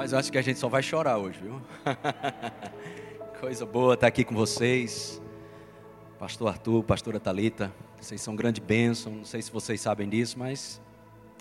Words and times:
Mas 0.00 0.14
eu 0.14 0.18
acho 0.18 0.32
que 0.32 0.38
a 0.38 0.42
gente 0.42 0.58
só 0.58 0.66
vai 0.66 0.82
chorar 0.82 1.18
hoje, 1.18 1.38
viu? 1.42 1.60
Coisa 3.38 3.66
boa 3.66 3.92
estar 3.92 4.06
aqui 4.06 4.24
com 4.24 4.34
vocês. 4.34 5.20
Pastor 6.18 6.48
Arthur, 6.48 6.82
pastora 6.84 7.20
Talita, 7.20 7.70
vocês 8.00 8.18
são 8.22 8.34
grande 8.34 8.62
bênção. 8.62 9.12
Não 9.16 9.26
sei 9.26 9.42
se 9.42 9.52
vocês 9.52 9.78
sabem 9.78 10.08
disso, 10.08 10.38
mas 10.38 10.80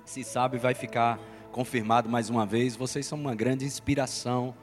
se 0.03 0.25
sabe, 0.25 0.57
vai 0.57 0.73
ficar 0.73 1.17
confirmado 1.53 2.09
mais 2.09 2.29
uma 2.29 2.45
vez. 2.45 2.75
Vocês 2.75 3.05
são 3.05 3.17
uma 3.17 3.33
grande 3.33 3.63
inspiração 3.63 4.53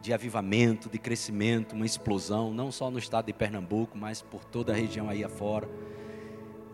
de 0.00 0.14
avivamento, 0.14 0.88
de 0.88 1.00
crescimento, 1.00 1.72
uma 1.72 1.84
explosão, 1.84 2.54
não 2.54 2.70
só 2.70 2.88
no 2.88 3.00
estado 3.00 3.26
de 3.26 3.32
Pernambuco, 3.32 3.98
mas 3.98 4.22
por 4.22 4.44
toda 4.44 4.72
a 4.72 4.76
região 4.76 5.08
aí 5.08 5.24
afora. 5.24 5.68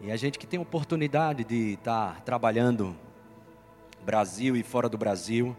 E 0.02 0.10
a 0.10 0.16
gente 0.18 0.38
que 0.38 0.46
tem 0.46 0.60
oportunidade 0.60 1.42
de 1.42 1.72
estar 1.72 2.20
trabalhando 2.20 2.94
Brasil 4.04 4.54
e 4.54 4.62
fora 4.62 4.90
do 4.90 4.98
Brasil, 4.98 5.56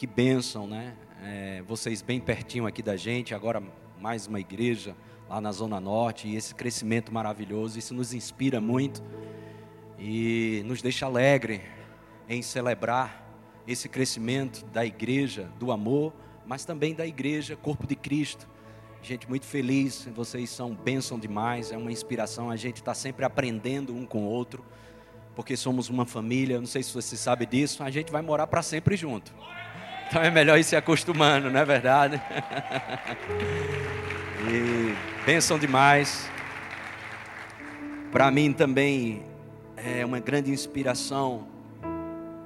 que 0.00 0.06
bênção, 0.06 0.66
né? 0.66 0.96
É, 1.22 1.62
vocês 1.66 2.00
bem 2.00 2.18
pertinho 2.18 2.66
aqui 2.66 2.82
da 2.82 2.96
gente, 2.96 3.34
agora 3.34 3.62
mais 4.00 4.26
uma 4.26 4.40
igreja 4.40 4.96
lá 5.28 5.42
na 5.42 5.52
Zona 5.52 5.78
Norte, 5.78 6.26
e 6.26 6.36
esse 6.36 6.54
crescimento 6.54 7.12
maravilhoso, 7.12 7.78
isso 7.78 7.92
nos 7.92 8.14
inspira 8.14 8.62
muito 8.62 9.02
e 9.98 10.62
nos 10.64 10.80
deixa 10.80 11.04
alegre 11.04 11.60
em 12.30 12.40
celebrar 12.40 13.30
esse 13.68 13.90
crescimento 13.90 14.64
da 14.72 14.86
igreja, 14.86 15.50
do 15.58 15.70
amor, 15.70 16.14
mas 16.46 16.64
também 16.64 16.94
da 16.94 17.06
igreja, 17.06 17.54
corpo 17.54 17.86
de 17.86 17.94
Cristo. 17.94 18.48
Gente, 19.02 19.28
muito 19.28 19.44
feliz, 19.44 20.08
vocês 20.16 20.48
são 20.48 20.74
bênção 20.74 21.18
demais, 21.18 21.72
é 21.72 21.76
uma 21.76 21.92
inspiração, 21.92 22.50
a 22.50 22.56
gente 22.56 22.76
está 22.76 22.94
sempre 22.94 23.22
aprendendo 23.26 23.94
um 23.94 24.06
com 24.06 24.22
o 24.22 24.26
outro, 24.30 24.64
porque 25.36 25.58
somos 25.58 25.90
uma 25.90 26.06
família, 26.06 26.58
não 26.58 26.66
sei 26.66 26.82
se 26.82 26.90
você 26.90 27.18
sabe 27.18 27.44
disso, 27.44 27.82
a 27.82 27.90
gente 27.90 28.10
vai 28.10 28.22
morar 28.22 28.46
para 28.46 28.62
sempre 28.62 28.96
junto. 28.96 29.30
Então 30.10 30.20
é 30.20 30.28
melhor 30.28 30.58
ir 30.58 30.64
se 30.64 30.74
acostumando, 30.74 31.48
não 31.48 31.60
é 31.60 31.64
verdade? 31.64 32.20
e 34.50 34.92
bênção 35.24 35.56
demais. 35.56 36.28
Para 38.10 38.28
mim 38.28 38.52
também 38.52 39.24
é 39.76 40.04
uma 40.04 40.18
grande 40.18 40.50
inspiração 40.50 41.46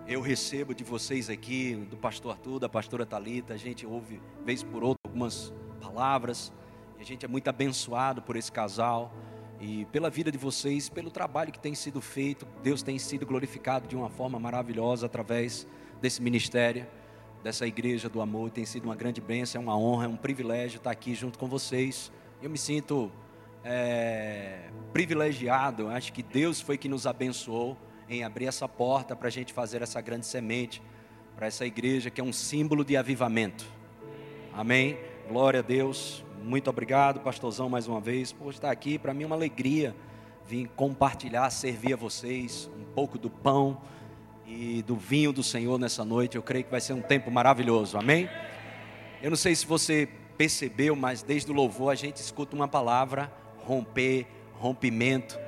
eu 0.07 0.20
recebo 0.20 0.75
de 0.75 0.85
vocês 0.85 1.31
aqui, 1.31 1.75
do 1.89 1.97
pastor 1.97 2.33
Arthur, 2.33 2.59
da 2.59 2.69
pastora 2.69 3.07
Talita, 3.07 3.55
a 3.55 3.57
gente 3.57 3.87
ouve 3.87 4.20
vez 4.45 4.62
por 4.62 4.85
outra 4.85 5.01
algumas 5.07 5.51
palavras, 5.81 6.53
e 6.98 7.01
a 7.01 7.05
gente 7.07 7.25
é 7.25 7.29
muito 7.29 7.48
abençoado 7.48 8.20
por 8.20 8.37
esse 8.37 8.53
casal 8.53 9.11
e 9.59 9.87
pela 9.87 10.11
vida 10.11 10.31
de 10.31 10.37
vocês, 10.37 10.91
pelo 10.91 11.11
trabalho 11.11 11.51
que 11.51 11.59
tem 11.59 11.75
sido 11.75 12.03
feito. 12.03 12.47
Deus 12.62 12.83
tem 12.83 12.98
sido 12.98 13.25
glorificado 13.25 13.89
de 13.89 13.97
uma 13.97 14.11
forma 14.11 14.39
maravilhosa 14.39 15.07
através 15.07 15.67
desse 16.03 16.20
ministério, 16.20 16.87
dessa 17.45 17.67
igreja 17.67 18.09
do 18.09 18.23
amor. 18.23 18.50
Tem 18.50 18.64
sido 18.64 18.87
uma 18.87 18.97
grande 18.97 19.20
bênção, 19.20 19.61
é 19.61 19.62
uma 19.62 19.78
honra, 19.78 20.06
é 20.06 20.09
um 20.09 20.17
privilégio 20.17 20.78
estar 20.78 20.91
aqui 20.91 21.14
junto 21.14 21.39
com 21.39 21.47
vocês. 21.47 22.11
Eu 22.42 22.48
me 22.48 22.56
sinto 22.56 23.12
é, 23.62 24.70
privilegiado. 24.95 25.89
Acho 25.89 26.11
que 26.11 26.23
Deus 26.23 26.62
foi 26.62 26.78
que 26.78 26.89
nos 26.89 27.06
abençoou 27.06 27.77
em 28.09 28.25
abrir 28.25 28.47
essa 28.47 28.67
porta 28.67 29.14
para 29.14 29.28
a 29.28 29.31
gente 29.31 29.53
fazer 29.53 29.83
essa 29.83 30.01
grande 30.01 30.25
semente 30.25 30.83
para 31.36 31.47
essa 31.47 31.67
igreja 31.67 32.11
que 32.11 32.20
é 32.20 32.25
um 32.25 32.33
símbolo 32.33 32.83
de 32.84 32.97
avivamento. 32.97 33.67
Amém? 34.53 34.97
Glória 35.29 35.61
a 35.61 35.62
Deus. 35.62 36.25
Muito 36.42 36.70
obrigado, 36.70 37.20
pastorzão, 37.20 37.69
mais 37.69 37.89
uma 37.89 38.01
vez, 38.01 38.33
por 38.33 38.53
estar 38.53 38.70
aqui. 38.70 38.98
Para 38.98 39.12
mim 39.12 39.25
é 39.25 39.27
uma 39.27 39.36
alegria 39.36 39.95
vir 40.47 40.69
compartilhar, 40.77 41.51
servir 41.51 41.92
a 41.92 41.97
vocês 41.97 42.70
um 42.79 42.84
pouco 42.84 43.19
do 43.19 43.29
pão 43.29 43.81
e 44.57 44.83
do 44.83 44.97
vinho 44.97 45.33
do 45.33 45.43
Senhor 45.43 45.79
nessa 45.79 46.05
noite. 46.05 46.37
Eu 46.37 46.43
creio 46.43 46.65
que 46.65 46.71
vai 46.71 46.81
ser 46.81 46.93
um 46.93 47.03
tempo 47.03 47.31
maravilhoso. 47.31 47.99
Amém? 47.99 48.29
Eu 49.23 49.31
não 49.31 49.37
sei 49.37 49.55
se 49.55 49.67
você 49.67 50.09
percebeu, 50.37 50.95
mas 50.95 51.23
desde 51.23 51.51
o 51.51 51.55
louvor 51.55 51.92
a 51.92 51.95
gente 51.95 52.17
escuta 52.17 52.55
uma 52.55 52.69
palavra 52.69 53.33
romper, 53.59 54.27
rompimento. 54.55 55.39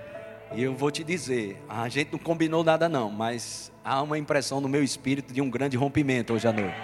E 0.55 0.63
eu 0.63 0.75
vou 0.75 0.91
te 0.91 1.03
dizer, 1.03 1.63
a 1.69 1.89
gente 1.89 2.13
não 2.13 2.19
combinou 2.19 2.63
nada 2.63 2.89
não, 2.89 3.11
mas 3.11 3.73
há 3.85 4.01
uma 4.03 4.19
impressão 4.19 4.61
no 4.61 4.69
meu 4.69 4.83
espírito 4.83 5.33
de 5.33 5.41
um 5.41 5.51
grande 5.51 5.77
rompimento 5.77 6.33
hoje 6.33 6.47
à 6.47 6.53
noite. 6.53 6.77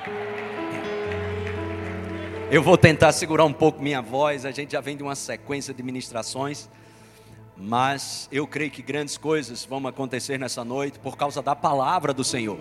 Eu 2.51 2.63
vou 2.63 2.77
tentar 2.77 3.13
segurar 3.13 3.45
um 3.45 3.53
pouco 3.53 3.81
minha 3.81 4.03
voz, 4.03 4.45
a 4.45 4.51
gente 4.51 4.73
já 4.73 4.81
vem 4.81 4.97
de 4.97 5.03
uma 5.03 5.15
sequência 5.15 5.73
de 5.73 5.83
ministrações, 5.83 6.69
mas 7.57 8.29
eu 8.33 8.47
creio 8.47 8.71
que 8.71 8.83
grandes 8.83 9.17
coisas 9.17 9.65
vão 9.65 9.87
acontecer 9.87 10.39
nessa 10.39 10.65
noite 10.65 10.99
por 10.99 11.17
causa 11.17 11.43
da 11.43 11.55
palavra 11.55 12.13
do 12.13 12.25
Senhor. 12.25 12.59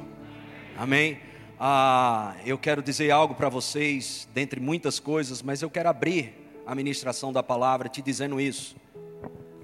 Amém? 0.77 1.19
Ah, 1.59 2.35
eu 2.45 2.57
quero 2.57 2.81
dizer 2.81 3.11
algo 3.11 3.35
para 3.35 3.49
vocês, 3.49 4.27
dentre 4.33 4.59
muitas 4.59 4.99
coisas, 4.99 5.41
mas 5.41 5.61
eu 5.61 5.69
quero 5.69 5.89
abrir 5.89 6.33
a 6.65 6.73
ministração 6.73 7.31
da 7.31 7.43
palavra 7.43 7.89
te 7.89 8.01
dizendo 8.01 8.39
isso 8.39 8.75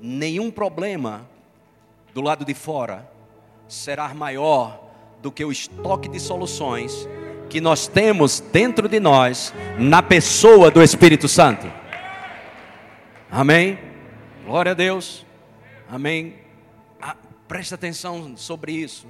nenhum 0.02 0.52
problema 0.52 1.28
do 2.14 2.22
lado 2.22 2.46
de 2.46 2.54
fora 2.54 3.10
será 3.68 4.14
maior 4.14 4.82
do 5.22 5.32
que 5.32 5.44
o 5.44 5.52
estoque 5.52 6.08
de 6.08 6.20
soluções 6.20 7.08
que 7.50 7.60
nós 7.62 7.88
temos 7.88 8.40
dentro 8.40 8.88
de 8.88 9.00
nós 9.00 9.54
na 9.78 10.04
pessoa 10.04 10.70
do 10.70 10.84
Espírito 10.84 11.28
Santo. 11.28 11.72
Amém? 13.32 13.87
Glória 14.48 14.72
a 14.72 14.76
Deus. 14.76 15.26
Amém. 15.90 16.40
Ah, 17.02 17.18
presta 17.50 17.76
atenção 17.76 18.38
sobre 18.38 18.72
isso. 18.72 19.06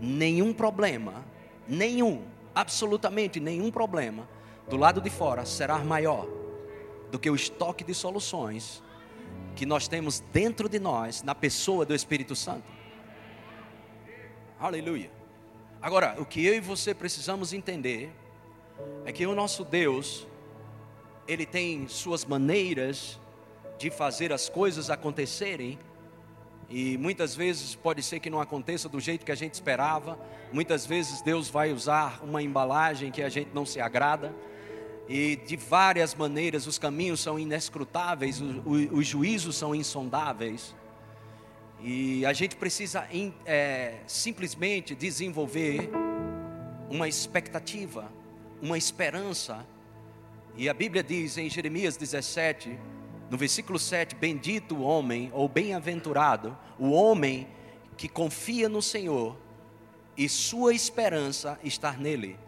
Nenhum 0.00 0.52
problema, 0.52 1.24
nenhum, 1.68 2.24
absolutamente 2.52 3.38
nenhum 3.38 3.70
problema 3.70 4.28
do 4.68 4.76
lado 4.76 5.00
de 5.00 5.08
fora 5.08 5.46
será 5.46 5.78
maior 5.78 6.26
do 7.12 7.18
que 7.20 7.30
o 7.30 7.36
estoque 7.36 7.84
de 7.84 7.94
soluções 7.94 8.82
que 9.54 9.64
nós 9.64 9.86
temos 9.86 10.18
dentro 10.32 10.68
de 10.68 10.80
nós, 10.80 11.22
na 11.22 11.32
pessoa 11.32 11.86
do 11.86 11.94
Espírito 11.94 12.34
Santo. 12.34 12.66
Aleluia. 14.58 15.12
Agora, 15.80 16.16
o 16.18 16.26
que 16.26 16.44
eu 16.44 16.56
e 16.56 16.60
você 16.60 16.92
precisamos 16.92 17.52
entender 17.52 18.10
é 19.04 19.12
que 19.12 19.24
o 19.26 19.34
nosso 19.36 19.64
Deus, 19.64 20.26
ele 21.28 21.46
tem 21.46 21.86
suas 21.86 22.24
maneiras 22.24 23.21
de 23.78 23.90
fazer 23.90 24.32
as 24.32 24.48
coisas 24.48 24.90
acontecerem, 24.90 25.78
e 26.68 26.96
muitas 26.96 27.34
vezes 27.34 27.74
pode 27.74 28.02
ser 28.02 28.20
que 28.20 28.30
não 28.30 28.40
aconteça 28.40 28.88
do 28.88 28.98
jeito 28.98 29.26
que 29.26 29.32
a 29.32 29.34
gente 29.34 29.54
esperava, 29.54 30.18
muitas 30.52 30.86
vezes 30.86 31.20
Deus 31.20 31.48
vai 31.48 31.72
usar 31.72 32.22
uma 32.24 32.42
embalagem 32.42 33.10
que 33.10 33.22
a 33.22 33.28
gente 33.28 33.50
não 33.52 33.66
se 33.66 33.80
agrada, 33.80 34.34
e 35.08 35.36
de 35.36 35.56
várias 35.56 36.14
maneiras 36.14 36.66
os 36.66 36.78
caminhos 36.78 37.20
são 37.20 37.38
inescrutáveis, 37.38 38.40
os 38.64 39.06
juízos 39.06 39.56
são 39.56 39.74
insondáveis. 39.74 40.74
E 41.82 42.24
a 42.24 42.32
gente 42.32 42.54
precisa 42.54 43.06
é, 43.44 43.98
simplesmente 44.06 44.94
desenvolver 44.94 45.90
uma 46.88 47.08
expectativa, 47.08 48.10
uma 48.60 48.78
esperança. 48.78 49.66
E 50.56 50.68
a 50.68 50.74
Bíblia 50.74 51.02
diz 51.02 51.36
em 51.36 51.50
Jeremias 51.50 51.96
17, 51.96 52.78
no 53.32 53.38
versículo 53.38 53.78
7: 53.78 54.14
Bendito 54.14 54.76
o 54.76 54.82
homem, 54.82 55.30
ou 55.32 55.48
bem-aventurado, 55.48 56.54
o 56.78 56.90
homem 56.90 57.48
que 57.96 58.06
confia 58.06 58.68
no 58.68 58.82
Senhor 58.82 59.38
e 60.14 60.28
sua 60.28 60.74
esperança 60.74 61.58
está 61.64 61.92
nele. 61.92 62.38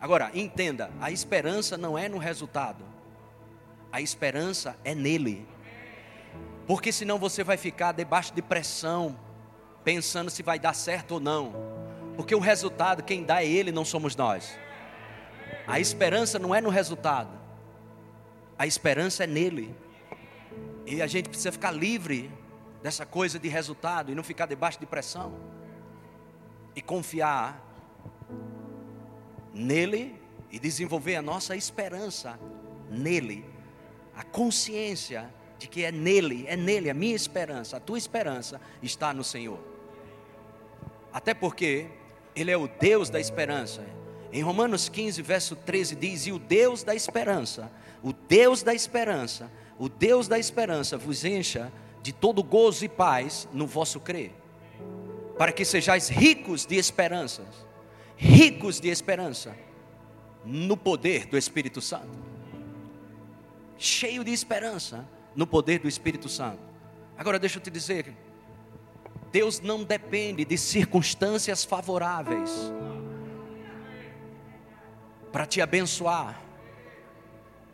Agora, 0.00 0.30
entenda: 0.32 0.90
a 0.98 1.10
esperança 1.10 1.76
não 1.76 1.98
é 1.98 2.08
no 2.08 2.16
resultado, 2.16 2.86
a 3.92 4.00
esperança 4.00 4.78
é 4.82 4.94
nele. 4.94 5.46
Porque 6.66 6.90
senão 6.90 7.18
você 7.18 7.44
vai 7.44 7.58
ficar 7.58 7.92
debaixo 7.92 8.32
de 8.32 8.40
pressão, 8.40 9.14
pensando 9.84 10.30
se 10.30 10.42
vai 10.42 10.58
dar 10.58 10.72
certo 10.72 11.12
ou 11.12 11.20
não. 11.20 11.52
Porque 12.16 12.34
o 12.34 12.40
resultado, 12.40 13.02
quem 13.02 13.22
dá 13.22 13.42
é 13.42 13.46
ele, 13.46 13.70
não 13.70 13.84
somos 13.84 14.16
nós. 14.16 14.58
A 15.66 15.78
esperança 15.78 16.38
não 16.38 16.54
é 16.54 16.62
no 16.62 16.70
resultado, 16.70 17.43
a 18.58 18.66
esperança 18.66 19.24
é 19.24 19.26
nele. 19.26 19.74
E 20.86 21.00
a 21.00 21.06
gente 21.06 21.28
precisa 21.28 21.52
ficar 21.52 21.70
livre 21.70 22.30
dessa 22.82 23.06
coisa 23.06 23.38
de 23.38 23.48
resultado 23.48 24.12
e 24.12 24.14
não 24.14 24.22
ficar 24.22 24.46
debaixo 24.46 24.78
de 24.78 24.86
pressão. 24.86 25.34
E 26.76 26.82
confiar 26.82 27.62
nele 29.52 30.20
e 30.50 30.58
desenvolver 30.58 31.16
a 31.16 31.22
nossa 31.22 31.56
esperança 31.56 32.38
nele, 32.90 33.44
a 34.14 34.22
consciência 34.22 35.32
de 35.58 35.68
que 35.68 35.84
é 35.84 35.90
nele, 35.90 36.44
é 36.46 36.56
nele 36.56 36.90
a 36.90 36.94
minha 36.94 37.14
esperança, 37.14 37.76
a 37.76 37.80
tua 37.80 37.98
esperança 37.98 38.60
está 38.82 39.12
no 39.12 39.24
Senhor. 39.24 39.58
Até 41.12 41.32
porque 41.32 41.86
ele 42.34 42.50
é 42.50 42.56
o 42.56 42.68
Deus 42.68 43.08
da 43.08 43.20
esperança. 43.20 43.84
Em 44.32 44.42
Romanos 44.42 44.88
15, 44.88 45.22
verso 45.22 45.54
13 45.54 45.94
diz: 45.94 46.26
"E 46.26 46.32
o 46.32 46.38
Deus 46.38 46.82
da 46.82 46.94
esperança, 46.94 47.70
o 48.04 48.12
Deus 48.12 48.62
da 48.62 48.72
esperança, 48.72 49.50
o 49.76 49.88
Deus 49.88 50.28
da 50.28 50.38
esperança 50.38 50.96
vos 50.96 51.24
encha 51.24 51.72
de 52.02 52.12
todo 52.12 52.44
gozo 52.44 52.84
e 52.84 52.88
paz 52.88 53.48
no 53.52 53.66
vosso 53.66 53.98
crer, 53.98 54.32
para 55.36 55.50
que 55.50 55.64
sejais 55.64 56.08
ricos 56.08 56.64
de 56.64 56.76
esperanças 56.76 57.64
ricos 58.16 58.80
de 58.80 58.88
esperança. 58.88 59.56
no 60.46 60.76
poder 60.76 61.24
do 61.24 61.38
Espírito 61.38 61.80
Santo. 61.80 62.18
Cheio 63.78 64.22
de 64.22 64.30
esperança 64.30 65.08
no 65.34 65.46
poder 65.46 65.78
do 65.78 65.88
Espírito 65.88 66.28
Santo. 66.28 66.60
Agora 67.16 67.38
deixa 67.38 67.56
eu 67.56 67.62
te 67.62 67.70
dizer, 67.70 68.14
Deus 69.32 69.60
não 69.60 69.82
depende 69.82 70.44
de 70.44 70.58
circunstâncias 70.58 71.64
favoráveis 71.64 72.50
para 75.32 75.46
te 75.46 75.62
abençoar, 75.62 76.43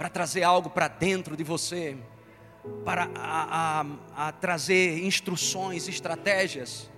para 0.00 0.08
trazer 0.08 0.42
algo 0.42 0.70
para 0.70 0.88
dentro 0.88 1.36
de 1.36 1.44
você, 1.44 1.94
para 2.86 3.10
a, 3.14 3.82
a, 4.16 4.28
a 4.28 4.32
trazer 4.32 5.04
instruções, 5.04 5.88
estratégias. 5.88 6.90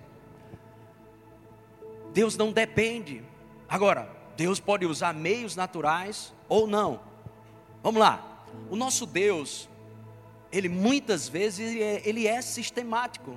Deus 2.13 2.37
não 2.37 2.53
depende. 2.53 3.25
Agora, 3.69 4.09
Deus 4.37 4.61
pode 4.61 4.87
usar 4.87 5.13
meios 5.13 5.57
naturais 5.57 6.33
ou 6.49 6.69
não. 6.69 7.01
Vamos 7.83 8.01
lá. 8.01 8.45
O 8.71 8.77
nosso 8.77 9.05
Deus, 9.05 9.69
ele 10.53 10.69
muitas 10.69 11.29
vezes 11.29 11.73
ele 11.73 11.83
é, 11.83 12.03
ele 12.09 12.29
é 12.29 12.41
sistemático. 12.41 13.37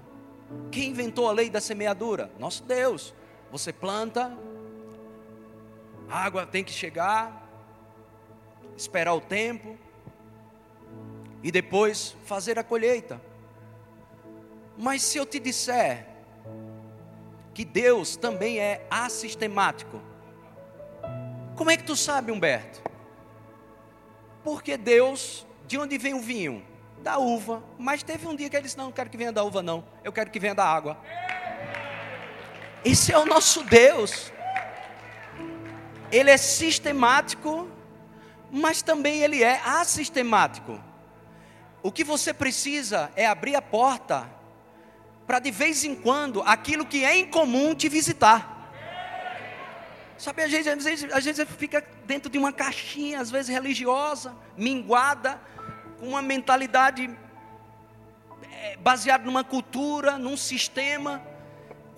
Quem 0.71 0.91
inventou 0.91 1.27
a 1.27 1.31
lei 1.31 1.49
da 1.49 1.59
semeadura? 1.59 2.29
Nosso 2.37 2.61
Deus. 2.61 3.15
Você 3.51 3.73
planta, 3.73 4.31
água 6.07 6.45
tem 6.45 6.63
que 6.63 6.71
chegar, 6.71 7.44
esperar 8.77 9.13
o 9.13 9.21
tempo 9.21 9.77
e 11.41 11.51
depois 11.51 12.15
fazer 12.25 12.57
a 12.57 12.63
colheita. 12.63 13.21
Mas 14.77 15.01
se 15.03 15.17
eu 15.17 15.25
te 15.25 15.39
disser 15.39 16.07
que 17.53 17.63
Deus 17.63 18.17
também 18.17 18.59
é 18.59 18.85
assistemático, 18.89 20.01
como 21.55 21.71
é 21.71 21.77
que 21.77 21.83
tu 21.83 21.95
sabe, 21.95 22.31
Humberto? 22.31 22.81
Porque 24.43 24.77
Deus, 24.77 25.45
de 25.65 25.77
onde 25.77 25.97
vem 25.97 26.13
o 26.13 26.19
vinho? 26.19 26.65
Da 27.01 27.17
uva. 27.17 27.63
Mas 27.77 28.03
teve 28.03 28.27
um 28.27 28.35
dia 28.35 28.49
que 28.49 28.55
ele 28.55 28.63
disse: 28.63 28.77
Não, 28.77 28.85
não 28.85 28.91
quero 28.91 29.09
que 29.09 29.17
venha 29.17 29.31
da 29.31 29.43
uva, 29.43 29.63
não. 29.63 29.85
Eu 30.03 30.11
quero 30.11 30.29
que 30.29 30.39
venha 30.39 30.53
da 30.53 30.65
água. 30.65 30.97
Esse 32.83 33.11
é 33.11 33.17
o 33.17 33.25
nosso 33.25 33.63
Deus. 33.63 34.31
Ele 36.11 36.29
é 36.29 36.37
sistemático, 36.37 37.67
mas 38.55 38.81
também 38.81 39.21
ele 39.21 39.43
é 39.43 39.59
assistemático. 39.65 40.81
O 41.83 41.91
que 41.91 42.05
você 42.05 42.33
precisa 42.33 43.11
é 43.13 43.27
abrir 43.27 43.53
a 43.53 43.61
porta 43.61 44.29
para 45.27 45.39
de 45.39 45.51
vez 45.51 45.83
em 45.83 45.93
quando 45.93 46.41
aquilo 46.41 46.85
que 46.85 47.03
é 47.03 47.17
incomum 47.17 47.75
te 47.75 47.89
visitar. 47.89 48.71
Sabe, 50.17 50.41
a 50.43 50.47
gente, 50.47 50.69
às 50.69 50.83
vezes, 50.85 51.11
a 51.11 51.19
gente 51.19 51.45
fica 51.45 51.85
dentro 52.05 52.29
de 52.29 52.37
uma 52.37 52.53
caixinha, 52.53 53.19
às 53.19 53.29
vezes 53.29 53.53
religiosa, 53.53 54.33
minguada, 54.55 55.37
com 55.99 56.07
uma 56.07 56.21
mentalidade 56.21 57.09
é, 58.53 58.77
baseada 58.77 59.25
numa 59.25 59.43
cultura, 59.43 60.17
num 60.17 60.37
sistema. 60.37 61.21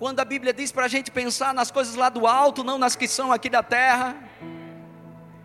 Quando 0.00 0.18
a 0.18 0.24
Bíblia 0.24 0.52
diz 0.52 0.72
para 0.72 0.86
a 0.86 0.88
gente 0.88 1.12
pensar 1.12 1.54
nas 1.54 1.70
coisas 1.70 1.94
lá 1.94 2.08
do 2.08 2.26
alto, 2.26 2.64
não 2.64 2.78
nas 2.78 2.96
que 2.96 3.06
são 3.06 3.32
aqui 3.32 3.48
da 3.48 3.62
terra. 3.62 4.16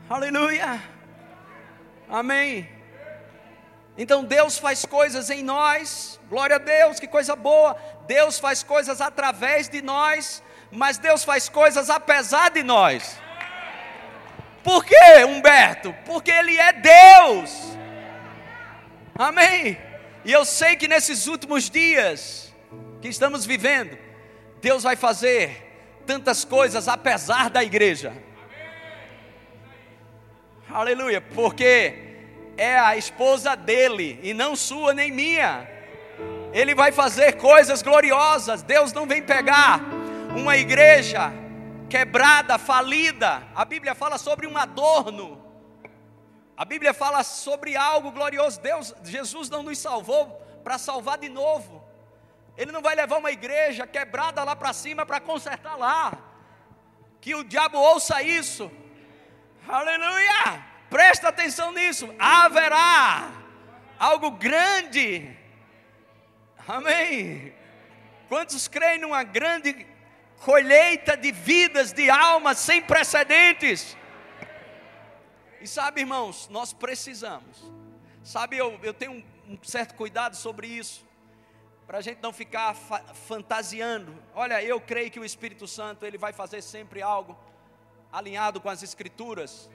Aleluia. 0.09 0.92
Amém. 2.13 2.69
Então 3.97 4.23
Deus 4.23 4.57
faz 4.57 4.85
coisas 4.85 5.29
em 5.29 5.43
nós, 5.43 6.19
glória 6.29 6.55
a 6.55 6.59
Deus, 6.59 6.99
que 6.99 7.07
coisa 7.07 7.35
boa. 7.35 7.75
Deus 8.07 8.39
faz 8.39 8.63
coisas 8.63 9.01
através 9.01 9.67
de 9.67 9.81
nós 9.81 10.41
mas 10.73 10.97
Deus 10.97 11.23
faz 11.23 11.47
coisas 11.47 11.89
apesar 11.89 12.49
de 12.49 12.63
nós. 12.63 13.17
Por 14.63 14.83
quê, 14.83 15.23
Humberto? 15.27 15.93
Porque 16.05 16.31
Ele 16.31 16.57
é 16.57 16.73
Deus. 16.73 17.77
Amém. 19.15 19.77
E 20.25 20.31
eu 20.31 20.43
sei 20.43 20.75
que 20.75 20.87
nesses 20.87 21.27
últimos 21.27 21.69
dias 21.69 22.53
que 23.01 23.07
estamos 23.07 23.45
vivendo, 23.45 23.97
Deus 24.61 24.83
vai 24.83 24.95
fazer 24.95 26.01
tantas 26.07 26.43
coisas 26.43 26.87
apesar 26.87 27.49
da 27.49 27.63
igreja. 27.63 28.13
Aleluia, 30.69 31.21
porque 31.21 32.02
é 32.57 32.77
a 32.77 32.95
esposa 32.97 33.55
dele 33.55 34.19
e 34.21 34.33
não 34.33 34.55
sua 34.55 34.93
nem 34.93 35.11
minha. 35.11 35.67
Ele 36.51 36.75
vai 36.75 36.91
fazer 36.91 37.33
coisas 37.33 37.81
gloriosas. 37.81 38.61
Deus 38.61 38.93
não 38.93 39.07
vem 39.07 39.23
pegar 39.23 39.81
uma 40.35 40.55
igreja 40.55 41.31
quebrada, 41.89 42.57
falida. 42.57 43.43
A 43.55 43.65
Bíblia 43.65 43.95
fala 43.95 44.17
sobre 44.17 44.47
um 44.47 44.57
adorno. 44.57 45.41
A 46.55 46.63
Bíblia 46.65 46.93
fala 46.93 47.23
sobre 47.23 47.75
algo 47.75 48.11
glorioso. 48.11 48.61
Deus, 48.61 48.93
Jesus 49.03 49.49
não 49.49 49.63
nos 49.63 49.79
salvou 49.79 50.27
para 50.63 50.77
salvar 50.77 51.17
de 51.17 51.29
novo. 51.29 51.83
Ele 52.55 52.71
não 52.71 52.81
vai 52.81 52.95
levar 52.95 53.17
uma 53.17 53.31
igreja 53.31 53.87
quebrada 53.87 54.43
lá 54.43 54.55
para 54.55 54.71
cima 54.73 55.05
para 55.05 55.19
consertar 55.19 55.75
lá. 55.75 56.13
Que 57.19 57.33
o 57.33 57.43
diabo 57.43 57.79
ouça 57.79 58.21
isso. 58.21 58.71
Aleluia! 59.67 60.72
Presta 60.93 61.29
atenção 61.29 61.71
nisso. 61.71 62.13
Haverá 62.19 63.31
algo 63.97 64.29
grande. 64.29 65.35
Amém. 66.67 67.51
Quantos 68.29 68.67
creem 68.67 68.99
numa 68.99 69.23
grande 69.23 69.87
colheita 70.41 71.17
de 71.17 71.31
vidas, 71.31 71.91
de 71.93 72.11
almas 72.11 72.59
sem 72.59 72.79
precedentes. 72.79 73.97
E 75.59 75.67
sabe, 75.67 76.01
irmãos, 76.01 76.47
nós 76.49 76.73
precisamos. 76.73 77.63
Sabe, 78.23 78.57
eu, 78.57 78.79
eu 78.83 78.93
tenho 78.93 79.13
um, 79.49 79.57
certo 79.63 79.95
cuidado 79.95 80.35
sobre 80.35 80.67
isso, 80.67 81.03
para 81.87 81.97
a 81.97 82.01
gente 82.01 82.21
não 82.21 82.31
ficar 82.31 82.75
fa 82.75 82.99
fantasiando. 83.27 84.15
Olha, 84.35 84.63
eu 84.63 84.79
creio 84.79 85.09
que 85.09 85.19
o 85.19 85.25
Espírito 85.25 85.67
Santo 85.67 86.05
ele 86.05 86.19
vai 86.19 86.33
fazer 86.33 86.61
sempre 86.61 87.01
algo 87.01 87.35
alinhado 88.11 88.61
com 88.61 88.69
as 88.69 88.83
Escrituras. 88.83 89.67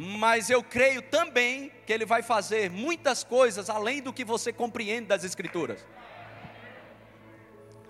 Mas 0.00 0.48
eu 0.48 0.62
creio 0.62 1.02
também 1.02 1.72
que 1.84 1.92
ele 1.92 2.06
vai 2.06 2.22
fazer 2.22 2.70
muitas 2.70 3.24
coisas 3.24 3.68
além 3.68 4.00
do 4.00 4.12
que 4.12 4.24
você 4.24 4.52
compreende 4.52 5.08
das 5.08 5.24
Escrituras. 5.24 5.84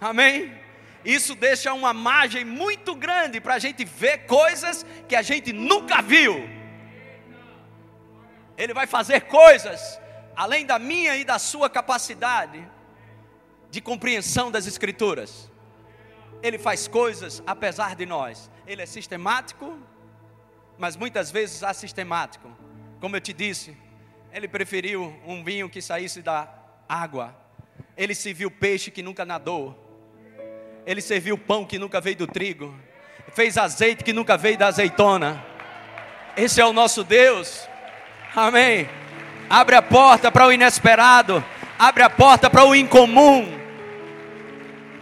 Amém? 0.01 0.59
isso 1.05 1.35
deixa 1.35 1.73
uma 1.73 1.93
margem 1.93 2.45
muito 2.45 2.95
grande 2.95 3.41
para 3.41 3.55
a 3.55 3.59
gente 3.59 3.85
ver 3.85 4.27
coisas 4.27 4.85
que 5.09 5.15
a 5.15 5.23
gente 5.23 5.53
nunca 5.53 6.03
viu. 6.03 6.49
Ele 8.57 8.75
vai 8.75 8.87
fazer 8.87 9.23
coisas 9.23 10.01
além 10.35 10.67
da 10.67 10.79
minha 10.79 11.17
e 11.17 11.25
da 11.25 11.39
sua 11.39 11.71
capacidade 11.71 12.67
de 13.71 13.81
compreensão 13.81 14.51
das 14.51 14.67
Escrituras. 14.67 15.51
Ele 16.43 16.59
faz 16.59 16.89
coisas 16.89 17.43
apesar 17.47 17.95
de 17.95 18.05
nós. 18.05 18.51
Ele 18.67 18.83
é 18.83 18.87
sistemático, 18.87 19.79
mas 20.79 20.97
muitas 20.97 21.31
vezes 21.31 21.63
assistemático. 21.63 22.51
Como 23.01 23.17
eu 23.17 23.21
te 23.21 23.33
disse, 23.33 23.77
ele 24.33 24.49
preferiu 24.49 25.15
um 25.27 25.45
vinho 25.45 25.69
que 25.69 25.83
saísse 25.83 26.23
da 26.23 26.49
água. 26.89 27.37
Ele 27.97 28.15
se 28.15 28.33
viu 28.33 28.51
peixe 28.51 28.91
que 28.91 29.03
nunca 29.03 29.25
nadou 29.25 29.89
ele 30.89 31.03
serviu 31.03 31.37
pão 31.37 31.67
que 31.67 31.79
nunca 31.79 32.01
veio 32.01 32.17
do 32.17 32.27
trigo, 32.27 32.75
fez 33.35 33.59
azeite 33.59 34.03
que 34.03 34.15
nunca 34.15 34.39
veio 34.39 34.57
da 34.57 34.69
azeitona. 34.69 35.45
Esse 36.35 36.63
é 36.63 36.65
o 36.65 36.73
nosso 36.73 37.05
Deus. 37.05 37.69
Amém. 38.35 38.89
Abre 39.51 39.77
a 39.77 39.83
porta 39.83 40.33
para 40.33 40.47
o 40.47 40.53
inesperado, 40.53 41.45
abre 41.79 42.03
a 42.03 42.09
porta 42.09 42.49
para 42.49 42.65
o 42.65 42.75
incomum. 42.75 43.47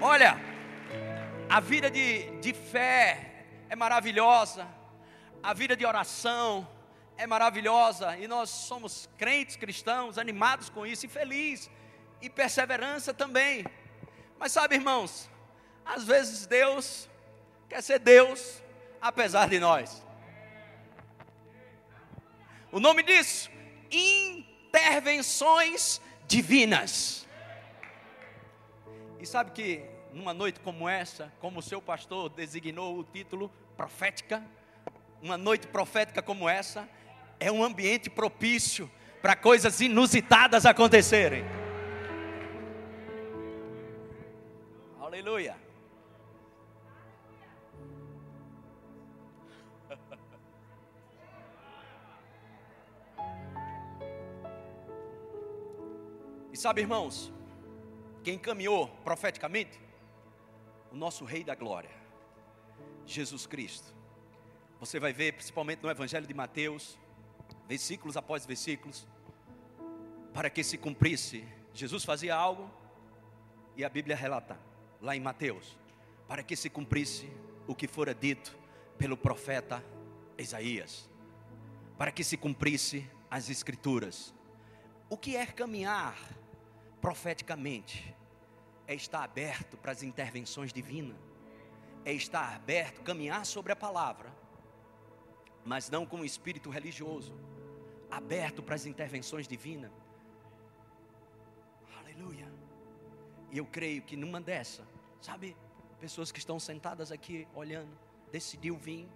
Olha, 0.00 0.37
a 1.49 1.61
vida 1.61 1.88
de, 1.88 2.30
de 2.40 2.52
fé 2.52 3.21
é 3.71 3.76
maravilhosa, 3.76 4.66
a 5.43 5.55
vida 5.55 5.76
de 5.76 5.87
oração 5.87 6.69
é 7.16 7.26
maravilhosa, 7.26 8.16
e 8.16 8.28
nós 8.28 8.50
somos 8.50 9.09
crentes 9.16 9.57
cristãos, 9.57 10.19
animados 10.19 10.69
com 10.69 10.87
isso, 10.87 11.07
e 11.07 11.09
felizes, 11.09 11.71
e 12.21 12.28
perseverança 12.28 13.14
também. 13.14 13.64
Mas 14.38 14.52
sabe, 14.52 14.75
irmãos, 14.75 15.31
às 15.85 16.05
vezes 16.05 16.47
Deus 16.47 17.09
quer 17.69 17.83
ser 17.83 17.99
Deus, 17.99 18.62
apesar 19.00 19.49
de 19.49 19.59
nós. 19.59 20.05
O 22.71 22.78
nome 22.81 23.02
disso, 23.02 23.50
intervenções 23.90 26.00
divinas. 26.26 27.26
E 29.19 29.26
sabe 29.26 29.52
que 29.52 29.83
numa 30.12 30.35
noite 30.35 30.61
como 30.61 30.88
essa, 30.88 31.33
como 31.40 31.59
o 31.61 31.62
seu 31.62 31.81
pastor 31.81 32.28
designou 32.31 32.99
o 32.99 33.05
título 33.05 33.50
profética, 33.76 34.43
uma 35.20 35.37
noite 35.37 35.66
profética 35.66 36.23
como 36.23 36.49
essa 36.49 36.88
é 37.38 37.50
um 37.50 37.62
ambiente 37.62 38.08
propício 38.08 38.90
para 39.20 39.35
coisas 39.35 39.80
inusitadas 39.80 40.64
acontecerem. 40.66 41.44
Aleluia. 45.00 45.56
E 56.52 56.58
sabe, 56.58 56.80
irmãos, 56.80 57.30
quem 58.25 58.38
caminhou 58.38 58.88
profeticamente? 59.04 59.78
O 60.90 60.96
nosso 60.96 61.23
Rei 61.26 61.44
da 61.44 61.54
Glória, 61.54 61.90
Jesus 63.04 63.46
Cristo. 63.46 63.94
Você 64.78 65.00
vai 65.00 65.12
ver, 65.12 65.33
principalmente 65.33 65.83
no 65.83 65.90
Evangelho 65.90 66.26
de 66.26 66.35
Mateus, 66.35 66.99
versículos 67.66 68.16
após 68.16 68.45
versículos, 68.45 69.06
para 70.35 70.50
que 70.50 70.62
se 70.62 70.76
cumprisse. 70.76 71.47
Jesus 71.73 72.04
fazia 72.04 72.35
algo 72.35 72.71
e 73.75 73.85
a 73.85 73.88
Bíblia 73.88 74.14
relata, 74.14 74.59
lá 75.00 75.16
em 75.16 75.21
Mateus, 75.21 75.78
para 76.28 76.42
que 76.42 76.54
se 76.54 76.68
cumprisse 76.68 77.30
o 77.66 77.75
que 77.75 77.88
fora 77.88 78.14
dito 78.14 78.56
pelo 78.99 79.16
profeta 79.16 79.83
Isaías, 80.38 81.09
para 81.97 82.12
que 82.12 82.23
se 82.23 82.37
cumprisse 82.37 83.09
as 83.30 83.49
Escrituras. 83.49 84.35
O 85.09 85.16
que 85.16 85.37
é 85.37 85.47
caminhar 85.47 86.18
profeticamente? 87.00 88.14
É 88.87 88.95
estar 88.95 89.25
aberto 89.25 89.76
para 89.76 89.92
as 89.92 90.02
intervenções 90.02 90.73
divinas, 90.73 91.16
é 92.04 92.12
estar 92.12 92.54
aberto, 92.54 93.02
caminhar 93.02 93.45
sobre 93.45 93.73
a 93.73 93.76
palavra, 93.76 94.33
mas 95.66 95.90
não 95.90 96.06
com 96.06 96.20
o 96.20 96.25
espírito 96.25 96.70
religioso, 96.70 97.35
aberto 98.08 98.62
para 98.62 98.76
as 98.76 98.87
intervenções 98.87 99.49
divinas. 99.49 99.90
Aleluia. 101.99 102.46
E 103.50 103.58
eu 103.58 103.66
creio 103.66 104.00
que 104.02 104.16
numa 104.16 104.40
dessa, 104.40 104.87
sabe, 105.20 105.56
pessoas 106.00 106.30
que 106.30 106.38
estão 106.38 106.61
sentadas 106.61 107.11
aqui 107.11 107.49
olhando, 107.52 107.90
decidiu 108.30 108.76
vir 108.76 109.08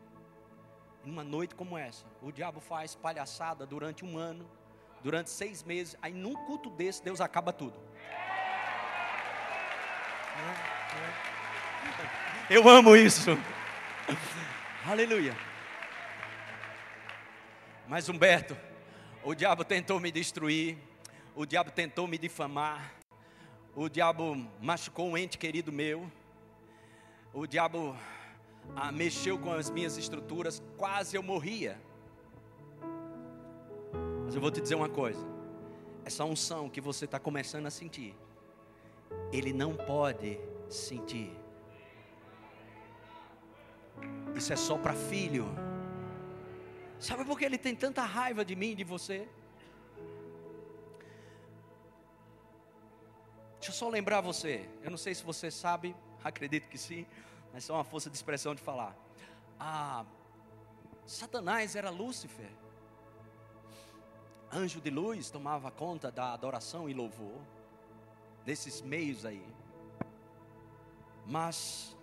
numa 1.05 1.23
noite 1.23 1.55
como 1.55 1.79
essa. 1.79 2.05
O 2.21 2.33
diabo 2.33 2.61
faz 2.61 2.97
palhaçada 2.97 3.65
durante 3.65 4.05
um 4.05 4.19
ano, 4.19 4.51
durante 5.05 5.31
seis 5.31 5.63
meses, 5.63 5.97
aí 6.03 6.13
num 6.13 6.35
culto 6.47 6.69
desse 6.69 7.01
Deus 7.01 7.21
acaba 7.21 7.53
tudo. 7.53 7.81
Eu 12.51 12.69
amo 12.69 12.97
isso. 12.97 13.31
Aleluia. 14.85 15.50
Mas 17.91 18.09
Humberto, 18.09 18.57
o 19.25 19.35
diabo 19.35 19.65
tentou 19.65 19.99
me 19.99 20.13
destruir, 20.13 20.79
o 21.35 21.45
diabo 21.45 21.73
tentou 21.73 22.07
me 22.07 22.17
difamar, 22.17 22.95
o 23.75 23.89
diabo 23.89 24.37
machucou 24.61 25.09
um 25.09 25.19
ente 25.19 25.37
querido 25.37 25.73
meu, 25.73 26.09
o 27.35 27.49
diabo 27.49 27.97
ah, 28.77 28.93
mexeu 28.93 29.37
com 29.41 29.53
as 29.53 29.71
minhas 29.71 29.97
estruturas, 29.97 30.63
quase 30.77 31.17
eu 31.17 31.23
morria. 31.25 31.77
Mas 34.25 34.37
eu 34.37 34.41
vou 34.41 34.53
te 34.53 34.61
dizer 34.61 34.77
uma 34.77 34.89
coisa: 34.89 35.27
essa 36.05 36.25
unção 36.25 36.71
que 36.71 36.81
você 36.81 37.07
está 37.07 37.19
começando 37.19 37.67
a 37.67 37.71
sentir, 37.71 38.15
ele 39.33 39.53
não 39.53 39.75
pode 39.75 40.39
sentir. 40.69 41.33
Isso 44.37 44.53
é 44.53 44.57
só 44.57 44.79
para 44.79 44.95
filho. 44.95 45.70
Sabe 47.01 47.25
por 47.25 47.39
que 47.39 47.47
ele 47.47 47.57
tem 47.57 47.75
tanta 47.75 48.03
raiva 48.03 48.45
de 48.45 48.55
mim 48.55 48.73
e 48.73 48.75
de 48.75 48.85
você? 48.85 49.27
Deixa 53.55 53.71
eu 53.71 53.75
só 53.75 53.89
lembrar 53.89 54.21
você. 54.21 54.69
Eu 54.83 54.91
não 54.91 54.99
sei 54.99 55.15
se 55.15 55.25
você 55.25 55.51
sabe, 55.51 55.97
acredito 56.23 56.69
que 56.69 56.77
sim, 56.77 57.07
mas 57.55 57.65
só 57.65 57.75
uma 57.75 57.85
força 57.85 58.11
de 58.11 58.17
expressão 58.17 58.55
de 58.55 58.61
falar. 58.61 58.95
Ah, 59.59 60.05
Satanás 61.07 61.75
era 61.75 61.89
Lúcifer. 61.89 62.51
Anjo 64.53 64.81
de 64.81 64.91
luz 64.91 65.31
tomava 65.31 65.71
conta 65.71 66.11
da 66.11 66.35
adoração 66.35 66.89
e 66.89 66.93
louvor 66.93 67.41
desses 68.45 68.83
meios 68.83 69.25
aí. 69.25 69.47
Mas 71.25 71.97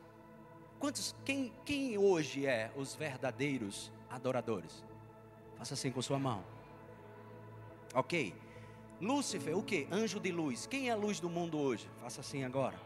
quantos 0.80 1.16
quem, 1.26 1.52
quem 1.66 1.98
hoje 1.98 2.46
é 2.46 2.72
os 2.76 2.96
verdadeiros 2.96 3.92
adoradores? 4.10 4.84
Faça 5.58 5.74
assim 5.74 5.92
com 5.92 6.02
sua 6.02 6.20
mão. 6.20 6.44
OK. 7.94 8.34
Lúcifer, 9.00 9.56
o 9.58 9.64
que? 9.64 9.88
Anjo 9.92 10.20
de 10.20 10.32
luz. 10.32 10.66
Quem 10.66 10.90
é 10.90 10.92
a 10.92 10.96
luz 10.96 11.20
do 11.20 11.30
mundo 11.30 11.60
hoje? 11.60 11.90
Faça 12.02 12.22
assim 12.22 12.44
agora. 12.44 12.80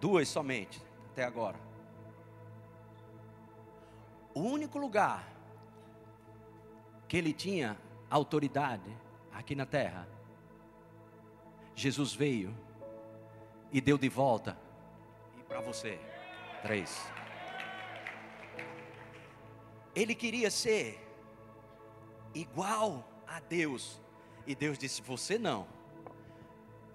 Duas 0.00 0.28
somente 0.28 0.80
até 1.12 1.24
agora. 1.24 1.58
O 4.34 4.40
único 4.40 4.78
lugar 4.78 5.26
que 7.08 7.16
ele 7.16 7.32
tinha 7.32 7.76
autoridade 8.10 8.96
aqui 9.32 9.54
na 9.54 9.66
terra, 9.66 10.06
Jesus 11.74 12.14
veio 12.14 12.54
e 13.72 13.80
deu 13.80 13.98
de 13.98 14.08
volta. 14.08 14.56
E 15.38 15.42
para 15.42 15.60
você, 15.60 15.98
três. 16.62 17.00
Ele 19.94 20.14
queria 20.14 20.50
ser 20.50 21.00
igual 22.34 23.06
a 23.26 23.40
Deus. 23.40 24.00
E 24.46 24.54
Deus 24.54 24.78
disse: 24.78 25.02
Você 25.02 25.38
não. 25.38 25.66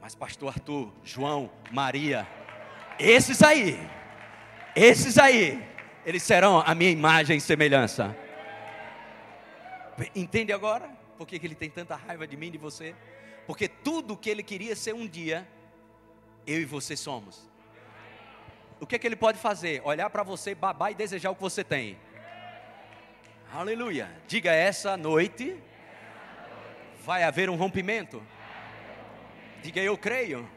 Mas, 0.02 0.16
Pastor 0.16 0.50
Arthur, 0.50 0.92
João, 1.04 1.52
Maria, 1.72 2.28
esses 2.98 3.42
aí 3.44 3.78
esses 4.76 5.18
aí, 5.18 5.62
eles 6.06 6.24
serão 6.24 6.60
a 6.66 6.74
minha 6.74 6.90
imagem 6.90 7.38
e 7.38 7.42
semelhança. 7.42 8.16
Entende 10.16 10.54
agora? 10.54 10.90
Por 11.18 11.28
que, 11.28 11.36
ele 11.36 11.56
tem 11.56 11.70
tanta 11.70 11.96
raiva 11.96 12.26
de 12.26 12.38
mim 12.38 12.48
e 12.48 12.52
de 12.52 12.58
você? 12.58 12.96
Porque 13.46 13.68
tudo 13.68 14.16
que 14.16 14.30
ele 14.30 14.42
queria 14.42 14.76
ser 14.76 14.96
um 14.96 15.06
dia, 15.06 15.48
eu 16.48 16.62
e 16.62 16.66
você 16.66 16.96
somos. 16.96 17.50
O 18.82 18.86
que, 18.86 19.00
que 19.00 19.08
ele 19.08 19.16
pode 19.16 19.38
fazer? 19.38 19.82
Olhar 19.86 20.10
para 20.10 20.24
você, 20.24 20.54
babar 20.54 20.92
e 20.92 20.96
desejar 20.96 21.32
o 21.32 21.36
que 21.36 21.42
você 21.42 21.64
tem. 21.64 21.98
Aleluia. 23.54 24.10
Diga 24.28 24.52
essa 24.52 24.98
noite 24.98 25.58
vai 27.02 27.24
haver 27.24 27.50
um 27.50 27.56
rompimento. 27.56 28.22
Diga 29.62 29.82
eu 29.82 29.98
creio. 29.98 30.48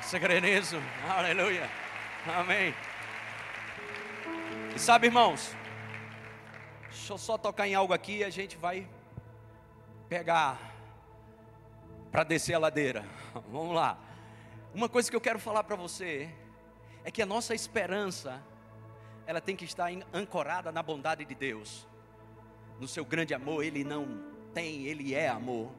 Você 0.00 0.18
crê 0.18 0.40
nisso? 0.40 0.76
Aleluia. 1.08 1.68
Amém. 2.26 2.74
E 4.74 4.78
sabe, 4.78 5.06
irmãos, 5.06 5.54
deixa 6.88 7.12
eu 7.12 7.18
só 7.18 7.36
tocar 7.36 7.66
em 7.66 7.74
algo 7.74 7.92
aqui 7.92 8.18
e 8.18 8.24
a 8.24 8.30
gente 8.30 8.56
vai 8.56 8.88
pegar 10.08 10.67
para 12.10 12.24
descer 12.24 12.54
a 12.54 12.58
ladeira. 12.58 13.04
Vamos 13.50 13.74
lá. 13.74 13.98
Uma 14.74 14.88
coisa 14.88 15.10
que 15.10 15.16
eu 15.16 15.20
quero 15.20 15.38
falar 15.38 15.64
para 15.64 15.76
você 15.76 16.30
é 17.04 17.10
que 17.10 17.22
a 17.22 17.26
nossa 17.26 17.54
esperança 17.54 18.42
ela 19.26 19.40
tem 19.40 19.54
que 19.54 19.64
estar 19.64 19.90
ancorada 20.12 20.72
na 20.72 20.82
bondade 20.82 21.24
de 21.24 21.34
Deus. 21.34 21.86
No 22.80 22.88
seu 22.88 23.04
grande 23.04 23.34
amor, 23.34 23.62
ele 23.62 23.84
não 23.84 24.22
tem, 24.54 24.86
ele 24.86 25.14
é 25.14 25.28
amor, 25.28 25.70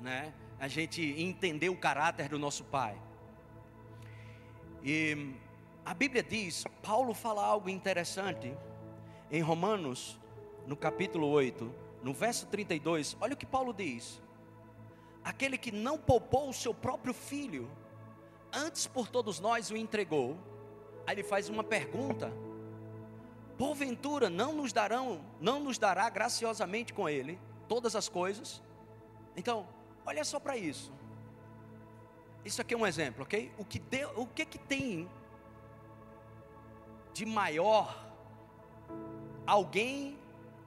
né? 0.00 0.32
A 0.58 0.68
gente 0.68 1.02
entender 1.20 1.68
o 1.68 1.76
caráter 1.76 2.28
do 2.28 2.38
nosso 2.38 2.64
Pai. 2.64 2.96
E 4.82 5.34
a 5.84 5.92
Bíblia 5.92 6.22
diz, 6.22 6.64
Paulo 6.82 7.12
fala 7.12 7.44
algo 7.44 7.68
interessante 7.68 8.56
em 9.30 9.42
Romanos, 9.42 10.18
no 10.66 10.76
capítulo 10.76 11.28
8, 11.28 11.74
no 12.02 12.14
verso 12.14 12.46
32. 12.46 13.16
Olha 13.20 13.34
o 13.34 13.36
que 13.36 13.46
Paulo 13.46 13.74
diz: 13.74 14.22
Aquele 15.26 15.58
que 15.58 15.72
não 15.72 15.98
poupou 15.98 16.48
o 16.48 16.52
seu 16.52 16.72
próprio 16.72 17.12
filho, 17.12 17.68
antes 18.52 18.86
por 18.86 19.08
todos 19.08 19.40
nós 19.40 19.72
o 19.72 19.76
entregou. 19.76 20.38
Aí 21.04 21.16
ele 21.16 21.24
faz 21.24 21.48
uma 21.48 21.64
pergunta: 21.64 22.32
Porventura 23.58 24.30
não 24.30 24.52
nos 24.52 24.72
darão, 24.72 25.24
não 25.40 25.58
nos 25.58 25.78
dará 25.78 26.08
graciosamente 26.08 26.94
com 26.94 27.08
ele 27.08 27.40
todas 27.66 27.96
as 27.96 28.08
coisas? 28.08 28.62
Então, 29.36 29.66
olha 30.06 30.24
só 30.24 30.38
para 30.38 30.56
isso. 30.56 30.92
Isso 32.44 32.60
aqui 32.62 32.74
é 32.74 32.76
um 32.76 32.86
exemplo, 32.86 33.24
ok? 33.24 33.52
O 33.58 33.64
que, 33.64 33.80
deu, 33.80 34.12
o 34.14 34.28
que, 34.28 34.46
que 34.46 34.58
tem 34.58 35.10
de 37.12 37.26
maior, 37.26 38.06
alguém 39.44 40.16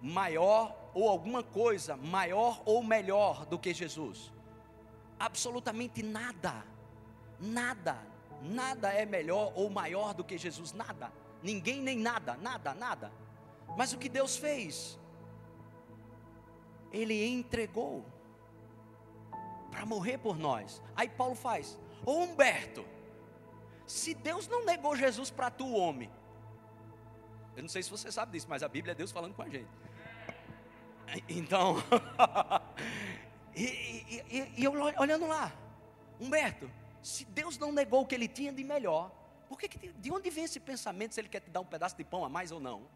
maior 0.01 0.75
ou 0.93 1.07
alguma 1.07 1.43
coisa 1.43 1.95
maior 1.95 2.61
ou 2.65 2.83
melhor 2.83 3.45
do 3.45 3.57
que 3.57 3.73
Jesus? 3.73 4.37
Absolutamente 5.19 6.01
nada, 6.01 6.65
nada, 7.39 7.97
nada 8.41 8.93
é 8.93 9.05
melhor 9.05 9.51
ou 9.55 9.69
maior 9.69 10.13
do 10.13 10.23
que 10.23 10.37
Jesus, 10.37 10.71
nada, 10.71 11.11
ninguém 11.43 11.81
nem 11.81 11.97
nada, 11.97 12.37
nada, 12.37 12.73
nada. 12.73 13.11
Mas 13.77 13.93
o 13.93 13.97
que 13.97 14.09
Deus 14.09 14.37
fez? 14.37 14.97
Ele 16.91 17.27
entregou 17.27 18.05
para 19.69 19.85
morrer 19.85 20.17
por 20.17 20.37
nós. 20.37 20.81
Aí 20.95 21.09
Paulo 21.09 21.35
faz: 21.35 21.77
Ô 22.05 22.13
Humberto, 22.13 22.85
se 23.85 24.13
Deus 24.13 24.47
não 24.47 24.65
negou 24.65 24.95
Jesus 24.95 25.29
para 25.29 25.49
tu, 25.51 25.71
homem, 25.73 26.09
eu 27.55 27.61
não 27.61 27.69
sei 27.69 27.83
se 27.83 27.89
você 27.89 28.11
sabe 28.11 28.31
disso, 28.31 28.47
mas 28.49 28.63
a 28.63 28.67
Bíblia 28.67 28.93
é 28.93 28.95
Deus 28.95 29.11
falando 29.11 29.33
com 29.33 29.41
a 29.41 29.49
gente. 29.49 29.69
Então, 31.27 31.75
e, 33.59 34.05
e, 34.09 34.37
e, 34.37 34.53
e, 34.57 34.63
eu 34.63 34.71
olhando 34.71 35.27
lá, 35.27 35.51
Humberto, 36.19 36.69
se 37.01 37.25
Deus 37.25 37.57
não 37.57 37.71
negou 37.71 38.01
o 38.01 38.05
que 38.05 38.15
ele 38.15 38.27
tinha 38.27 38.51
de 38.51 38.63
melhor, 38.63 39.11
por 39.47 39.59
que, 39.59 39.67
de 39.67 40.11
onde 40.11 40.29
vem 40.29 40.43
esse 40.43 40.59
pensamento 40.59 41.13
se 41.13 41.21
ele 41.21 41.27
quer 41.27 41.41
te 41.41 41.49
dar 41.49 41.59
um 41.59 41.65
pedaço 41.65 41.97
de 41.97 42.03
pão 42.03 42.23
a 42.23 42.29
mais 42.29 42.51
ou 42.51 42.59
não? 42.59 42.87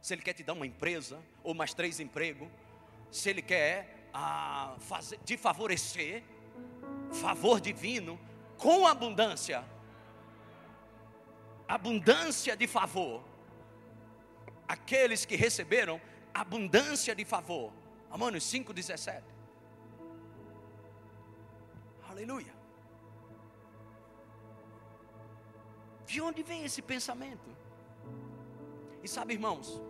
Se 0.00 0.14
ele 0.14 0.22
quer 0.22 0.32
te 0.32 0.42
dar 0.42 0.52
uma 0.52 0.66
empresa 0.66 1.20
ou 1.42 1.52
mais 1.52 1.74
três 1.74 2.00
empregos? 2.00 2.48
Se 3.10 3.28
ele 3.28 3.42
quer 3.42 4.08
ah, 4.14 4.76
fazer, 4.78 5.18
te 5.24 5.36
favorecer, 5.36 6.22
favor 7.12 7.60
divino 7.60 8.18
com 8.56 8.86
abundância, 8.86 9.64
abundância 11.68 12.56
de 12.56 12.66
favor. 12.66 13.22
Aqueles 14.68 15.24
que 15.24 15.36
receberam 15.36 16.00
abundância 16.32 17.14
de 17.14 17.24
favor. 17.24 17.72
Romanos 18.10 18.44
5,17. 18.44 19.35
Aleluia. 22.16 22.54
De 26.06 26.18
onde 26.22 26.42
vem 26.42 26.64
esse 26.64 26.80
pensamento? 26.80 27.54
E 29.02 29.06
sabe, 29.06 29.34
irmãos, 29.34 29.82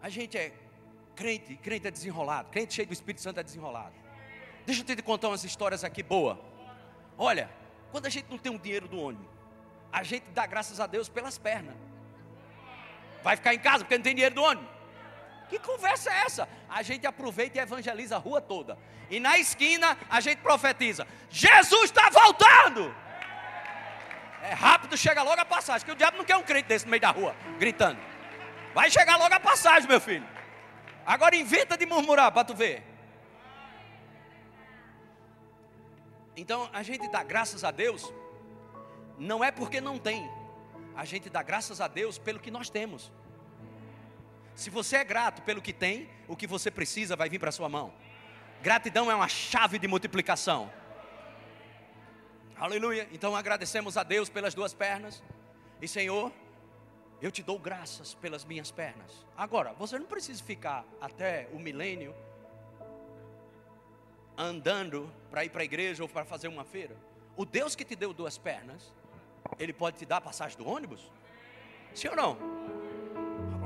a 0.00 0.08
gente 0.08 0.38
é 0.38 0.52
crente, 1.16 1.56
crente 1.56 1.88
é 1.88 1.90
desenrolado, 1.90 2.50
crente 2.50 2.74
cheio 2.74 2.86
do 2.86 2.92
Espírito 2.92 3.20
Santo 3.20 3.40
é 3.40 3.42
desenrolado. 3.42 3.96
Deixa 4.64 4.82
eu 4.82 4.84
te 4.84 5.02
contar 5.02 5.26
umas 5.26 5.42
histórias 5.42 5.82
aqui 5.82 6.04
boa. 6.04 6.38
Olha, 7.18 7.50
quando 7.90 8.06
a 8.06 8.10
gente 8.10 8.30
não 8.30 8.38
tem 8.38 8.52
um 8.52 8.58
dinheiro 8.58 8.86
do 8.86 9.00
ônibus, 9.00 9.26
a 9.90 10.04
gente 10.04 10.26
dá 10.30 10.46
graças 10.46 10.78
a 10.78 10.86
Deus 10.86 11.08
pelas 11.08 11.36
pernas. 11.36 11.74
Vai 13.24 13.34
ficar 13.34 13.54
em 13.54 13.58
casa 13.58 13.82
porque 13.82 13.96
não 13.96 14.04
tem 14.04 14.14
dinheiro 14.14 14.36
do 14.36 14.42
ônibus. 14.42 14.75
Que 15.48 15.58
conversa 15.58 16.10
é 16.10 16.22
essa? 16.22 16.48
A 16.68 16.82
gente 16.82 17.06
aproveita 17.06 17.58
e 17.58 17.60
evangeliza 17.60 18.16
a 18.16 18.18
rua 18.18 18.40
toda. 18.40 18.76
E 19.08 19.20
na 19.20 19.38
esquina 19.38 19.96
a 20.10 20.20
gente 20.20 20.38
profetiza: 20.38 21.06
Jesus 21.30 21.84
está 21.84 22.10
voltando! 22.10 22.94
É 24.42 24.52
rápido, 24.52 24.96
chega 24.96 25.22
logo 25.22 25.40
a 25.40 25.44
passagem. 25.44 25.84
Que 25.84 25.92
o 25.92 25.96
diabo 25.96 26.18
não 26.18 26.24
quer 26.24 26.36
um 26.36 26.42
crente 26.42 26.68
desse 26.68 26.84
no 26.84 26.90
meio 26.90 27.00
da 27.00 27.10
rua, 27.10 27.34
gritando. 27.58 27.98
Vai 28.74 28.90
chegar 28.90 29.16
logo 29.16 29.34
a 29.34 29.40
passagem, 29.40 29.88
meu 29.88 30.00
filho. 30.00 30.26
Agora 31.04 31.36
inventa 31.36 31.76
de 31.76 31.86
murmurar 31.86 32.30
para 32.32 32.44
tu 32.44 32.54
ver. 32.54 32.82
Então 36.36 36.68
a 36.72 36.82
gente 36.82 37.08
dá 37.08 37.22
graças 37.22 37.64
a 37.64 37.70
Deus, 37.70 38.12
não 39.18 39.42
é 39.42 39.50
porque 39.50 39.80
não 39.80 39.98
tem, 39.98 40.28
a 40.94 41.04
gente 41.04 41.30
dá 41.30 41.42
graças 41.42 41.80
a 41.80 41.88
Deus 41.88 42.18
pelo 42.18 42.38
que 42.38 42.50
nós 42.50 42.68
temos. 42.68 43.10
Se 44.56 44.70
você 44.70 44.96
é 44.96 45.04
grato 45.04 45.42
pelo 45.42 45.60
que 45.60 45.72
tem, 45.72 46.08
o 46.26 46.34
que 46.34 46.46
você 46.46 46.70
precisa 46.70 47.14
vai 47.14 47.28
vir 47.28 47.38
para 47.38 47.52
sua 47.52 47.68
mão. 47.68 47.92
Gratidão 48.62 49.10
é 49.10 49.14
uma 49.14 49.28
chave 49.28 49.78
de 49.78 49.86
multiplicação. 49.86 50.72
Aleluia. 52.56 53.06
Então 53.12 53.36
agradecemos 53.36 53.98
a 53.98 54.02
Deus 54.02 54.30
pelas 54.30 54.54
duas 54.54 54.72
pernas. 54.72 55.22
E 55.80 55.86
Senhor, 55.86 56.32
eu 57.20 57.30
te 57.30 57.42
dou 57.42 57.58
graças 57.58 58.14
pelas 58.14 58.46
minhas 58.46 58.70
pernas. 58.70 59.26
Agora, 59.36 59.74
você 59.74 59.98
não 59.98 60.06
precisa 60.06 60.42
ficar 60.42 60.86
até 61.02 61.50
o 61.52 61.58
milênio 61.58 62.14
andando 64.38 65.12
para 65.30 65.44
ir 65.44 65.50
para 65.50 65.60
a 65.60 65.64
igreja 65.66 66.02
ou 66.02 66.08
para 66.08 66.24
fazer 66.24 66.48
uma 66.48 66.64
feira. 66.64 66.96
O 67.36 67.44
Deus 67.44 67.76
que 67.76 67.84
te 67.84 67.94
deu 67.94 68.14
duas 68.14 68.38
pernas, 68.38 68.90
Ele 69.58 69.74
pode 69.74 69.98
te 69.98 70.06
dar 70.06 70.16
a 70.16 70.20
passagem 70.22 70.56
do 70.56 70.66
ônibus? 70.66 71.12
Sim 71.94 72.08
ou 72.08 72.16
não? 72.16 72.75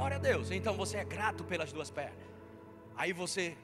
Glória 0.01 0.17
a 0.17 0.21
Deus. 0.21 0.51
Então 0.51 0.75
você 0.79 0.97
é 0.97 1.05
grato 1.05 1.45
pelas 1.45 1.75
duas 1.75 1.91
pernas. 1.91 2.25
Aí 2.97 3.13
você 3.13 3.55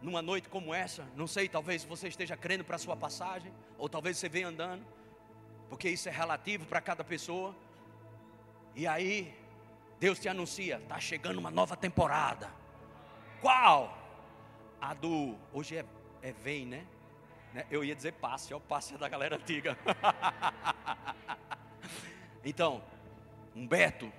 numa 0.00 0.22
noite 0.22 0.48
como 0.48 0.72
essa, 0.72 1.06
não 1.14 1.26
sei, 1.26 1.50
talvez 1.50 1.84
você 1.84 2.08
esteja 2.08 2.34
crendo 2.34 2.64
para 2.64 2.76
a 2.76 2.78
sua 2.78 2.96
passagem, 2.96 3.52
ou 3.76 3.86
talvez 3.86 4.16
você 4.16 4.26
venha 4.26 4.48
andando, 4.48 4.82
porque 5.68 5.90
isso 5.90 6.08
é 6.08 6.12
relativo 6.12 6.64
para 6.64 6.80
cada 6.80 7.04
pessoa. 7.04 7.54
E 8.74 8.86
aí, 8.86 9.36
Deus 9.98 10.18
te 10.18 10.30
anuncia: 10.30 10.78
está 10.78 10.98
chegando 10.98 11.36
uma 11.36 11.50
nova 11.50 11.76
temporada. 11.76 12.50
Qual? 13.42 13.98
A 14.80 14.94
do. 14.94 15.36
Hoje 15.52 15.76
é, 15.76 15.84
é 16.22 16.32
vem, 16.32 16.64
né? 16.64 16.86
né? 17.52 17.66
Eu 17.70 17.84
ia 17.84 17.94
dizer 17.94 18.14
passe, 18.14 18.50
é 18.50 18.56
o 18.56 18.60
passe 18.60 18.96
da 18.96 19.10
galera 19.10 19.36
antiga. 19.36 19.76
então, 22.42 22.82
Humberto, 23.54 24.10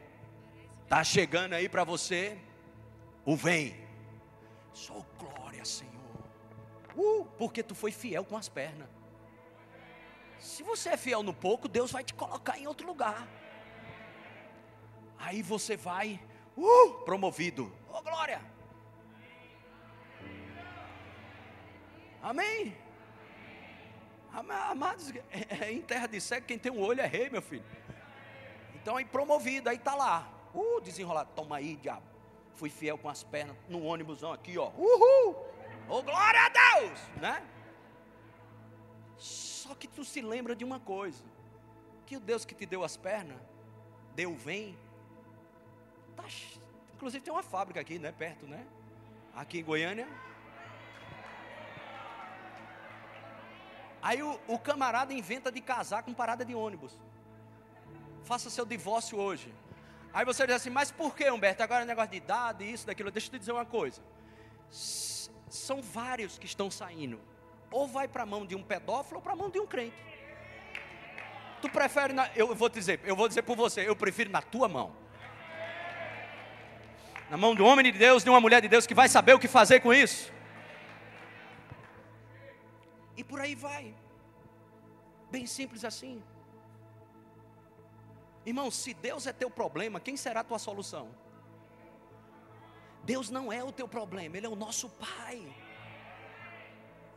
está 0.92 1.06
chegando 1.06 1.54
aí 1.54 1.70
para 1.70 1.86
você 1.86 2.38
o 3.24 3.34
vem. 3.34 3.74
Sou 4.74 5.06
glória, 5.18 5.64
Senhor. 5.64 5.94
Uh, 6.98 7.24
porque 7.38 7.64
tu 7.64 7.74
foi 7.74 7.94
fiel 7.94 8.26
com 8.26 8.36
as 8.36 8.50
pernas. 8.50 8.90
Se 10.38 10.62
você 10.64 10.90
é 10.90 10.98
fiel 10.98 11.24
no 11.24 11.34
pouco, 11.34 11.70
Deus 11.70 11.94
vai 11.94 12.04
te 12.04 12.14
colocar 12.14 12.60
em 12.60 12.68
outro 12.68 12.86
lugar. 12.86 13.26
Aí 15.18 15.42
você 15.42 15.78
vai, 15.78 16.20
uh, 16.58 16.92
promovido. 17.06 17.74
Oh, 17.90 18.02
glória. 18.02 18.42
Amém. 22.22 22.76
Amados, 24.34 25.10
é, 25.32 25.68
é, 25.68 25.72
em 25.72 25.82
terra 25.82 26.08
de 26.08 26.20
cego, 26.20 26.46
quem 26.46 26.60
tem 26.60 26.70
um 26.70 26.82
olho 26.82 27.00
é 27.00 27.08
rei, 27.08 27.30
meu 27.30 27.42
filho. 27.42 27.64
Então 28.76 28.98
aí 28.98 29.06
promovido, 29.06 29.70
aí 29.70 29.78
tá 29.78 29.96
lá. 29.96 30.41
Uh, 30.54 30.82
desenrolado. 30.82 31.32
Toma 31.36 31.58
aí, 31.58 31.76
diabo. 31.76 32.06
Fui 32.54 32.70
fiel 32.70 32.98
com 32.98 33.10
as 33.10 33.24
pernas 33.24 33.56
no 33.68 33.84
ônibusão 33.84 34.32
aqui, 34.34 34.58
ó. 34.58 34.72
Uhul! 34.78 35.36
Oh, 35.88 36.02
glória 36.02 36.42
a 36.46 36.50
Deus! 36.50 37.00
Né? 37.18 37.48
Só 39.18 39.76
que 39.76 39.88
tu 39.88 40.04
se 40.04 40.22
lembra 40.22 40.56
de 40.56 40.64
uma 40.64 40.80
coisa: 40.80 41.24
que 42.06 42.18
o 42.18 42.20
Deus 42.20 42.46
que 42.46 42.56
te 42.56 42.66
deu 42.66 42.84
as 42.84 42.98
pernas, 42.98 43.40
deu 44.16 44.36
vem. 44.36 44.78
Tá, 46.16 46.24
inclusive 46.96 47.24
tem 47.24 47.34
uma 47.34 47.44
fábrica 47.44 47.80
aqui, 47.80 47.98
né? 47.98 48.12
Perto, 48.12 48.46
né? 48.46 48.66
Aqui 49.36 49.60
em 49.60 49.64
Goiânia. 49.64 50.08
Aí 54.02 54.24
o, 54.24 54.40
o 54.48 54.58
camarada 54.58 55.14
inventa 55.14 55.52
de 55.52 55.62
casar 55.62 56.04
com 56.04 56.14
parada 56.14 56.44
de 56.44 56.56
ônibus. 56.56 57.00
Faça 58.24 58.50
seu 58.50 58.66
divórcio 58.66 59.18
hoje. 59.18 59.54
Aí 60.14 60.26
você 60.26 60.46
diz 60.46 60.58
assim, 60.58 60.70
mas 60.70 60.92
por 60.92 61.16
que, 61.16 61.30
Humberto? 61.30 61.64
Agora 61.64 61.84
é 61.84 61.86
negócio 61.86 62.12
de 62.12 62.18
idade, 62.18 62.70
isso, 62.70 62.86
daquilo. 62.86 63.12
Deixa 63.12 63.28
eu 63.28 63.32
te 63.32 63.40
dizer 63.40 63.52
uma 63.52 63.66
coisa. 63.66 64.02
São 64.70 65.82
vários 65.82 66.38
que 66.38 66.46
estão 66.46 66.70
saindo. 66.70 67.20
Ou 67.70 67.88
vai 67.88 68.08
para 68.08 68.24
a 68.24 68.26
mão 68.26 68.46
de 68.46 68.56
um 68.56 68.64
pedófilo 68.64 69.18
ou 69.18 69.22
para 69.22 69.34
a 69.34 69.36
mão 69.36 69.50
de 69.50 69.60
um 69.60 69.66
crente. 69.66 69.96
Tu 71.62 71.70
prefere, 71.70 72.12
na, 72.12 72.30
eu 72.36 72.54
vou 72.56 72.68
dizer, 72.68 73.00
eu 73.04 73.16
vou 73.16 73.28
dizer 73.28 73.44
por 73.44 73.56
você, 73.56 73.88
eu 73.88 73.96
prefiro 73.96 74.30
na 74.30 74.42
tua 74.42 74.68
mão. 74.68 74.94
Na 77.30 77.38
mão 77.38 77.56
de 77.56 77.62
um 77.62 77.66
homem 77.66 77.90
de 77.90 77.98
Deus, 77.98 78.24
de 78.24 78.30
uma 78.30 78.42
mulher 78.42 78.62
de 78.62 78.68
Deus 78.68 78.86
que 78.86 78.94
vai 78.94 79.08
saber 79.08 79.34
o 79.34 79.40
que 79.40 79.48
fazer 79.48 79.80
com 79.80 79.94
isso. 79.94 80.34
E 83.16 83.24
por 83.24 83.40
aí 83.40 83.56
vai. 83.56 83.94
Bem 85.30 85.46
simples 85.46 85.86
assim. 85.86 86.22
Irmão, 88.46 88.72
se 88.72 88.94
Deus 88.94 89.28
é 89.28 89.34
teu 89.34 89.50
problema, 89.50 90.00
quem 90.00 90.18
será 90.18 90.40
a 90.42 90.44
tua 90.44 90.60
solução? 90.60 91.10
Deus 93.04 93.30
não 93.30 93.52
é 93.52 93.64
o 93.64 93.72
teu 93.72 93.88
problema, 93.88 94.38
Ele 94.38 94.46
é 94.46 94.50
o 94.50 94.56
nosso 94.56 94.90
Pai. 94.90 95.56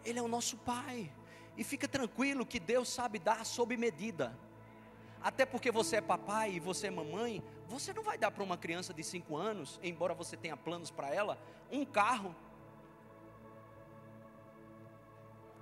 Ele 0.05 0.19
é 0.19 0.23
o 0.23 0.29
nosso 0.29 0.57
Pai. 0.59 1.11
E 1.57 1.65
fica 1.65 1.89
tranquilo 1.89 2.45
que 2.45 2.59
Deus 2.61 2.89
sabe 2.89 3.19
dar 3.19 3.45
sob 3.47 3.77
medida. 3.77 4.37
Até 5.23 5.47
porque 5.47 5.71
você 5.71 5.97
é 5.97 6.01
papai 6.03 6.53
e 6.53 6.61
você 6.61 6.89
é 6.89 6.91
mamãe, 6.91 7.43
você 7.67 7.95
não 7.95 8.03
vai 8.03 8.19
dar 8.19 8.31
para 8.31 8.45
uma 8.45 8.59
criança 8.59 8.93
de 8.93 9.03
5 9.03 9.35
anos, 9.35 9.81
embora 9.83 10.13
você 10.13 10.37
tenha 10.37 10.55
planos 10.55 10.91
para 10.91 11.09
ela, 11.09 11.39
um 11.73 11.83
carro. 11.83 12.35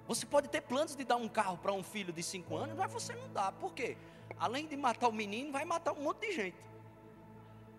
Você 0.09 0.27
pode 0.27 0.49
ter 0.49 0.63
planos 0.63 0.97
de 0.97 1.05
dar 1.05 1.15
um 1.15 1.29
carro 1.29 1.57
para 1.59 1.73
um 1.73 1.83
filho 1.83 2.13
de 2.13 2.25
5 2.25 2.57
anos, 2.57 2.77
mas 2.77 2.91
você 2.91 3.15
não 3.15 3.33
dá. 3.33 3.53
Por 3.53 3.73
quê? 3.73 3.97
Além 4.39 4.67
de 4.67 4.77
matar 4.77 5.09
o 5.09 5.13
menino, 5.13 5.53
vai 5.53 5.65
matar 5.65 5.93
um 5.93 6.03
monte 6.03 6.27
de 6.27 6.33
gente. 6.33 6.57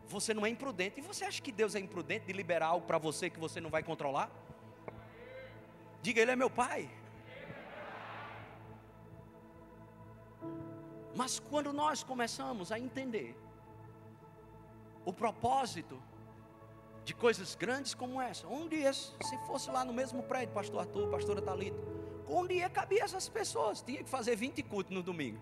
Você 0.08 0.34
não 0.34 0.46
é 0.46 0.50
imprudente. 0.50 1.00
E 1.00 1.02
você 1.02 1.26
acha 1.26 1.42
que 1.42 1.52
Deus 1.52 1.76
é 1.76 1.80
imprudente 1.80 2.26
de 2.26 2.34
liberar 2.34 2.68
algo 2.68 2.86
para 2.86 2.98
você 2.98 3.30
que 3.30 3.40
você 3.40 3.60
não 3.60 3.70
vai 3.70 3.84
controlar? 3.84 4.30
Diga, 6.02 6.22
Ele 6.22 6.32
é 6.32 6.36
meu 6.36 6.50
Pai. 6.50 6.90
Mas 11.16 11.40
quando 11.40 11.72
nós 11.72 12.04
começamos 12.04 12.72
a 12.72 12.80
entender 12.80 13.36
o 15.06 15.14
propósito 15.14 16.02
de 17.06 17.14
coisas 17.14 17.56
grandes 17.56 17.94
como 17.94 18.22
essa, 18.22 18.48
um 18.48 18.68
dia, 18.68 18.92
se 18.94 19.38
fosse 19.46 19.70
lá 19.70 19.86
no 19.86 19.94
mesmo 19.94 20.24
prédio, 20.24 20.54
pastor 20.54 20.80
Arthur, 20.82 21.10
pastora 21.10 21.42
Talita, 21.42 21.78
um 22.28 22.48
dia 22.48 22.70
cabia 22.70 23.04
essas 23.04 23.30
pessoas, 23.30 23.82
tinha 23.82 24.04
que 24.04 24.10
fazer 24.10 24.36
20 24.36 24.64
cultos 24.64 24.94
no 24.94 25.04
domingo 25.04 25.40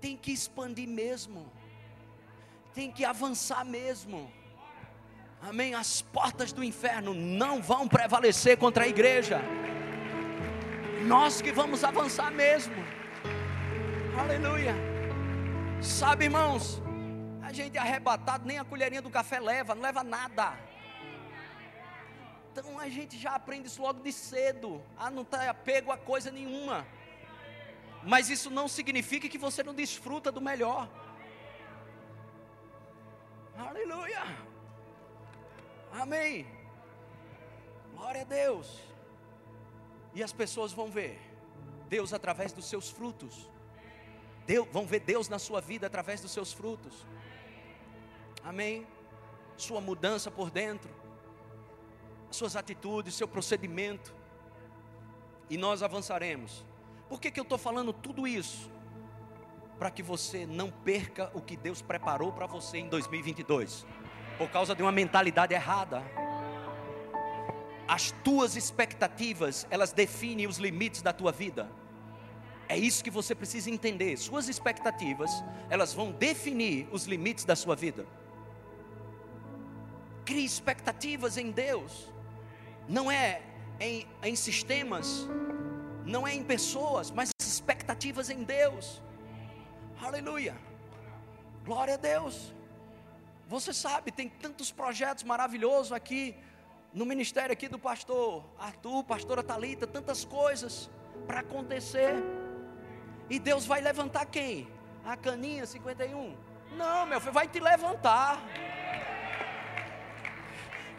tem 0.00 0.16
que 0.16 0.32
expandir 0.32 0.88
mesmo, 0.88 1.50
tem 2.74 2.90
que 2.90 3.04
avançar 3.04 3.64
mesmo. 3.64 4.30
Amém. 5.40 5.74
As 5.74 6.02
portas 6.02 6.52
do 6.52 6.64
inferno 6.64 7.14
não 7.14 7.62
vão 7.62 7.86
prevalecer 7.86 8.56
contra 8.56 8.84
a 8.84 8.88
igreja. 8.88 9.40
Nós 11.06 11.40
que 11.40 11.52
vamos 11.52 11.84
avançar 11.84 12.30
mesmo. 12.30 12.74
Aleluia. 14.18 14.74
Sabe, 15.80 16.24
irmãos, 16.24 16.82
a 17.40 17.52
gente 17.52 17.76
é 17.76 17.80
arrebatado, 17.80 18.44
nem 18.44 18.58
a 18.58 18.64
colherinha 18.64 19.00
do 19.00 19.08
café 19.08 19.38
leva, 19.38 19.74
não 19.74 19.82
leva 19.82 20.02
nada. 20.02 20.58
Então 22.50 22.78
a 22.78 22.88
gente 22.88 23.16
já 23.16 23.36
aprende 23.36 23.68
isso 23.68 23.80
logo 23.80 24.02
de 24.02 24.12
cedo, 24.12 24.82
a 24.98 25.08
não 25.08 25.22
estar 25.22 25.38
tá 25.38 25.50
apego 25.50 25.92
a 25.92 25.96
coisa 25.96 26.30
nenhuma. 26.32 26.84
Mas 28.12 28.30
isso 28.30 28.48
não 28.48 28.66
significa 28.66 29.28
que 29.28 29.36
você 29.36 29.62
não 29.62 29.74
desfruta 29.74 30.32
do 30.32 30.40
melhor. 30.40 30.88
Aleluia. 33.54 34.22
Amém. 35.92 36.46
Glória 37.94 38.22
a 38.22 38.24
Deus. 38.24 38.80
E 40.14 40.22
as 40.22 40.32
pessoas 40.32 40.72
vão 40.72 40.90
ver 40.90 41.20
Deus 41.90 42.14
através 42.14 42.50
dos 42.50 42.64
seus 42.64 42.88
frutos. 42.88 43.46
Deus, 44.46 44.66
vão 44.72 44.86
ver 44.86 45.00
Deus 45.00 45.28
na 45.28 45.38
sua 45.38 45.60
vida 45.60 45.86
através 45.86 46.22
dos 46.22 46.30
seus 46.30 46.50
frutos. 46.50 47.04
Amém. 48.42 48.86
Sua 49.54 49.82
mudança 49.82 50.30
por 50.30 50.50
dentro, 50.50 50.90
suas 52.30 52.56
atitudes, 52.56 53.16
seu 53.16 53.28
procedimento. 53.28 54.14
E 55.50 55.58
nós 55.58 55.82
avançaremos. 55.82 56.64
Por 57.08 57.20
que, 57.20 57.30
que 57.30 57.40
eu 57.40 57.42
estou 57.42 57.58
falando 57.58 57.92
tudo 57.92 58.26
isso? 58.26 58.70
Para 59.78 59.90
que 59.90 60.02
você 60.02 60.44
não 60.44 60.70
perca 60.70 61.30
o 61.34 61.40
que 61.40 61.56
Deus 61.56 61.80
preparou 61.80 62.32
para 62.32 62.46
você 62.46 62.78
em 62.78 62.88
2022, 62.88 63.86
por 64.36 64.50
causa 64.50 64.74
de 64.74 64.82
uma 64.82 64.92
mentalidade 64.92 65.54
errada. 65.54 66.02
As 67.86 68.12
tuas 68.22 68.56
expectativas, 68.56 69.66
elas 69.70 69.92
definem 69.92 70.46
os 70.46 70.58
limites 70.58 71.00
da 71.00 71.12
tua 71.12 71.32
vida. 71.32 71.70
É 72.68 72.76
isso 72.76 73.02
que 73.02 73.10
você 73.10 73.34
precisa 73.34 73.70
entender. 73.70 74.18
Suas 74.18 74.46
expectativas, 74.46 75.30
elas 75.70 75.94
vão 75.94 76.12
definir 76.12 76.86
os 76.92 77.06
limites 77.06 77.46
da 77.46 77.56
sua 77.56 77.74
vida. 77.74 78.06
Crie 80.26 80.44
expectativas 80.44 81.38
em 81.38 81.50
Deus. 81.50 82.12
Não 82.86 83.10
é 83.10 83.40
em, 83.80 84.06
em 84.22 84.36
sistemas, 84.36 85.26
não 86.08 86.26
é 86.26 86.34
em 86.34 86.42
pessoas, 86.42 87.10
mas 87.10 87.30
expectativas 87.38 88.30
em 88.30 88.42
Deus. 88.42 89.02
Aleluia. 90.02 90.56
Glória 91.64 91.94
a 91.94 91.96
Deus. 91.98 92.54
Você 93.46 93.72
sabe, 93.74 94.10
tem 94.10 94.28
tantos 94.28 94.72
projetos 94.72 95.22
maravilhosos 95.22 95.92
aqui 95.92 96.34
no 96.94 97.04
ministério 97.04 97.52
aqui 97.52 97.68
do 97.68 97.78
pastor 97.78 98.42
Arthur, 98.58 99.04
pastora 99.04 99.42
Talita, 99.42 99.86
tantas 99.86 100.24
coisas 100.24 100.90
para 101.26 101.40
acontecer. 101.40 102.14
E 103.28 103.38
Deus 103.38 103.66
vai 103.66 103.82
levantar 103.82 104.24
quem? 104.24 104.66
A 105.04 105.14
caninha 105.14 105.66
51? 105.66 106.34
Não, 106.72 107.06
meu 107.06 107.20
filho, 107.20 107.32
vai 107.32 107.46
te 107.46 107.60
levantar. 107.60 108.42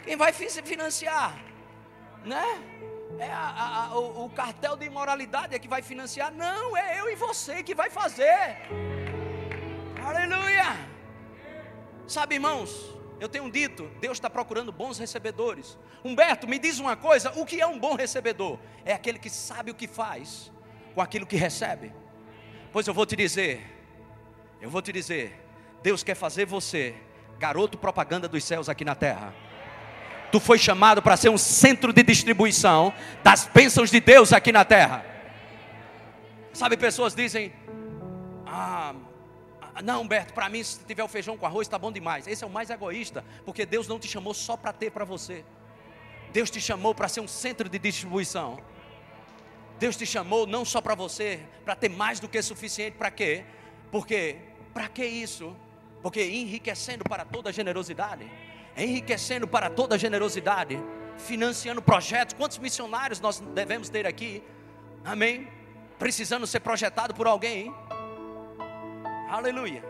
Quem 0.04 0.16
vai 0.16 0.32
financiar? 0.32 1.36
Né? 2.24 2.44
É 3.18 3.30
a, 3.30 3.88
a, 3.90 3.98
o, 3.98 4.26
o 4.26 4.30
cartel 4.30 4.76
de 4.76 4.86
imoralidade 4.86 5.54
é 5.54 5.58
que 5.58 5.68
vai 5.68 5.82
financiar? 5.82 6.32
Não, 6.32 6.76
é 6.76 7.00
eu 7.00 7.10
e 7.10 7.16
você 7.16 7.62
que 7.62 7.74
vai 7.74 7.90
fazer. 7.90 8.56
Aleluia. 10.02 10.76
Sabe, 12.06 12.36
irmãos, 12.36 12.94
eu 13.20 13.28
tenho 13.28 13.50
dito, 13.50 13.90
Deus 14.00 14.16
está 14.16 14.30
procurando 14.30 14.72
bons 14.72 14.98
recebedores. 14.98 15.78
Humberto, 16.04 16.48
me 16.48 16.58
diz 16.58 16.78
uma 16.78 16.96
coisa: 16.96 17.30
o 17.38 17.44
que 17.44 17.60
é 17.60 17.66
um 17.66 17.78
bom 17.78 17.94
recebedor? 17.94 18.58
É 18.84 18.92
aquele 18.92 19.18
que 19.18 19.28
sabe 19.28 19.70
o 19.70 19.74
que 19.74 19.86
faz 19.86 20.50
com 20.94 21.02
aquilo 21.02 21.26
que 21.26 21.36
recebe. 21.36 21.92
Pois 22.72 22.86
eu 22.86 22.94
vou 22.94 23.04
te 23.04 23.16
dizer, 23.16 23.66
eu 24.60 24.70
vou 24.70 24.80
te 24.80 24.92
dizer, 24.92 25.38
Deus 25.82 26.02
quer 26.02 26.14
fazer 26.14 26.46
você 26.46 26.94
garoto 27.38 27.76
propaganda 27.78 28.28
dos 28.28 28.44
céus 28.44 28.68
aqui 28.68 28.84
na 28.84 28.94
terra. 28.94 29.34
Tu 30.30 30.38
foi 30.40 30.58
chamado 30.58 31.02
para 31.02 31.16
ser 31.16 31.28
um 31.28 31.38
centro 31.38 31.92
de 31.92 32.02
distribuição 32.02 32.92
das 33.22 33.46
bênçãos 33.52 33.90
de 33.90 34.00
Deus 34.00 34.32
aqui 34.32 34.52
na 34.52 34.64
terra. 34.64 35.04
Sabe, 36.52 36.76
pessoas 36.76 37.14
dizem: 37.14 37.52
Ah, 38.46 38.94
não, 39.82 40.02
Humberto, 40.02 40.32
para 40.32 40.48
mim, 40.48 40.62
se 40.62 40.78
tiver 40.84 41.02
o 41.02 41.08
feijão 41.08 41.36
com 41.36 41.46
arroz, 41.46 41.66
está 41.66 41.78
bom 41.78 41.90
demais. 41.90 42.26
Esse 42.26 42.44
é 42.44 42.46
o 42.46 42.50
mais 42.50 42.70
egoísta, 42.70 43.24
porque 43.44 43.64
Deus 43.64 43.88
não 43.88 43.98
te 43.98 44.08
chamou 44.08 44.34
só 44.34 44.56
para 44.56 44.72
ter 44.72 44.90
para 44.90 45.04
você. 45.04 45.44
Deus 46.32 46.50
te 46.50 46.60
chamou 46.60 46.94
para 46.94 47.08
ser 47.08 47.20
um 47.20 47.28
centro 47.28 47.68
de 47.68 47.78
distribuição. 47.78 48.58
Deus 49.78 49.96
te 49.96 50.04
chamou 50.04 50.46
não 50.46 50.64
só 50.64 50.80
para 50.80 50.94
você, 50.94 51.40
para 51.64 51.74
ter 51.74 51.88
mais 51.88 52.20
do 52.20 52.28
que 52.28 52.40
suficiente, 52.42 52.96
para 52.96 53.10
quê? 53.10 53.44
Porque, 53.90 54.36
para 54.74 54.88
que 54.88 55.04
isso? 55.04 55.56
Porque 56.02 56.22
enriquecendo 56.22 57.02
para 57.04 57.24
toda 57.24 57.52
generosidade, 57.52 58.30
enriquecendo 58.84 59.46
para 59.46 59.68
toda 59.68 59.98
generosidade, 59.98 60.82
financiando 61.18 61.82
projetos. 61.82 62.34
Quantos 62.34 62.58
missionários 62.58 63.20
nós 63.20 63.40
devemos 63.40 63.88
ter 63.88 64.06
aqui? 64.06 64.42
Amém? 65.04 65.48
Precisando 65.98 66.46
ser 66.46 66.60
projetado 66.60 67.14
por 67.14 67.26
alguém. 67.26 67.66
Hein? 67.66 67.74
Aleluia. 69.28 69.84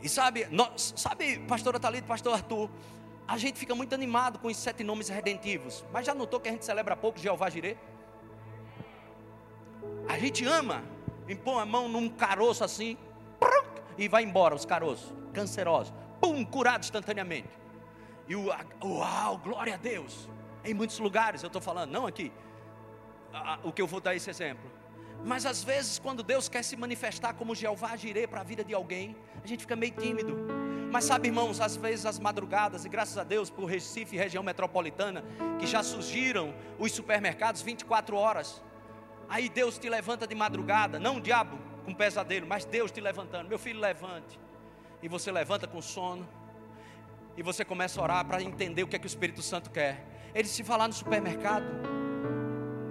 E 0.00 0.08
sabe, 0.08 0.46
nós, 0.50 0.94
sabe, 0.96 1.38
pastora 1.40 1.78
Thalita, 1.78 2.06
pastor 2.06 2.34
Arthur, 2.34 2.70
a 3.26 3.38
gente 3.38 3.58
fica 3.58 3.74
muito 3.74 3.94
animado 3.94 4.38
com 4.38 4.48
os 4.48 4.56
sete 4.56 4.82
nomes 4.82 5.08
redentivos. 5.08 5.84
Mas 5.92 6.06
já 6.06 6.14
notou 6.14 6.40
que 6.40 6.48
a 6.48 6.52
gente 6.52 6.64
celebra 6.64 6.96
pouco 6.96 7.18
Jeová 7.18 7.48
Jireh? 7.50 7.76
A 10.08 10.18
gente 10.18 10.44
ama 10.44 10.82
impõe 11.28 11.62
a 11.62 11.66
mão 11.66 11.88
num 11.88 12.08
caroço 12.08 12.64
assim 12.64 12.96
e 13.96 14.08
vai 14.08 14.22
embora 14.22 14.54
os 14.54 14.64
caroços 14.64 15.12
cancerosos. 15.32 15.92
Pum, 16.22 16.44
curado 16.44 16.84
instantaneamente. 16.84 17.50
E 18.28 18.36
o 18.36 18.46
uau, 18.82 19.38
glória 19.38 19.74
a 19.74 19.76
Deus. 19.76 20.28
Em 20.64 20.72
muitos 20.72 21.00
lugares 21.00 21.42
eu 21.42 21.48
estou 21.48 21.60
falando, 21.60 21.90
não 21.90 22.06
aqui. 22.06 22.32
O 23.64 23.72
que 23.72 23.82
eu 23.82 23.88
vou 23.88 24.00
dar 24.00 24.14
esse 24.14 24.30
exemplo. 24.30 24.70
Mas 25.24 25.44
às 25.44 25.64
vezes, 25.64 25.98
quando 25.98 26.22
Deus 26.22 26.48
quer 26.48 26.62
se 26.62 26.76
manifestar 26.76 27.34
como 27.34 27.56
Jeová 27.56 27.96
Jireh 27.96 28.28
para 28.28 28.40
a 28.40 28.44
vida 28.44 28.62
de 28.62 28.72
alguém, 28.72 29.16
a 29.42 29.46
gente 29.46 29.60
fica 29.60 29.74
meio 29.74 29.92
tímido. 29.92 30.36
Mas 30.92 31.04
sabe, 31.04 31.28
irmãos, 31.28 31.60
às 31.60 31.76
vezes 31.76 32.06
as 32.06 32.18
madrugadas, 32.20 32.84
e 32.84 32.88
graças 32.88 33.18
a 33.18 33.24
Deus 33.24 33.50
por 33.50 33.64
Recife, 33.64 34.16
região 34.16 34.44
metropolitana, 34.44 35.24
que 35.58 35.66
já 35.66 35.82
surgiram 35.82 36.54
os 36.78 36.92
supermercados 36.92 37.62
24 37.62 38.16
horas. 38.16 38.62
Aí 39.28 39.48
Deus 39.48 39.76
te 39.76 39.88
levanta 39.88 40.26
de 40.26 40.34
madrugada, 40.34 41.00
não 41.00 41.16
o 41.16 41.20
diabo 41.20 41.58
com 41.84 41.92
pesadelo, 41.92 42.46
mas 42.46 42.64
Deus 42.64 42.92
te 42.92 43.00
levantando. 43.00 43.48
Meu 43.48 43.58
filho, 43.58 43.80
levante. 43.80 44.38
E 45.02 45.08
você 45.08 45.32
levanta 45.32 45.66
com 45.66 45.82
sono. 45.82 46.26
E 47.36 47.42
você 47.42 47.64
começa 47.64 48.00
a 48.00 48.04
orar 48.04 48.24
para 48.24 48.42
entender 48.42 48.82
o 48.82 48.86
que 48.86 48.96
é 48.96 48.98
que 48.98 49.06
o 49.06 49.08
Espírito 49.08 49.42
Santo 49.42 49.70
quer. 49.70 50.06
Ele 50.34 50.46
se 50.46 50.62
falar 50.62 50.86
no 50.86 50.94
supermercado. 50.94 51.64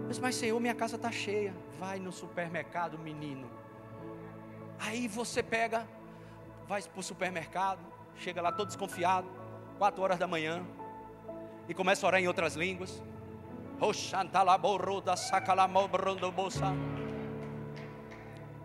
Mas, 0.07 0.19
mas 0.19 0.35
Senhor, 0.35 0.59
minha 0.59 0.75
casa 0.75 0.97
está 0.97 1.11
cheia. 1.11 1.53
Vai 1.79 1.99
no 1.99 2.11
supermercado, 2.11 2.99
menino. 2.99 3.49
Aí 4.79 5.07
você 5.07 5.41
pega, 5.41 5.87
vai 6.67 6.81
para 6.81 6.99
o 6.99 7.03
supermercado, 7.03 7.79
chega 8.17 8.41
lá 8.41 8.51
todo 8.51 8.67
desconfiado, 8.67 9.27
quatro 9.77 10.01
horas 10.01 10.17
da 10.17 10.27
manhã, 10.27 10.65
e 11.69 11.73
começa 11.73 12.05
a 12.05 12.07
orar 12.07 12.21
em 12.21 12.27
outras 12.27 12.55
línguas. 12.55 13.01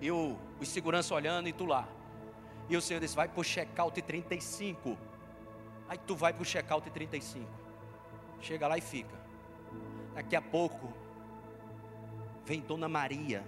E 0.01 0.11
o, 0.11 0.37
o 0.61 0.65
segurança 0.65 1.15
olhando 1.15 1.49
e 1.49 1.53
tu 1.53 1.65
lá. 1.65 1.87
E 2.69 2.77
o 2.77 2.81
Senhor 2.81 3.01
disse: 3.01 3.15
vai 3.15 3.29
para 3.29 3.41
o 3.41 3.45
check-out 3.45 4.01
35. 4.01 4.97
Aí 5.89 5.99
tu 5.99 6.17
vai 6.17 6.33
para 6.33 6.43
o 6.43 6.45
check-out 6.45 6.89
35. 6.91 7.49
Chega 8.41 8.67
lá 8.67 8.77
e 8.77 8.81
fica. 8.81 9.17
Daqui 10.15 10.35
a 10.35 10.43
pouco 10.43 10.93
vem 12.45 12.61
Dona 12.61 12.89
Maria, 12.89 13.45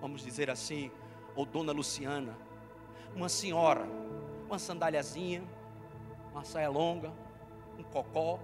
vamos 0.00 0.22
dizer 0.22 0.50
assim, 0.50 0.90
ou 1.36 1.44
Dona 1.44 1.72
Luciana, 1.72 2.36
uma 3.14 3.28
senhora, 3.28 3.86
uma 4.46 4.58
sandáliazinha, 4.58 5.44
uma 6.32 6.44
saia 6.44 6.68
longa, 6.68 7.12
um 7.78 7.82
cocó, 7.82 8.38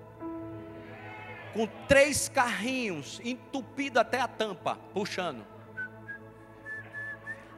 com 1.52 1.66
três 1.86 2.28
carrinhos, 2.28 3.20
entupido 3.24 3.98
até 3.98 4.20
a 4.20 4.28
tampa, 4.28 4.78
puxando. 4.92 5.44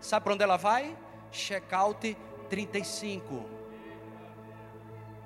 Sabe 0.01 0.25
para 0.25 0.35
onde 0.35 0.43
ela 0.43 0.57
vai? 0.57 0.97
Check-out 1.31 2.17
35. 2.51 3.45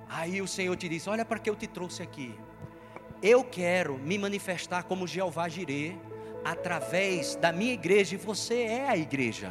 Aí 0.08 0.40
o 0.40 0.46
Senhor 0.46 0.76
te 0.76 0.88
diz: 0.88 1.08
Olha 1.08 1.24
para 1.24 1.38
que 1.38 1.50
eu 1.50 1.56
te 1.56 1.66
trouxe 1.66 2.02
aqui. 2.02 2.38
Eu 3.22 3.42
quero 3.42 3.98
me 3.98 4.18
manifestar 4.18 4.84
como 4.84 5.06
Jeová 5.06 5.48
Jireh, 5.48 5.96
através 6.44 7.34
da 7.36 7.50
minha 7.50 7.72
igreja, 7.72 8.14
e 8.14 8.18
você 8.18 8.62
é 8.62 8.88
a 8.88 8.96
igreja. 8.96 9.50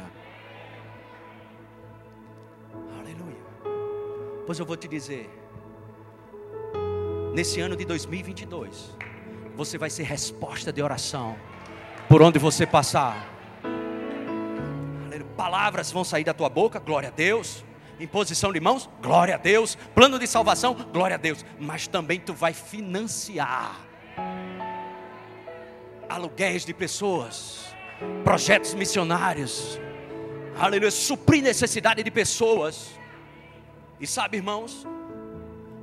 Aleluia. 2.98 3.42
Pois 4.46 4.58
eu 4.58 4.64
vou 4.64 4.76
te 4.76 4.86
dizer: 4.86 5.28
nesse 7.34 7.60
ano 7.60 7.76
de 7.76 7.84
2022, 7.84 8.96
você 9.56 9.76
vai 9.76 9.90
ser 9.90 10.04
resposta 10.04 10.72
de 10.72 10.80
oração 10.80 11.36
por 12.08 12.22
onde 12.22 12.38
você 12.38 12.64
passar. 12.64 13.33
Palavras 15.36 15.90
vão 15.90 16.04
sair 16.04 16.24
da 16.24 16.34
tua 16.34 16.48
boca, 16.48 16.78
glória 16.78 17.08
a 17.08 17.12
Deus. 17.12 17.64
Imposição 17.98 18.52
de 18.52 18.60
mãos, 18.60 18.88
glória 19.00 19.34
a 19.34 19.38
Deus. 19.38 19.76
Plano 19.94 20.18
de 20.18 20.26
salvação, 20.26 20.74
glória 20.92 21.14
a 21.14 21.18
Deus. 21.18 21.44
Mas 21.58 21.86
também 21.86 22.20
tu 22.20 22.34
vai 22.34 22.52
financiar 22.52 23.80
aluguéis 26.08 26.64
de 26.64 26.72
pessoas, 26.72 27.74
projetos 28.22 28.74
missionários, 28.74 29.80
aleluia, 30.58 30.90
suprir 30.90 31.42
necessidade 31.42 32.02
de 32.02 32.10
pessoas. 32.10 32.92
E 33.98 34.06
sabe, 34.06 34.36
irmãos, 34.36 34.86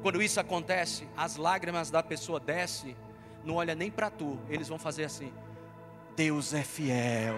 quando 0.02 0.22
isso 0.22 0.40
acontece, 0.40 1.08
as 1.18 1.36
lágrimas 1.36 1.92
da 1.92 2.02
pessoa 2.02 2.40
descem, 2.40 2.96
não 3.44 3.56
olha 3.56 3.76
nem 3.76 3.92
para 3.92 4.10
tu, 4.10 4.40
eles 4.50 4.68
vão 4.68 4.80
fazer 4.80 5.04
assim: 5.04 5.34
Deus 6.16 6.54
é 6.54 6.64
fiel. 6.64 7.36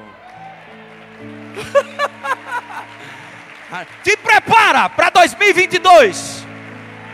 Te 4.03 4.17
prepara 4.17 4.89
para 4.89 5.09
2022. 5.09 6.45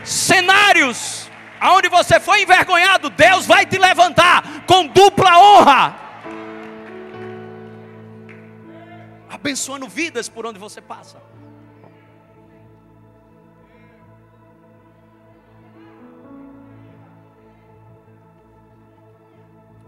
Cenários 0.04 1.30
aonde 1.60 1.88
você 1.88 2.18
foi 2.18 2.42
envergonhado, 2.42 3.10
Deus 3.10 3.46
vai 3.46 3.66
te 3.66 3.78
levantar 3.78 4.64
com 4.66 4.86
dupla 4.86 5.38
honra. 5.38 6.00
Abençoando 9.28 9.86
vidas 9.86 10.28
por 10.28 10.46
onde 10.46 10.58
você 10.58 10.80
passa. 10.80 11.22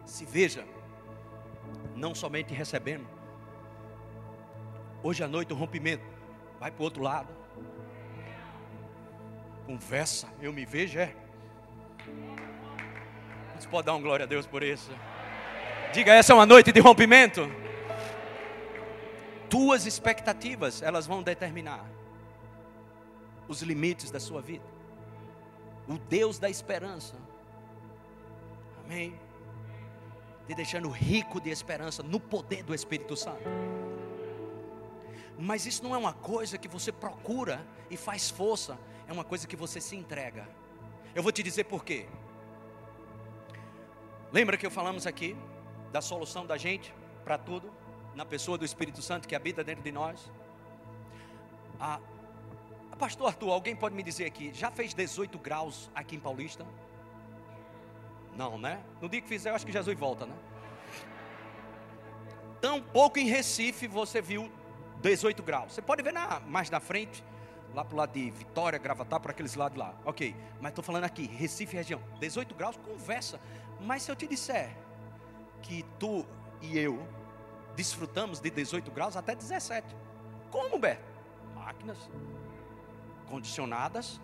Se 0.05 0.27
veja, 0.27 0.65
não 1.97 2.15
somente 2.15 2.53
recebendo. 2.53 3.22
Hoje 5.03 5.25
à 5.25 5.29
noite 5.29 5.53
o 5.53 5.57
rompimento 5.57 6.05
vai 6.61 6.71
para 6.71 6.81
o 6.81 6.85
outro 6.85 7.03
lado. 7.03 7.29
Conversa, 9.67 10.29
eu 10.41 10.53
me 10.53 10.65
vejo, 10.65 10.99
é. 10.99 11.15
Você 13.59 13.69
pode 13.69 13.87
dar 13.87 13.95
um 13.95 14.03
glória 14.03 14.25
a 14.25 14.27
Deus 14.27 14.47
por 14.47 14.63
isso? 14.63 14.91
Diga, 15.93 16.15
essa 16.15 16.33
é 16.33 16.35
uma 16.35 16.47
noite 16.47 16.71
de 16.71 16.81
rompimento. 16.81 17.51
Tuas 19.49 19.87
expectativas, 19.87 20.83
elas 20.83 21.07
vão 21.07 21.23
determinar 21.23 21.85
os 23.49 23.61
limites 23.61 24.11
da 24.11 24.21
sua 24.21 24.41
vida. 24.41 24.65
O 25.89 25.99
Deus 25.99 26.39
da 26.39 26.49
esperança. 26.49 27.17
Amém. 28.85 29.19
Te 30.47 30.55
deixando 30.55 30.89
rico 30.89 31.41
de 31.41 31.51
esperança 31.51 32.03
no 32.03 32.19
poder 32.21 32.63
do 32.63 32.75
Espírito 32.75 33.17
Santo. 33.17 33.43
Mas 35.39 35.67
isso 35.67 35.83
não 35.83 35.95
é 35.95 35.99
uma 35.99 36.13
coisa 36.13 36.59
que 36.59 36.69
você 36.69 36.93
procura 36.93 37.65
e 37.91 37.97
faz 37.97 38.31
força, 38.31 38.79
é 39.09 39.13
uma 39.13 39.25
coisa 39.25 39.47
que 39.47 39.57
você 39.57 39.81
se 39.81 39.97
entrega. 39.97 40.49
Eu 41.15 41.23
vou 41.23 41.33
te 41.33 41.43
dizer 41.43 41.65
por 41.65 41.85
quê. 41.85 42.07
Lembra 44.33 44.57
que 44.57 44.65
eu 44.65 44.71
falamos 44.71 45.07
aqui 45.07 45.37
da 45.91 46.01
solução 46.01 46.47
da 46.47 46.57
gente 46.57 46.95
para 47.25 47.37
tudo, 47.37 47.73
na 48.15 48.25
pessoa 48.25 48.57
do 48.57 48.65
Espírito 48.65 49.03
Santo 49.03 49.29
que 49.29 49.35
habita 49.35 49.63
dentro 49.63 49.83
de 49.83 49.93
nós? 49.93 50.31
Ah, 51.79 52.01
Pastor 53.03 53.27
Arthur, 53.27 53.51
alguém 53.51 53.75
pode 53.75 53.97
me 53.97 54.03
dizer 54.05 54.27
aqui, 54.27 54.53
já 54.55 54.71
fez 54.71 54.95
18 54.95 55.37
graus 55.37 55.91
aqui 55.93 56.15
em 56.15 56.21
Paulista? 56.21 56.65
Não, 58.37 58.57
né? 58.57 58.81
No 59.01 59.09
dia 59.09 59.21
que 59.21 59.27
fizer, 59.27 59.51
eu 59.51 59.57
acho 59.57 59.67
que 59.67 59.73
Jesus 59.73 59.99
volta, 59.99 60.25
né? 60.25 60.35
Tão 62.61 62.81
pouco 62.81 63.19
em 63.19 63.27
Recife 63.27 63.89
você 63.89 64.23
viu 64.23 64.49
18 65.03 65.43
graus. 65.43 65.73
Você 65.75 65.83
pode 65.83 66.03
ver 66.03 66.13
na, 66.13 66.41
mais 66.41 66.71
na 66.71 66.81
frente, 66.81 67.23
lá 67.75 67.85
para 67.85 67.95
o 67.95 67.99
lado 67.99 68.13
de 68.13 68.31
Vitória, 68.31 68.79
Gravatar, 68.79 69.21
para 69.21 69.33
aqueles 69.33 69.55
lados 69.55 69.77
lá. 69.77 69.95
Ok, 70.05 70.35
mas 70.61 70.71
estou 70.71 70.85
falando 70.85 71.05
aqui, 71.05 71.27
Recife 71.27 71.77
região, 71.77 72.01
18 72.21 72.55
graus, 72.55 72.77
conversa. 72.77 73.41
Mas 73.81 74.03
se 74.03 74.11
eu 74.11 74.17
te 74.17 74.27
disser 74.27 74.75
que 75.63 75.85
tu 75.99 76.25
e 76.61 76.79
eu 76.79 77.07
desfrutamos 77.75 78.41
de 78.41 78.51
18 78.51 78.91
graus 78.91 79.17
até 79.17 79.35
17. 79.35 79.87
Como, 80.51 80.79
Beto? 80.79 81.03
Máquinas 81.55 81.99
condicionadas 83.29 84.21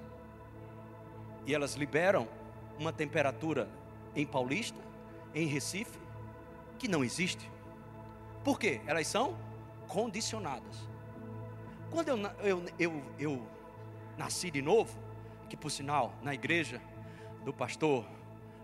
e 1.47 1.55
elas 1.55 1.75
liberam 1.75 2.29
uma 2.79 2.93
temperatura 2.93 3.69
em 4.15 4.27
Paulista, 4.27 4.79
em 5.35 5.47
Recife, 5.47 5.99
que 6.79 6.87
não 6.87 7.03
existe. 7.03 7.51
Por 8.45 8.59
quê? 8.59 8.81
Elas 8.87 9.07
são 9.07 9.37
condicionadas. 9.89 10.89
Quando 11.91 12.09
eu, 12.09 12.19
eu, 12.45 12.65
eu, 12.79 13.03
eu 13.19 13.47
nasci 14.17 14.51
de 14.51 14.63
novo, 14.63 14.97
que 15.49 15.57
por 15.57 15.71
sinal, 15.71 16.15
na 16.23 16.35
igreja 16.35 16.81
do 17.45 17.53
pastor 17.53 18.05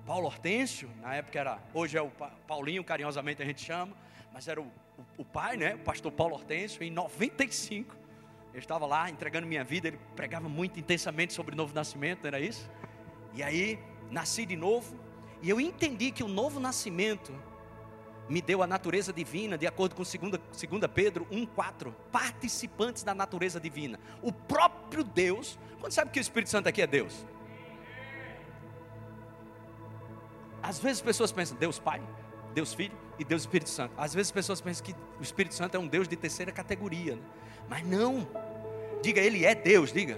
Paulo 0.06 0.26
Hortêncio, 0.26 0.90
na 1.00 1.14
época 1.14 1.40
era, 1.40 1.58
hoje 1.72 1.96
é 1.96 2.02
o 2.02 2.10
Paulinho, 2.46 2.84
carinhosamente 2.84 3.42
a 3.42 3.46
gente 3.46 3.62
chama, 3.62 3.96
mas 4.32 4.46
era 4.46 4.60
o, 4.60 4.64
o, 4.64 5.22
o 5.22 5.24
pai, 5.24 5.56
né, 5.56 5.74
o 5.74 5.78
pastor 5.78 6.12
Paulo 6.12 6.34
Hortêncio, 6.34 6.82
em 6.82 6.90
95, 6.90 7.96
eu 8.52 8.60
estava 8.60 8.86
lá 8.86 9.10
entregando 9.10 9.46
minha 9.46 9.64
vida, 9.64 9.88
ele 9.88 9.98
pregava 10.14 10.48
muito 10.48 10.78
intensamente 10.78 11.32
sobre 11.32 11.54
o 11.54 11.56
novo 11.56 11.74
nascimento, 11.74 12.26
era 12.26 12.38
isso? 12.38 12.70
E 13.32 13.42
aí, 13.42 13.78
nasci 14.10 14.44
de 14.44 14.54
novo, 14.54 14.94
e 15.42 15.50
eu 15.50 15.58
entendi 15.60 16.10
que 16.10 16.22
o 16.22 16.28
novo 16.28 16.60
nascimento 16.60 17.34
me 18.28 18.40
deu 18.40 18.62
a 18.62 18.66
natureza 18.66 19.12
divina, 19.12 19.58
de 19.58 19.66
acordo 19.66 19.94
com 19.94 20.02
2 20.02 20.92
Pedro 20.92 21.26
1,4. 21.30 21.92
Participantes 22.10 23.02
da 23.02 23.14
natureza 23.14 23.60
divina. 23.60 23.98
O 24.22 24.32
próprio 24.32 25.04
Deus. 25.04 25.58
Quando 25.80 25.92
sabe 25.92 26.10
que 26.10 26.18
o 26.18 26.22
Espírito 26.22 26.50
Santo 26.50 26.68
aqui 26.68 26.80
é 26.80 26.86
Deus? 26.86 27.26
Às 30.62 30.78
vezes 30.78 30.98
as 30.98 31.04
pessoas 31.04 31.30
pensam, 31.30 31.58
Deus 31.58 31.78
Pai, 31.78 32.00
Deus 32.54 32.72
Filho 32.72 32.96
e 33.18 33.24
Deus 33.24 33.42
Espírito 33.42 33.68
Santo. 33.68 33.92
Às 33.98 34.14
vezes 34.14 34.28
as 34.28 34.32
pessoas 34.32 34.60
pensam 34.62 34.86
que 34.86 34.94
o 35.20 35.22
Espírito 35.22 35.54
Santo 35.54 35.76
é 35.76 35.78
um 35.78 35.86
Deus 35.86 36.08
de 36.08 36.16
terceira 36.16 36.50
categoria. 36.50 37.16
Né? 37.16 37.22
Mas 37.68 37.86
não. 37.86 38.26
Diga, 39.02 39.20
Ele 39.20 39.44
é 39.44 39.54
Deus, 39.54 39.92
diga. 39.92 40.16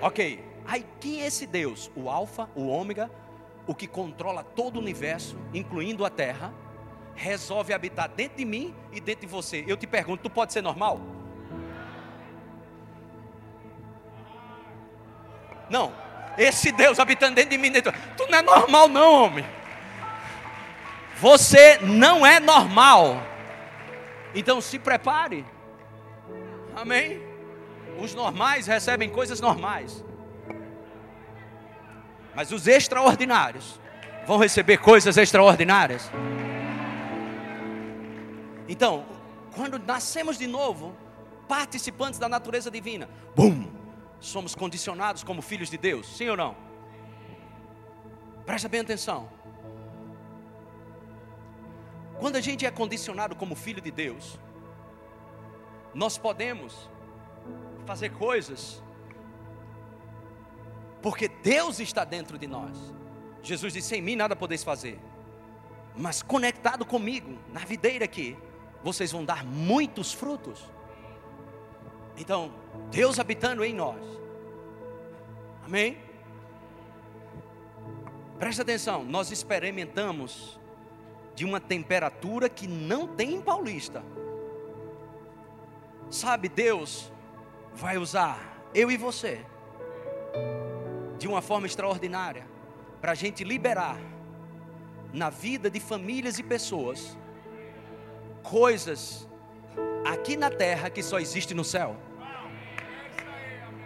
Ok. 0.00 0.44
Aí 0.64 0.86
quem 1.00 1.22
é 1.22 1.26
esse 1.26 1.46
Deus? 1.46 1.90
O 1.96 2.08
Alfa, 2.08 2.48
o 2.54 2.68
Ômega, 2.68 3.10
o 3.66 3.74
que 3.74 3.88
controla 3.88 4.44
todo 4.44 4.76
o 4.76 4.78
universo, 4.78 5.36
incluindo 5.52 6.04
a 6.04 6.10
Terra 6.10 6.52
resolve 7.16 7.72
habitar 7.72 8.08
dentro 8.08 8.36
de 8.36 8.44
mim 8.44 8.74
e 8.92 9.00
dentro 9.00 9.22
de 9.22 9.26
você. 9.26 9.64
Eu 9.66 9.76
te 9.76 9.86
pergunto, 9.86 10.22
tu 10.22 10.30
pode 10.30 10.52
ser 10.52 10.62
normal? 10.62 11.00
Não. 15.68 15.92
Esse 16.38 16.70
Deus 16.70 17.00
habitando 17.00 17.34
dentro 17.34 17.50
de 17.50 17.58
mim, 17.58 17.72
dentro, 17.72 17.92
tu 18.16 18.26
não 18.30 18.38
é 18.38 18.42
normal 18.42 18.88
não, 18.88 19.24
homem. 19.24 19.44
Você 21.16 21.78
não 21.78 22.26
é 22.26 22.38
normal. 22.38 23.22
Então 24.34 24.60
se 24.60 24.78
prepare. 24.78 25.44
Amém. 26.74 27.22
Os 27.98 28.14
normais 28.14 28.66
recebem 28.66 29.08
coisas 29.08 29.40
normais. 29.40 30.04
Mas 32.34 32.52
os 32.52 32.66
extraordinários 32.66 33.80
vão 34.26 34.36
receber 34.36 34.76
coisas 34.76 35.16
extraordinárias. 35.16 36.10
Então, 38.68 39.04
quando 39.54 39.78
nascemos 39.78 40.36
de 40.38 40.46
novo, 40.46 40.94
participantes 41.48 42.18
da 42.18 42.28
natureza 42.28 42.70
divina, 42.70 43.08
bum, 43.34 43.66
somos 44.20 44.54
condicionados 44.54 45.22
como 45.22 45.40
filhos 45.40 45.70
de 45.70 45.78
Deus, 45.78 46.16
sim 46.16 46.28
ou 46.28 46.36
não? 46.36 46.56
Presta 48.44 48.68
bem 48.68 48.80
atenção. 48.80 49.28
Quando 52.18 52.36
a 52.36 52.40
gente 52.40 52.64
é 52.64 52.70
condicionado 52.70 53.36
como 53.36 53.54
filho 53.54 53.80
de 53.80 53.90
Deus, 53.90 54.38
nós 55.94 56.16
podemos 56.16 56.88
fazer 57.84 58.10
coisas 58.10 58.82
porque 61.02 61.28
Deus 61.28 61.78
está 61.78 62.04
dentro 62.04 62.36
de 62.38 62.46
nós. 62.46 62.76
Jesus 63.42 63.72
disse: 63.72 63.88
Sem 63.88 64.02
mim 64.02 64.16
nada 64.16 64.34
podeis 64.34 64.64
fazer, 64.64 64.98
mas 65.94 66.22
conectado 66.22 66.84
comigo, 66.84 67.38
na 67.52 67.60
videira 67.60 68.04
aqui, 68.04 68.36
vocês 68.86 69.10
vão 69.10 69.24
dar 69.24 69.44
muitos 69.44 70.12
frutos. 70.12 70.64
Então, 72.16 72.52
Deus 72.88 73.18
habitando 73.18 73.64
em 73.64 73.74
nós. 73.74 74.00
Amém? 75.64 75.98
Presta 78.38 78.62
atenção, 78.62 79.02
nós 79.02 79.32
experimentamos 79.32 80.56
de 81.34 81.44
uma 81.44 81.60
temperatura 81.60 82.48
que 82.48 82.68
não 82.68 83.08
tem 83.08 83.34
em 83.34 83.40
Paulista. 83.40 84.04
Sabe, 86.08 86.48
Deus 86.48 87.10
vai 87.74 87.98
usar 87.98 88.68
eu 88.72 88.88
e 88.88 88.96
você 88.96 89.44
de 91.18 91.26
uma 91.26 91.42
forma 91.42 91.66
extraordinária 91.66 92.46
para 93.00 93.10
a 93.10 93.16
gente 93.16 93.42
liberar 93.42 93.98
na 95.12 95.28
vida 95.28 95.68
de 95.68 95.80
famílias 95.80 96.38
e 96.38 96.44
pessoas 96.44 97.18
coisas 98.50 99.28
aqui 100.04 100.36
na 100.36 100.50
terra 100.50 100.88
que 100.88 101.02
só 101.02 101.18
existe 101.18 101.52
no 101.52 101.64
céu. 101.64 101.96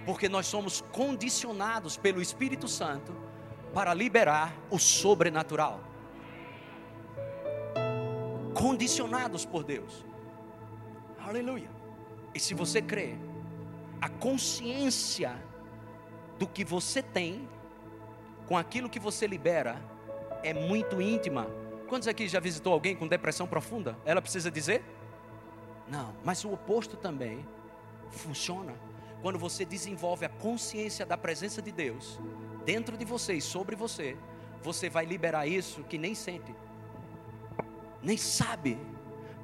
Porque 0.05 0.29
nós 0.29 0.47
somos 0.47 0.81
condicionados 0.93 1.97
pelo 1.97 2.21
Espírito 2.21 2.69
Santo 2.69 3.15
para 3.73 3.95
liberar 3.95 4.55
o 4.71 4.79
sobrenatural. 4.79 5.81
Condicionados 8.55 9.47
por 9.47 9.65
Deus. 9.65 10.05
Aleluia. 11.19 11.71
E 12.35 12.41
se 12.41 12.53
você 12.55 12.83
crê, 12.83 13.17
a 14.01 14.09
consciência 14.09 15.37
do 16.39 16.47
que 16.47 16.65
você 16.65 17.03
tem 17.03 17.49
com 18.47 18.59
aquilo 18.59 18.91
que 18.91 18.99
você 18.99 19.27
libera 19.27 19.81
é 20.43 20.53
muito 20.53 21.01
íntima. 21.01 21.47
Quantos 21.91 22.07
aqui 22.07 22.29
já 22.29 22.39
visitou 22.39 22.73
alguém 22.73 22.95
com 22.95 23.09
depressão 23.09 23.49
profunda? 23.49 23.99
Ela 24.05 24.23
precisa 24.23 24.49
dizer? 24.49 24.81
Não, 25.89 26.15
mas 26.23 26.45
o 26.45 26.53
oposto 26.53 26.97
também 26.97 27.45
funciona. 28.13 28.73
Quando 29.21 29.41
você 29.41 29.65
desenvolve 29.65 30.25
a 30.25 30.29
consciência 30.29 31.05
da 31.05 31.19
presença 31.19 31.61
de 31.61 31.73
Deus 31.73 32.21
dentro 32.65 32.97
de 32.97 33.05
você 33.05 33.33
e 33.33 33.41
sobre 33.41 33.75
você, 33.75 34.17
você 34.63 34.89
vai 34.89 35.05
liberar 35.05 35.49
isso 35.49 35.83
que 35.83 35.99
nem 35.99 36.15
sente, 36.15 36.55
nem 38.01 38.17
sabe, 38.17 38.79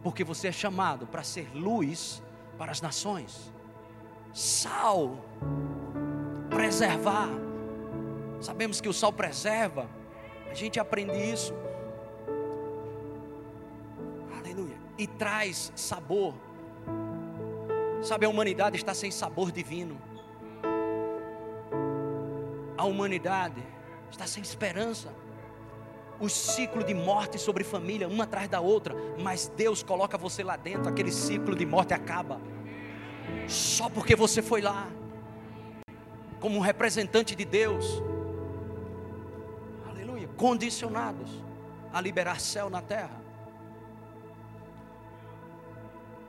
porque 0.04 0.22
você 0.22 0.46
é 0.46 0.52
chamado 0.52 1.04
para 1.04 1.24
ser 1.24 1.50
luz 1.52 2.22
para 2.56 2.70
as 2.70 2.80
nações, 2.80 3.52
sal, 4.32 5.18
preservar. 6.48 7.28
Sabemos 8.40 8.80
que 8.80 8.88
o 8.88 8.92
sal 8.92 9.12
preserva, 9.12 9.90
a 10.48 10.54
gente 10.54 10.78
aprende 10.78 11.18
isso. 11.18 11.52
E 14.98 15.06
traz 15.06 15.72
sabor. 15.74 16.34
Sabe, 18.02 18.26
a 18.26 18.28
humanidade 18.28 18.76
está 18.76 18.94
sem 18.94 19.10
sabor 19.10 19.50
divino. 19.50 20.00
A 22.76 22.84
humanidade 22.84 23.62
está 24.10 24.26
sem 24.26 24.42
esperança. 24.42 25.12
O 26.18 26.28
ciclo 26.28 26.82
de 26.82 26.94
morte 26.94 27.38
sobre 27.38 27.62
família, 27.62 28.08
uma 28.08 28.24
atrás 28.24 28.48
da 28.48 28.60
outra, 28.60 28.94
mas 29.18 29.52
Deus 29.54 29.82
coloca 29.82 30.16
você 30.16 30.42
lá 30.42 30.56
dentro, 30.56 30.88
aquele 30.88 31.12
ciclo 31.12 31.54
de 31.54 31.66
morte 31.66 31.92
acaba. 31.92 32.40
Só 33.46 33.90
porque 33.90 34.16
você 34.16 34.40
foi 34.40 34.62
lá, 34.62 34.88
como 36.40 36.56
um 36.56 36.60
representante 36.60 37.34
de 37.34 37.44
Deus 37.44 38.02
condicionados 40.36 41.42
a 41.92 42.00
liberar 42.00 42.40
céu 42.40 42.68
na 42.68 42.82
terra, 42.82 43.20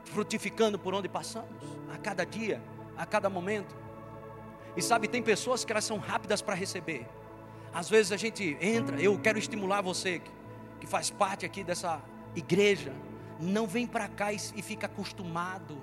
frutificando 0.08 0.78
por 0.78 0.94
onde 0.94 1.08
passamos, 1.08 1.62
a 1.92 1.98
cada 1.98 2.24
dia, 2.24 2.62
a 2.96 3.06
cada 3.06 3.30
momento. 3.30 3.76
E 4.76 4.82
sabe, 4.82 5.08
tem 5.08 5.22
pessoas 5.22 5.64
que 5.64 5.72
elas 5.72 5.84
são 5.84 5.98
rápidas 5.98 6.42
para 6.42 6.54
receber. 6.54 7.06
Às 7.72 7.88
vezes 7.88 8.12
a 8.12 8.16
gente 8.16 8.56
entra, 8.60 9.00
eu 9.00 9.18
quero 9.18 9.38
estimular 9.38 9.80
você 9.82 10.20
que, 10.80 10.86
faz 10.86 11.10
parte 11.10 11.44
aqui 11.44 11.62
dessa 11.62 12.00
igreja, 12.34 12.92
não 13.38 13.66
vem 13.66 13.86
para 13.86 14.08
cá 14.08 14.32
e, 14.32 14.36
e, 14.54 14.62
fica 14.62 14.86
acostumado. 14.86 15.76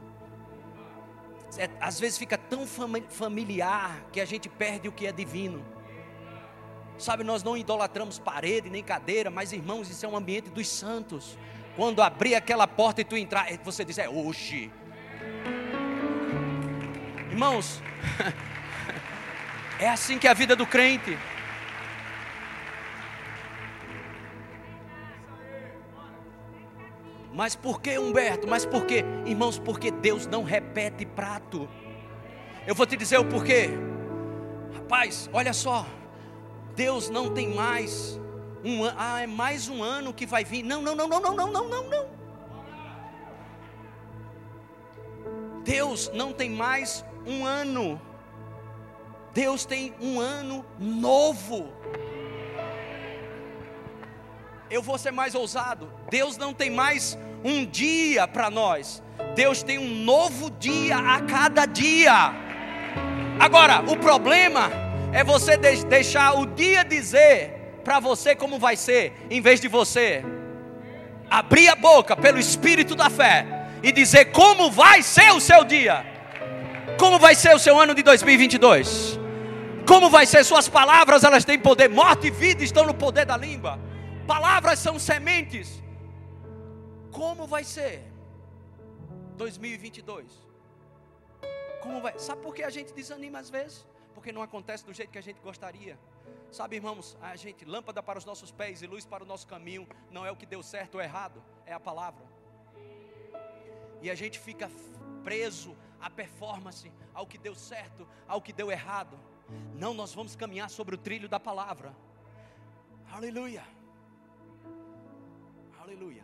É, 1.58 1.70
às 1.80 2.00
vezes 2.00 2.18
fica 2.18 2.38
tão 2.38 2.66
familiar 3.10 4.04
que 4.12 4.20
a 4.20 4.26
gente 4.26 4.50
perde 4.50 4.88
o 4.88 4.92
que 4.92 5.06
é 5.06 5.12
divino. 5.12 5.64
Sabe, 6.98 7.24
nós 7.24 7.44
não 7.44 7.58
idolatramos 7.58 8.18
parede 8.18 8.70
nem 8.70 8.82
cadeira, 8.82 9.30
mas 9.30 9.52
irmãos, 9.52 9.90
isso 9.90 10.06
é 10.06 10.10
um 10.10 10.16
ambiente 10.16 10.50
dos 10.50 10.68
santos. 10.68 11.38
Quando 11.76 12.02
abrir 12.02 12.36
aquela 12.36 12.68
porta 12.68 13.02
e 13.02 13.04
tu 13.04 13.18
entrar, 13.18 13.48
você 13.64 13.84
diz, 13.84 13.98
é 13.98 14.08
hoje. 14.08 14.72
Irmãos, 17.30 17.82
é 19.80 19.90
assim 19.90 20.18
que 20.18 20.26
é 20.28 20.32
a 20.32 20.34
vida 20.34 20.56
do 20.56 20.66
crente. 20.66 21.18
Mas 27.34 27.54
por 27.54 27.82
que, 27.82 28.00
Humberto? 28.00 28.48
Mas 28.48 28.66
por 28.66 28.86
que? 28.86 29.04
Irmãos, 29.26 29.60
porque 29.60 29.92
Deus 29.92 30.26
não 30.26 30.44
repete 30.44 31.06
prato. 31.06 31.68
Eu 32.66 32.74
vou 32.74 32.86
te 32.86 32.96
dizer 32.96 33.18
o 33.20 33.26
porquê. 33.26 33.72
Rapaz, 34.74 35.30
olha 35.34 35.52
só. 35.52 35.86
Deus 36.74 37.10
não 37.10 37.34
tem 37.34 37.54
mais 37.54 38.18
um 38.66 38.84
ah, 38.98 39.22
é 39.22 39.28
mais 39.28 39.70
um 39.70 39.84
ano 39.84 40.12
que 40.12 40.26
vai 40.26 40.44
vir. 40.44 40.64
Não, 40.64 40.82
não, 40.82 40.96
não, 40.96 41.08
não, 41.08 41.22
não, 41.22 41.36
não, 41.36 41.52
não, 41.52 41.70
não, 41.70 41.84
não. 41.90 42.06
Deus 45.64 46.12
não 46.14 46.34
tem 46.34 46.50
mais 46.50 47.06
um 47.26 47.46
ano. 47.46 48.02
Deus 49.34 49.66
tem 49.66 49.94
um 50.02 50.20
ano 50.20 50.66
novo. 50.80 51.72
Eu 54.70 54.82
vou 54.82 54.98
ser 54.98 55.12
mais 55.12 55.36
ousado. 55.36 55.92
Deus 56.10 56.36
não 56.36 56.54
tem 56.54 56.72
mais 56.72 57.18
um 57.44 57.66
dia 57.66 58.28
para 58.28 58.50
nós. 58.50 59.04
Deus 59.36 59.62
tem 59.62 59.78
um 59.78 60.04
novo 60.04 60.50
dia 60.50 60.98
a 60.98 61.22
cada 61.22 61.66
dia. 61.68 62.34
Agora, 63.40 63.82
o 63.82 63.98
problema 63.98 64.72
é 65.14 65.24
você 65.24 65.56
deixar 65.58 66.34
o 66.40 66.46
dia 66.48 66.84
dizer 66.84 67.55
para 67.86 68.00
você 68.00 68.36
como 68.36 68.58
vai 68.60 68.76
ser, 68.76 69.14
em 69.30 69.40
vez 69.40 69.62
de 69.62 69.68
você 69.68 70.24
abrir 71.30 71.70
a 71.70 71.76
boca 71.76 72.18
pelo 72.18 72.40
espírito 72.40 72.96
da 72.96 73.10
fé 73.10 73.46
e 73.82 73.92
dizer 73.92 74.26
como 74.32 74.72
vai 74.72 75.04
ser 75.04 75.32
o 75.32 75.40
seu 75.40 75.64
dia, 75.64 76.04
como 77.00 77.20
vai 77.20 77.36
ser 77.36 77.56
o 77.56 77.60
seu 77.60 77.80
ano 77.80 77.94
de 77.94 78.04
2022, 78.04 79.20
como 79.88 80.10
vai 80.10 80.26
ser 80.26 80.44
suas 80.44 80.68
palavras, 80.68 81.24
elas 81.24 81.46
têm 81.46 81.60
poder, 81.60 81.88
morte 81.88 82.28
e 82.28 82.32
vida 82.32 82.64
estão 82.64 82.86
no 82.86 82.94
poder 82.94 83.26
da 83.26 83.38
língua, 83.38 83.80
palavras 84.28 84.80
são 84.80 84.98
sementes. 84.98 85.82
Como 87.12 87.46
vai 87.48 87.64
ser 87.64 88.04
2022? 89.38 90.26
Como 91.82 92.02
vai? 92.02 92.18
Sabe 92.18 92.42
por 92.42 92.54
que 92.54 92.64
a 92.64 92.70
gente 92.70 92.92
desanima 92.92 93.40
às 93.40 93.50
vezes? 93.50 93.86
porque 94.16 94.32
não 94.32 94.42
acontece 94.42 94.84
do 94.84 94.94
jeito 94.94 95.12
que 95.12 95.20
a 95.20 95.22
gente 95.22 95.40
gostaria. 95.42 96.00
Sabe, 96.56 96.78
irmãos, 96.78 97.18
a 97.22 97.36
gente, 97.36 97.66
lâmpada 97.66 98.02
para 98.02 98.18
os 98.18 98.24
nossos 98.24 98.50
pés 98.50 98.82
e 98.82 98.88
luz 98.88 99.06
para 99.06 99.26
o 99.26 99.28
nosso 99.28 99.46
caminho, 99.46 99.86
não 100.10 100.26
é 100.26 100.32
o 100.32 100.38
que 100.38 100.46
deu 100.46 100.64
certo 100.64 100.96
ou 100.96 101.02
errado, 101.02 101.44
é 101.66 101.74
a 101.74 101.80
palavra. 101.82 102.26
E 104.02 104.10
a 104.10 104.16
gente 104.16 104.40
fica 104.40 104.72
preso 105.22 105.76
à 106.00 106.10
performance, 106.10 106.90
ao 107.14 107.28
que 107.28 107.38
deu 107.38 107.54
certo, 107.54 108.08
ao 108.26 108.42
que 108.42 108.54
deu 108.54 108.72
errado. 108.72 109.20
Não, 109.74 109.94
nós 109.94 110.14
vamos 110.14 110.34
caminhar 110.34 110.70
sobre 110.70 110.96
o 110.96 110.98
trilho 110.98 111.28
da 111.28 111.42
palavra. 111.42 111.94
Aleluia. 113.12 113.66
Aleluia. 115.82 116.24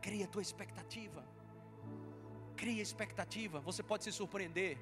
Cria 0.00 0.28
tua 0.28 0.42
expectativa. 0.42 1.24
Cria 2.56 2.80
expectativa. 2.80 3.58
Você 3.58 3.82
pode 3.82 4.04
se 4.04 4.12
surpreender 4.12 4.78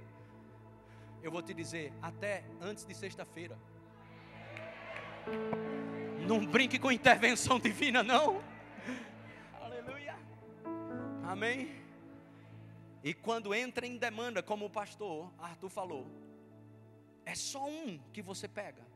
eu 1.22 1.30
vou 1.30 1.42
te 1.42 1.52
dizer, 1.52 1.92
até 2.00 2.44
antes 2.60 2.84
de 2.86 2.94
sexta-feira. 2.94 3.58
Não 6.26 6.44
brinque 6.46 6.78
com 6.78 6.92
intervenção 6.92 7.58
divina, 7.58 8.02
não. 8.02 8.42
Aleluia. 9.60 10.16
Amém. 11.24 11.80
E 13.02 13.14
quando 13.14 13.54
entra 13.54 13.86
em 13.86 13.96
demanda, 13.96 14.42
como 14.42 14.66
o 14.66 14.70
pastor 14.70 15.32
Arthur 15.38 15.70
falou, 15.70 16.06
é 17.24 17.34
só 17.34 17.66
um 17.66 17.98
que 18.12 18.20
você 18.20 18.46
pega. 18.46 18.86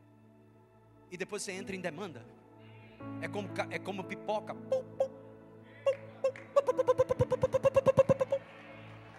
E 1.11 1.17
depois 1.17 1.41
você 1.41 1.51
entra 1.51 1.75
em 1.75 1.81
demanda. 1.81 2.25
É 3.21 3.27
como, 3.27 3.49
é 3.69 3.79
como 3.79 4.03
pipoca. 4.03 4.55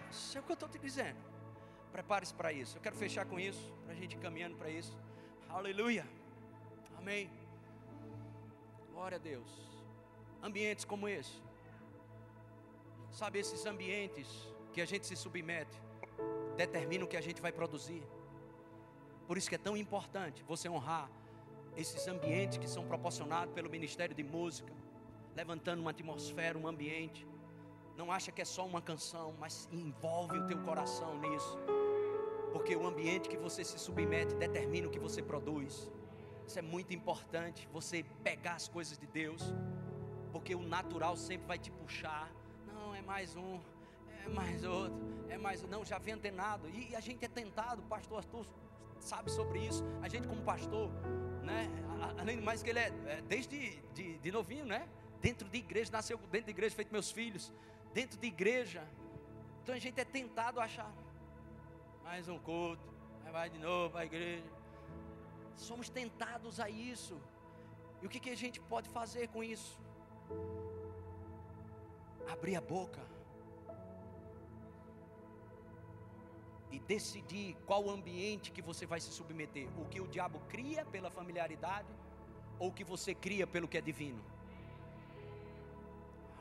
Isso 0.09 0.37
é 0.37 0.41
o 0.41 0.43
que 0.43 0.51
eu 0.51 0.55
estou 0.55 0.69
te 0.69 0.79
dizendo. 0.79 1.17
Prepare-se 1.91 2.33
para 2.33 2.51
isso. 2.53 2.77
Eu 2.77 2.81
quero 2.81 2.95
fechar 2.95 3.25
com 3.25 3.39
isso, 3.39 3.73
para 3.83 3.93
a 3.93 3.95
gente 3.95 4.15
ir 4.15 4.19
caminhando 4.19 4.55
para 4.55 4.69
isso. 4.69 4.97
Aleluia. 5.49 6.05
Amém. 6.97 7.29
Glória 8.91 9.17
a 9.17 9.19
Deus. 9.19 9.49
Ambientes 10.41 10.85
como 10.85 11.07
esse. 11.07 11.41
Sabe, 13.11 13.39
esses 13.39 13.65
ambientes 13.65 14.27
que 14.73 14.81
a 14.81 14.85
gente 14.85 15.07
se 15.07 15.15
submete 15.15 15.81
determinam 16.55 17.05
o 17.05 17.09
que 17.09 17.17
a 17.17 17.21
gente 17.21 17.41
vai 17.41 17.51
produzir. 17.51 18.03
Por 19.27 19.37
isso 19.37 19.49
que 19.49 19.55
é 19.55 19.57
tão 19.57 19.75
importante 19.75 20.43
você 20.43 20.69
honrar 20.69 21.09
esses 21.75 22.07
ambientes 22.07 22.57
que 22.57 22.67
são 22.67 22.85
proporcionados 22.87 23.53
pelo 23.53 23.69
Ministério 23.69 24.15
de 24.15 24.23
Música, 24.23 24.73
levantando 25.35 25.81
uma 25.81 25.91
atmosfera, 25.91 26.57
um 26.57 26.67
ambiente. 26.67 27.27
Não 27.95 28.11
acha 28.11 28.31
que 28.31 28.41
é 28.41 28.45
só 28.45 28.65
uma 28.65 28.81
canção, 28.81 29.33
mas 29.39 29.67
envolve 29.71 30.37
o 30.37 30.47
teu 30.47 30.59
coração 30.63 31.19
nisso 31.19 31.57
porque 32.57 32.75
o 32.75 32.87
ambiente 32.87 33.29
que 33.29 33.37
você 33.37 33.63
se 33.63 33.77
submete 33.77 34.33
determina 34.35 34.87
o 34.87 34.89
que 34.89 34.99
você 34.99 35.21
produz. 35.21 35.91
Isso 36.47 36.57
é 36.57 36.61
muito 36.61 36.93
importante, 36.93 37.67
você 37.73 38.05
pegar 38.23 38.53
as 38.53 38.69
coisas 38.69 38.97
de 38.97 39.05
Deus, 39.05 39.53
porque 40.31 40.55
o 40.55 40.61
natural 40.61 41.17
sempre 41.17 41.45
vai 41.45 41.59
te 41.59 41.69
puxar. 41.69 42.31
Não, 42.65 42.95
é 42.95 43.01
mais 43.01 43.35
um, 43.35 43.59
é 44.25 44.29
mais 44.29 44.63
outro, 44.63 44.97
é 45.27 45.37
mais 45.37 45.61
não, 45.63 45.83
já 45.83 45.97
vem 45.97 46.13
antenado. 46.13 46.69
E, 46.69 46.95
a 46.95 47.01
gente 47.01 47.25
é 47.25 47.27
tentado, 47.27 47.81
pastor 47.83 48.19
Arthur 48.19 48.45
sabe 49.01 49.29
sobre 49.29 49.59
isso. 49.59 49.83
A 50.01 50.07
gente 50.07 50.25
como 50.25 50.41
pastor, 50.41 50.89
né? 51.43 51.69
Além 52.17 52.37
de 52.37 52.43
mais 52.43 52.63
que 52.63 52.69
ele 52.69 52.79
é, 52.79 52.93
é 53.07 53.21
desde 53.27 53.75
de, 53.93 54.17
de 54.17 54.31
novinho, 54.31 54.65
né? 54.65 54.87
Dentro 55.21 55.49
de 55.49 55.57
igreja, 55.57 55.91
nasceu 55.91 56.17
dentro 56.17 56.45
de 56.45 56.51
igreja, 56.51 56.73
feito 56.73 56.91
meus 56.93 57.11
filhos, 57.11 57.51
dentro 57.93 58.17
de 58.17 58.27
igreja. 58.27 58.87
Então 59.63 59.75
a 59.75 59.79
gente 59.79 59.99
é 59.99 60.05
tentado 60.05 60.61
a 60.61 60.63
achar 60.63 60.91
mais 62.05 62.29
um 62.29 62.39
culto, 62.39 62.87
aí 63.25 63.31
vai 63.33 63.49
de 63.49 63.59
novo 63.59 63.91
para 63.91 64.01
a 64.01 64.05
igreja. 64.05 64.56
Somos 65.57 65.89
tentados 65.89 66.59
a 66.59 66.69
isso. 66.69 67.19
E 68.01 68.05
o 68.05 68.09
que, 68.09 68.19
que 68.19 68.29
a 68.29 68.37
gente 68.37 68.59
pode 68.61 68.87
fazer 68.87 69.27
com 69.29 69.43
isso? 69.43 69.77
Abrir 72.31 72.55
a 72.55 72.61
boca 72.61 73.01
e 76.71 76.79
decidir 76.79 77.55
qual 77.65 77.89
ambiente 77.89 78.51
que 78.51 78.61
você 78.61 78.85
vai 78.85 78.99
se 78.99 79.11
submeter. 79.11 79.67
O 79.81 79.85
que 79.85 79.99
o 79.99 80.07
diabo 80.07 80.39
cria 80.47 80.85
pela 80.85 81.09
familiaridade 81.09 81.87
ou 82.59 82.69
o 82.69 82.73
que 82.73 82.83
você 82.83 83.15
cria 83.15 83.47
pelo 83.47 83.67
que 83.67 83.77
é 83.77 83.81
divino. 83.81 84.23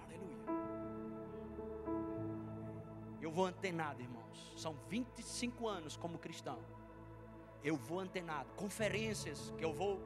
Aleluia. 0.04 0.36
Eu 3.20 3.30
vou 3.30 3.46
antenado, 3.46 4.02
irmãos. 4.02 4.52
São 4.56 4.74
25 4.88 5.66
anos 5.66 5.96
como 5.96 6.18
cristão. 6.18 6.58
Eu 7.66 7.76
vou 7.76 7.98
antenado. 7.98 8.48
Conferências 8.54 9.52
que 9.58 9.64
eu 9.64 9.72
vou 9.72 10.00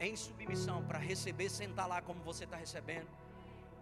em 0.00 0.16
submissão 0.16 0.82
para 0.82 0.98
receber, 0.98 1.48
sentar 1.48 1.86
lá 1.86 2.02
como 2.02 2.20
você 2.24 2.42
está 2.42 2.56
recebendo. 2.56 3.06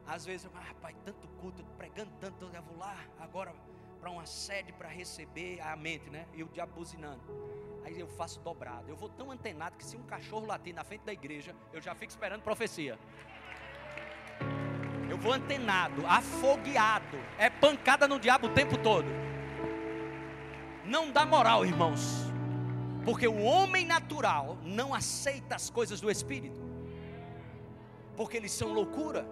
Às 0.06 0.26
vezes, 0.26 0.44
eu, 0.44 0.50
ah, 0.54 0.74
pai, 0.82 0.94
tanto 1.02 1.26
culto, 1.40 1.64
pregando 1.78 2.10
tanto, 2.20 2.44
eu 2.44 2.62
vou 2.62 2.76
lá 2.76 2.94
agora 3.18 3.54
para 3.98 4.10
uma 4.10 4.26
sede 4.26 4.70
para 4.72 4.90
receber 4.90 5.62
a 5.62 5.74
mente, 5.74 6.10
né? 6.10 6.26
E 6.34 6.42
o 6.42 6.48
diabo 6.48 6.72
buzinando. 6.74 7.22
Aí 7.86 7.98
eu 7.98 8.06
faço 8.06 8.38
dobrado. 8.40 8.90
Eu 8.90 8.96
vou 8.96 9.08
tão 9.08 9.30
antenado 9.30 9.78
que 9.78 9.84
se 9.84 9.96
um 9.96 10.02
cachorro 10.02 10.44
latir 10.44 10.74
na 10.74 10.84
frente 10.84 11.02
da 11.02 11.12
igreja, 11.14 11.56
eu 11.72 11.80
já 11.80 11.94
fico 11.94 12.10
esperando 12.10 12.42
profecia. 12.42 12.98
Eu 15.08 15.16
vou 15.16 15.32
antenado, 15.32 16.06
afogueado. 16.06 17.16
É 17.38 17.48
pancada 17.48 18.06
no 18.06 18.20
diabo 18.20 18.48
o 18.48 18.50
tempo 18.52 18.76
todo. 18.76 19.08
Não 20.84 21.10
dá 21.10 21.24
moral, 21.24 21.64
irmãos. 21.64 22.31
Porque 23.04 23.26
o 23.26 23.42
homem 23.42 23.84
natural 23.84 24.56
não 24.62 24.94
aceita 24.94 25.56
as 25.56 25.68
coisas 25.68 26.00
do 26.00 26.10
espírito. 26.10 26.60
Porque 28.16 28.36
eles 28.36 28.52
são 28.52 28.72
loucura. 28.72 29.26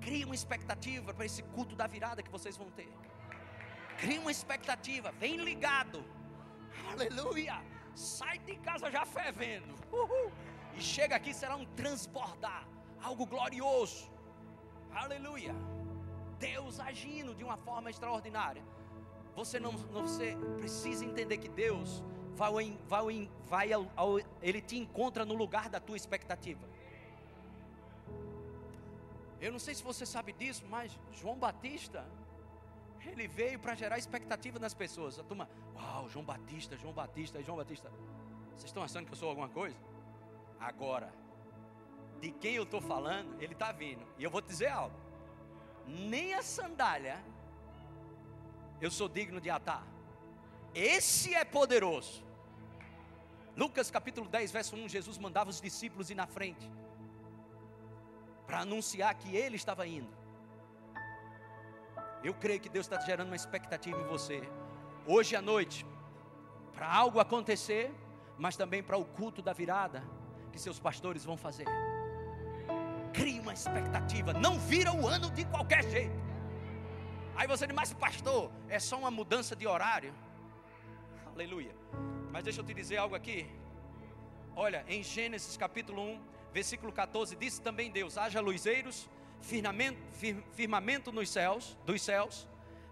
Cria 0.00 0.24
uma 0.24 0.34
expectativa 0.34 1.12
para 1.12 1.26
esse 1.26 1.42
culto 1.42 1.74
da 1.76 1.86
virada 1.86 2.22
que 2.22 2.30
vocês 2.30 2.56
vão 2.56 2.70
ter. 2.70 2.88
Cria 3.98 4.20
uma 4.20 4.30
expectativa, 4.30 5.12
vem 5.12 5.36
ligado. 5.36 6.02
Aleluia! 6.90 7.62
Sai 7.94 8.38
de 8.38 8.56
casa 8.56 8.90
já 8.90 9.04
fervendo. 9.04 9.74
Uhul. 9.90 10.30
E 10.76 10.80
chega 10.80 11.16
aqui 11.16 11.32
será 11.32 11.56
um 11.56 11.64
transbordar, 11.64 12.66
algo 13.02 13.26
glorioso. 13.26 14.10
Aleluia! 14.94 15.54
Deus 16.38 16.78
agindo 16.78 17.34
de 17.34 17.42
uma 17.42 17.56
forma 17.56 17.90
extraordinária. 17.90 18.62
Você 19.36 19.60
não, 19.60 19.72
você 19.72 20.34
precisa 20.56 21.04
entender 21.04 21.36
que 21.36 21.48
Deus 21.48 22.02
vai, 22.34 22.78
vai, 22.88 23.30
vai 23.46 23.72
ao, 23.72 23.86
ao, 23.94 24.18
ele 24.40 24.62
te 24.62 24.78
encontra 24.78 25.26
no 25.26 25.34
lugar 25.34 25.68
da 25.68 25.78
tua 25.78 25.96
expectativa. 25.96 26.66
Eu 29.38 29.52
não 29.52 29.58
sei 29.58 29.74
se 29.74 29.82
você 29.82 30.06
sabe 30.06 30.32
disso, 30.32 30.64
mas 30.70 30.98
João 31.12 31.36
Batista, 31.36 32.06
ele 33.04 33.28
veio 33.28 33.58
para 33.58 33.74
gerar 33.74 33.98
expectativa 33.98 34.58
nas 34.58 34.72
pessoas. 34.72 35.18
A 35.18 35.22
turma, 35.22 35.48
uau, 35.74 36.08
João 36.08 36.24
Batista, 36.24 36.76
João 36.78 36.94
Batista, 36.94 37.42
João 37.42 37.58
Batista. 37.58 37.92
Vocês 38.52 38.64
estão 38.64 38.82
achando 38.82 39.04
que 39.04 39.12
eu 39.12 39.16
sou 39.16 39.28
alguma 39.28 39.50
coisa? 39.50 39.76
Agora, 40.58 41.12
de 42.22 42.30
quem 42.30 42.54
eu 42.54 42.62
estou 42.62 42.80
falando, 42.80 43.40
ele 43.40 43.52
está 43.52 43.70
vindo. 43.70 44.04
E 44.18 44.24
eu 44.24 44.30
vou 44.30 44.40
te 44.40 44.48
dizer 44.48 44.68
algo: 44.68 44.96
nem 45.86 46.32
a 46.32 46.42
sandália 46.42 47.22
eu 48.80 48.90
sou 48.90 49.08
digno 49.08 49.40
de 49.40 49.50
atar. 49.50 49.86
Esse 50.74 51.34
é 51.34 51.44
poderoso. 51.44 52.24
Lucas 53.56 53.90
capítulo 53.90 54.28
10, 54.28 54.52
verso 54.52 54.76
1, 54.76 54.88
Jesus 54.88 55.16
mandava 55.16 55.48
os 55.48 55.60
discípulos 55.60 56.10
ir 56.10 56.14
na 56.14 56.26
frente 56.26 56.70
para 58.46 58.60
anunciar 58.60 59.14
que 59.14 59.34
ele 59.34 59.56
estava 59.56 59.86
indo. 59.86 60.14
Eu 62.22 62.34
creio 62.34 62.60
que 62.60 62.68
Deus 62.68 62.86
está 62.86 63.00
gerando 63.00 63.28
uma 63.28 63.36
expectativa 63.36 63.98
em 63.98 64.06
você, 64.06 64.42
hoje 65.06 65.34
à 65.34 65.40
noite, 65.40 65.86
para 66.74 66.92
algo 66.92 67.18
acontecer, 67.18 67.90
mas 68.36 68.56
também 68.56 68.82
para 68.82 68.98
o 68.98 69.04
culto 69.04 69.40
da 69.40 69.52
virada 69.52 70.04
que 70.52 70.58
seus 70.58 70.78
pastores 70.78 71.24
vão 71.24 71.36
fazer. 71.36 71.66
Crie 73.12 73.40
uma 73.40 73.54
expectativa, 73.54 74.34
não 74.34 74.58
vira 74.58 74.92
o 74.92 75.08
ano 75.08 75.30
de 75.30 75.44
qualquer 75.46 75.82
jeito. 75.84 76.25
Aí 77.36 77.46
você 77.46 77.66
diz, 77.66 77.76
mas 77.76 77.92
pastor, 77.92 78.50
é 78.66 78.78
só 78.78 78.98
uma 78.98 79.10
mudança 79.10 79.54
de 79.54 79.66
horário. 79.66 80.12
Aleluia. 81.26 81.74
Mas 82.32 82.42
deixa 82.42 82.60
eu 82.60 82.64
te 82.64 82.72
dizer 82.72 82.96
algo 82.96 83.14
aqui. 83.14 83.46
Olha, 84.54 84.86
em 84.88 85.02
Gênesis 85.02 85.54
capítulo 85.54 86.00
1, 86.02 86.20
versículo 86.50 86.90
14, 86.90 87.36
disse 87.36 87.60
também 87.60 87.90
Deus: 87.90 88.16
haja 88.16 88.40
luzeiros, 88.40 89.08
firmamento, 89.42 89.98
firmamento 90.54 91.12
nos 91.12 91.28
céus, 91.28 91.76
dos 91.84 92.00
céus, 92.00 92.48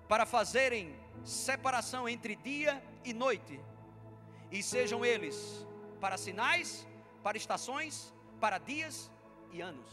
para 0.06 0.26
fazerem 0.26 0.94
separação 1.24 2.06
entre 2.06 2.36
dia 2.36 2.84
e 3.02 3.14
noite, 3.14 3.58
e 4.52 4.62
sejam 4.62 5.02
eles 5.02 5.66
para 6.02 6.18
sinais, 6.18 6.86
para 7.22 7.38
estações, 7.38 8.12
para 8.38 8.58
dias 8.58 9.10
e 9.50 9.62
anos. 9.62 9.88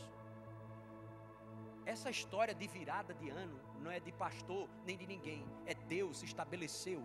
Essa 1.86 2.10
história 2.10 2.54
de 2.54 2.68
virada 2.68 3.14
de 3.14 3.30
ano 3.30 3.71
não 3.82 3.92
é 3.92 4.00
de 4.00 4.12
pastor 4.12 4.70
nem 4.86 4.96
de 4.96 5.06
ninguém, 5.06 5.46
é 5.66 5.74
Deus 5.74 6.24
estabeleceu 6.24 7.02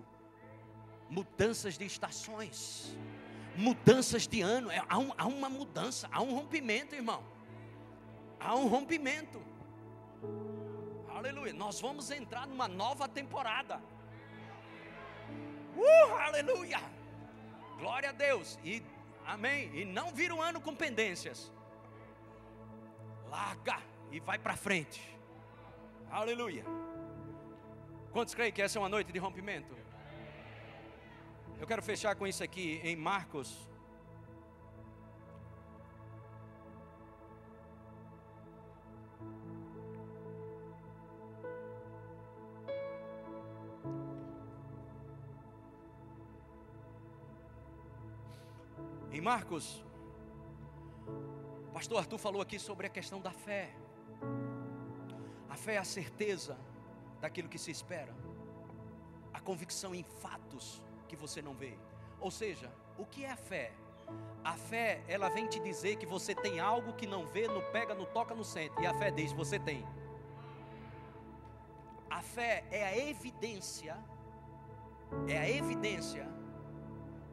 mudanças 1.08 1.78
de 1.78 1.84
estações 1.84 2.96
mudanças 3.56 4.26
de 4.26 4.42
ano, 4.42 4.70
é, 4.70 4.82
há, 4.88 4.98
um, 4.98 5.12
há 5.16 5.26
uma 5.26 5.48
mudança, 5.48 6.08
há 6.12 6.20
um 6.20 6.34
rompimento, 6.34 6.94
irmão. 6.94 7.24
Há 8.38 8.54
um 8.54 8.68
rompimento. 8.68 9.42
Aleluia. 11.08 11.52
Nós 11.52 11.80
vamos 11.80 12.10
entrar 12.10 12.46
numa 12.46 12.68
nova 12.68 13.08
temporada. 13.08 13.80
Uh, 15.74 16.14
aleluia. 16.16 16.80
Glória 17.78 18.10
a 18.10 18.12
Deus. 18.12 18.58
E 18.62 18.82
amém. 19.26 19.74
E 19.74 19.84
não 19.84 20.12
vira 20.12 20.34
um 20.34 20.42
ano 20.42 20.60
com 20.60 20.74
pendências. 20.74 21.50
Larga 23.28 23.80
e 24.12 24.20
vai 24.20 24.38
para 24.38 24.56
frente. 24.56 25.15
Aleluia. 26.16 26.64
Quantos 28.10 28.34
creem 28.34 28.50
que 28.50 28.62
essa 28.62 28.78
é 28.78 28.80
uma 28.80 28.88
noite 28.88 29.12
de 29.12 29.18
rompimento? 29.18 29.76
Eu 31.60 31.66
quero 31.66 31.82
fechar 31.82 32.16
com 32.16 32.26
isso 32.26 32.42
aqui 32.42 32.80
em 32.82 32.96
Marcos. 32.96 33.68
Em 49.12 49.20
Marcos, 49.20 49.84
o 51.68 51.72
pastor 51.74 51.98
Arthur 51.98 52.16
falou 52.16 52.40
aqui 52.40 52.58
sobre 52.58 52.86
a 52.86 52.90
questão 52.90 53.20
da 53.20 53.32
fé. 53.32 53.85
A 55.56 55.58
fé 55.58 55.76
é 55.76 55.78
a 55.78 55.84
certeza 55.84 56.54
daquilo 57.18 57.48
que 57.48 57.58
se 57.58 57.70
espera, 57.70 58.14
a 59.32 59.40
convicção 59.40 59.94
em 59.94 60.02
fatos 60.02 60.82
que 61.08 61.16
você 61.16 61.40
não 61.40 61.54
vê. 61.54 61.72
Ou 62.20 62.30
seja, 62.30 62.70
o 62.98 63.06
que 63.06 63.24
é 63.24 63.30
a 63.30 63.36
fé? 63.36 63.72
A 64.44 64.52
fé, 64.52 65.02
ela 65.08 65.30
vem 65.30 65.46
te 65.46 65.58
dizer 65.58 65.96
que 65.96 66.04
você 66.04 66.34
tem 66.34 66.60
algo 66.60 66.92
que 66.92 67.06
não 67.06 67.26
vê, 67.26 67.48
não 67.48 67.62
pega, 67.72 67.94
não 67.94 68.04
toca, 68.04 68.34
não 68.34 68.44
sente. 68.44 68.78
E 68.82 68.86
a 68.86 68.92
fé 68.92 69.10
diz: 69.10 69.32
você 69.32 69.58
tem. 69.58 69.82
A 72.10 72.20
fé 72.20 72.62
é 72.70 72.84
a 72.84 72.94
evidência, 72.94 73.96
é 75.26 75.38
a 75.38 75.48
evidência 75.48 76.28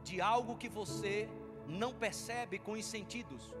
de 0.02 0.18
algo 0.22 0.56
que 0.56 0.70
você 0.70 1.28
não 1.68 1.92
percebe 1.92 2.58
com 2.58 2.72
os 2.72 2.86
sentidos. 2.86 3.54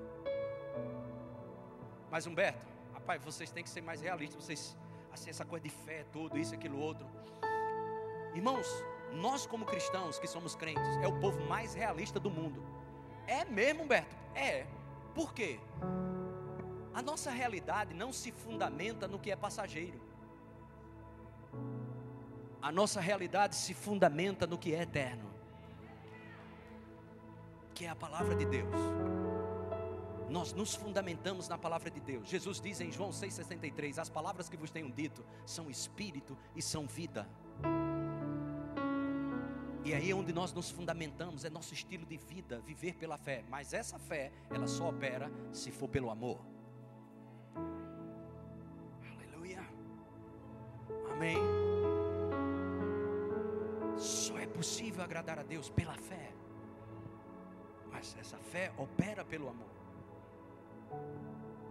Mas 2.10 2.26
Humberto, 2.26 2.73
rapaz, 3.04 3.22
vocês 3.22 3.50
têm 3.50 3.62
que 3.62 3.68
ser 3.68 3.82
mais 3.82 4.00
realistas, 4.00 4.42
vocês 4.42 4.76
assim 5.12 5.28
essa 5.28 5.44
coisa 5.44 5.62
de 5.62 5.68
fé, 5.68 6.06
tudo 6.10 6.38
isso, 6.38 6.54
aquilo 6.54 6.78
outro. 6.80 7.06
Irmãos, 8.34 8.66
nós, 9.12 9.46
como 9.46 9.66
cristãos 9.66 10.18
que 10.18 10.26
somos 10.26 10.56
crentes, 10.56 10.96
é 11.02 11.06
o 11.06 11.20
povo 11.20 11.38
mais 11.46 11.74
realista 11.74 12.18
do 12.18 12.30
mundo. 12.30 12.64
É 13.26 13.44
mesmo, 13.44 13.82
Humberto? 13.82 14.16
É. 14.34 14.66
Por 15.14 15.34
quê? 15.34 15.60
A 16.94 17.02
nossa 17.02 17.30
realidade 17.30 17.92
não 17.92 18.10
se 18.10 18.32
fundamenta 18.32 19.06
no 19.06 19.18
que 19.18 19.30
é 19.30 19.36
passageiro. 19.36 20.00
A 22.62 22.72
nossa 22.72 23.00
realidade 23.02 23.54
se 23.54 23.74
fundamenta 23.74 24.46
no 24.46 24.56
que 24.56 24.74
é 24.74 24.80
eterno, 24.80 25.30
que 27.74 27.84
é 27.84 27.90
a 27.90 27.94
palavra 27.94 28.34
de 28.34 28.46
Deus. 28.46 29.13
Nós 30.34 30.52
nos 30.52 30.74
fundamentamos 30.74 31.48
na 31.48 31.56
palavra 31.56 31.88
de 31.88 32.00
Deus. 32.00 32.28
Jesus 32.28 32.60
diz 32.60 32.80
em 32.80 32.90
João 32.90 33.10
6,63: 33.10 33.98
As 33.98 34.10
palavras 34.10 34.48
que 34.48 34.56
vos 34.56 34.68
tenho 34.68 34.90
dito 34.90 35.24
são 35.46 35.70
espírito 35.70 36.36
e 36.56 36.60
são 36.60 36.88
vida. 36.88 37.30
E 39.84 39.94
aí 39.94 40.10
é 40.10 40.12
onde 40.12 40.32
nós 40.32 40.52
nos 40.52 40.72
fundamentamos, 40.72 41.44
é 41.44 41.50
nosso 41.50 41.72
estilo 41.72 42.04
de 42.04 42.16
vida, 42.16 42.60
viver 42.62 42.94
pela 42.94 43.16
fé. 43.16 43.44
Mas 43.48 43.72
essa 43.72 43.96
fé, 43.96 44.32
ela 44.50 44.66
só 44.66 44.88
opera 44.88 45.30
se 45.52 45.70
for 45.70 45.86
pelo 45.88 46.10
amor. 46.10 46.44
Aleluia. 49.12 49.64
Amém. 51.12 51.36
Só 53.96 54.36
é 54.36 54.48
possível 54.48 55.04
agradar 55.04 55.38
a 55.38 55.44
Deus 55.44 55.70
pela 55.70 55.94
fé. 55.94 56.32
Mas 57.92 58.16
essa 58.18 58.38
fé 58.38 58.72
opera 58.76 59.24
pelo 59.24 59.48
amor. 59.48 59.83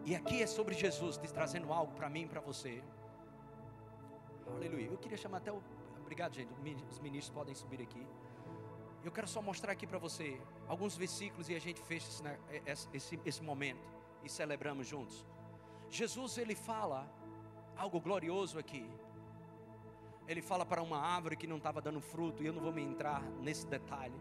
E 0.05 0.15
aqui 0.15 0.41
é 0.41 0.47
sobre 0.47 0.75
Jesus 0.75 1.17
trazendo 1.31 1.71
algo 1.71 1.93
para 1.93 2.09
mim 2.09 2.23
e 2.23 2.27
para 2.27 2.41
você. 2.41 2.83
Aleluia. 4.47 4.87
Eu 4.87 4.97
queria 4.97 5.17
chamar 5.17 5.37
até 5.37 5.51
o 5.51 5.61
Obrigado, 6.03 6.35
gente. 6.35 6.53
Os 6.91 6.99
ministros 6.99 7.29
podem 7.29 7.55
subir 7.55 7.81
aqui. 7.81 8.05
Eu 9.03 9.11
quero 9.11 9.27
só 9.27 9.41
mostrar 9.41 9.71
aqui 9.71 9.87
para 9.87 9.97
você 9.97 10.39
alguns 10.67 10.95
versículos 10.95 11.49
e 11.49 11.55
a 11.55 11.59
gente 11.59 11.81
fecha 11.81 12.21
né, 12.21 12.37
esse, 12.65 12.87
esse, 12.93 13.19
esse 13.25 13.41
momento 13.41 13.81
e 14.23 14.29
celebramos 14.29 14.85
juntos. 14.85 15.25
Jesus 15.89 16.37
ele 16.37 16.55
fala 16.55 17.09
algo 17.75 17.99
glorioso 17.99 18.59
aqui. 18.59 18.87
Ele 20.27 20.41
fala 20.41 20.65
para 20.65 20.81
uma 20.83 20.99
árvore 20.99 21.35
que 21.35 21.47
não 21.47 21.57
estava 21.57 21.81
dando 21.81 21.99
fruto, 21.99 22.43
e 22.43 22.45
eu 22.45 22.53
não 22.53 22.61
vou 22.61 22.71
me 22.71 22.81
entrar 22.81 23.21
nesse 23.41 23.65
detalhe, 23.67 24.15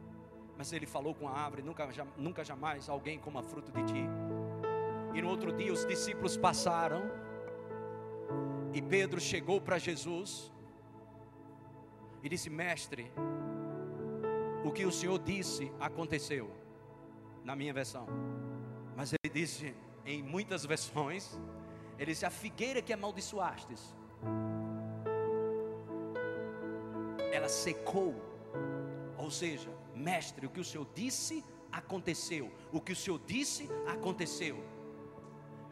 mas 0.57 0.73
ele 0.73 0.87
falou 0.87 1.15
com 1.15 1.29
a 1.29 1.33
árvore: 1.33 1.63
nunca, 1.63 1.87
nunca 2.17 2.45
jamais 2.45 2.89
alguém 2.89 3.19
coma 3.19 3.43
fruto 3.43 3.71
de 3.71 3.85
ti. 3.85 4.09
E 5.15 5.21
no 5.21 5.29
outro 5.29 5.53
dia 5.53 5.73
os 5.73 5.85
discípulos 5.85 6.37
passaram, 6.37 7.03
e 8.73 8.81
Pedro 8.81 9.21
chegou 9.21 9.61
para 9.61 9.79
Jesus 9.79 10.51
e 12.23 12.29
disse: 12.29 12.49
Mestre, 12.49 13.13
o 14.65 14.71
que 14.71 14.87
o 14.87 14.93
Senhor 14.93 15.19
disse 15.19 15.71
aconteceu, 15.79 16.51
na 17.45 17.55
minha 17.55 17.73
versão. 17.73 18.07
Mas 18.97 19.13
ele 19.13 19.33
disse, 19.33 19.75
em 20.05 20.23
muitas 20.23 20.65
versões, 20.65 21.39
ele 21.99 22.13
disse: 22.13 22.25
A 22.25 22.31
figueira 22.31 22.81
que 22.81 22.93
amaldiçoastes, 22.93 23.95
ela 27.33 27.49
secou. 27.49 28.15
Ou 29.19 29.31
seja, 29.31 29.71
mestre, 29.95 30.47
o 30.47 30.51
que 30.51 30.61
o 30.61 30.65
Senhor 30.65 30.87
disse 30.95 31.45
aconteceu. 31.71 32.51
O 32.73 32.81
que 32.81 32.93
o 32.93 32.97
Senhor 32.97 33.21
disse 33.25 33.69
aconteceu. 33.87 34.57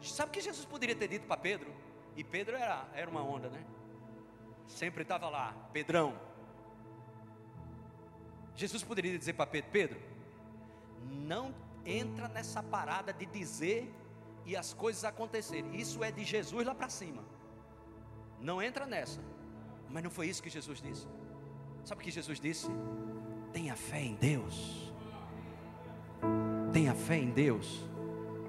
Sabe 0.01 0.29
o 0.29 0.31
que 0.33 0.41
Jesus 0.41 0.65
poderia 0.65 0.95
ter 0.95 1.07
dito 1.07 1.27
para 1.27 1.37
Pedro? 1.37 1.71
E 2.15 2.23
Pedro 2.23 2.55
era, 2.55 2.87
era 2.93 3.09
uma 3.09 3.23
onda, 3.23 3.49
né? 3.49 3.63
Sempre 4.67 5.03
estava 5.03 5.29
lá, 5.29 5.53
Pedrão, 5.71 6.17
Jesus 8.55 8.83
poderia 8.83 9.17
dizer 9.17 9.33
para 9.33 9.47
Pedro: 9.47 9.71
Pedro, 9.71 9.99
não 11.09 11.53
entra 11.85 12.27
nessa 12.27 12.61
parada 12.61 13.11
de 13.13 13.25
dizer 13.25 13.91
e 14.45 14.55
as 14.55 14.73
coisas 14.73 15.03
acontecerem. 15.03 15.75
Isso 15.75 16.03
é 16.03 16.11
de 16.11 16.23
Jesus 16.23 16.65
lá 16.65 16.75
para 16.75 16.89
cima. 16.89 17.23
Não 18.39 18.61
entra 18.61 18.85
nessa. 18.85 19.19
Mas 19.89 20.03
não 20.03 20.11
foi 20.11 20.27
isso 20.27 20.41
que 20.41 20.49
Jesus 20.49 20.81
disse. 20.81 21.07
Sabe 21.83 22.01
o 22.01 22.03
que 22.03 22.11
Jesus 22.11 22.39
disse? 22.39 22.67
Tenha 23.51 23.75
fé 23.75 24.01
em 24.01 24.15
Deus. 24.15 24.93
Tenha 26.71 26.93
fé 26.93 27.17
em 27.17 27.31
Deus. 27.31 27.83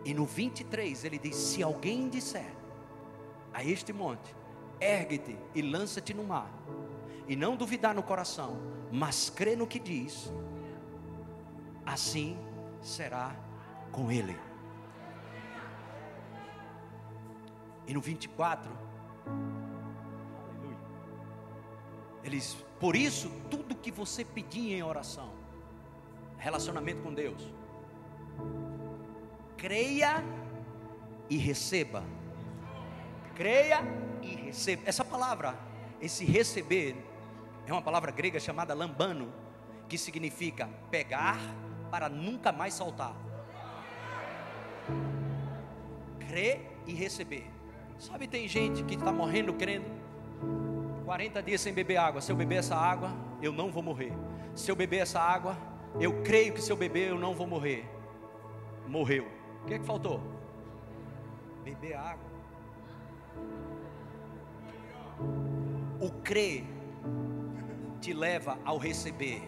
E 0.04 0.12
no 0.12 0.26
23 0.26 1.04
ele 1.04 1.18
diz: 1.18 1.36
Se 1.36 1.62
alguém 1.62 2.08
disser 2.08 2.52
a 3.52 3.62
este 3.62 3.92
monte, 3.92 4.34
ergue-te 4.80 5.38
e 5.54 5.62
lança-te 5.62 6.12
no 6.12 6.24
mar, 6.24 6.50
e 7.28 7.36
não 7.36 7.56
duvidar 7.56 7.94
no 7.94 8.02
coração, 8.02 8.58
mas 8.90 9.30
crê 9.30 9.54
no 9.54 9.66
que 9.66 9.78
diz, 9.78 10.32
assim 11.86 12.36
será 12.80 13.36
com 13.92 14.10
ele. 14.10 14.36
E 17.86 17.94
no 17.94 18.00
24, 18.00 18.70
eles, 22.24 22.56
por 22.78 22.94
isso, 22.94 23.30
tudo 23.50 23.74
que 23.74 23.90
você 23.90 24.24
pedir 24.24 24.72
em 24.72 24.82
oração, 24.82 25.32
relacionamento 26.38 27.02
com 27.02 27.12
Deus, 27.12 27.52
creia 29.62 30.24
e 31.30 31.36
receba. 31.36 32.02
Creia 33.36 33.80
e 34.20 34.34
receba. 34.34 34.82
Essa 34.84 35.04
palavra, 35.04 35.56
esse 36.00 36.24
receber, 36.24 36.96
é 37.64 37.72
uma 37.72 37.80
palavra 37.80 38.10
grega 38.10 38.40
chamada 38.40 38.74
lambano, 38.74 39.32
que 39.88 39.96
significa 39.96 40.68
pegar 40.90 41.38
para 41.92 42.08
nunca 42.08 42.50
mais 42.50 42.74
soltar. 42.74 43.14
Crer 46.28 46.68
e 46.84 46.92
receber. 46.92 47.48
Sabe, 47.98 48.26
tem 48.26 48.48
gente 48.48 48.82
que 48.82 48.94
está 48.94 49.12
morrendo 49.12 49.54
crendo. 49.54 49.86
40 51.04 51.40
dias 51.40 51.60
sem 51.60 51.72
beber 51.72 51.98
água. 51.98 52.20
Se 52.20 52.32
eu 52.32 52.36
beber 52.36 52.56
essa 52.56 52.74
água, 52.74 53.12
eu 53.40 53.52
não 53.52 53.70
vou 53.70 53.82
morrer. 53.82 54.12
Se 54.56 54.72
eu 54.72 54.74
beber 54.74 54.98
essa 54.98 55.20
água, 55.20 55.56
eu 56.00 56.20
creio 56.24 56.52
que 56.52 56.60
se 56.60 56.72
eu 56.72 56.76
beber, 56.76 57.10
eu 57.10 57.18
não 57.18 57.32
vou 57.32 57.46
morrer. 57.46 57.88
Morreu. 58.88 59.41
O 59.62 59.64
que 59.66 59.74
é 59.74 59.78
que 59.78 59.86
faltou? 59.86 60.20
Beber 61.64 61.94
água. 61.94 62.30
O 66.00 66.10
crer 66.22 66.64
te 68.00 68.12
leva 68.12 68.58
ao 68.64 68.76
receber. 68.76 69.40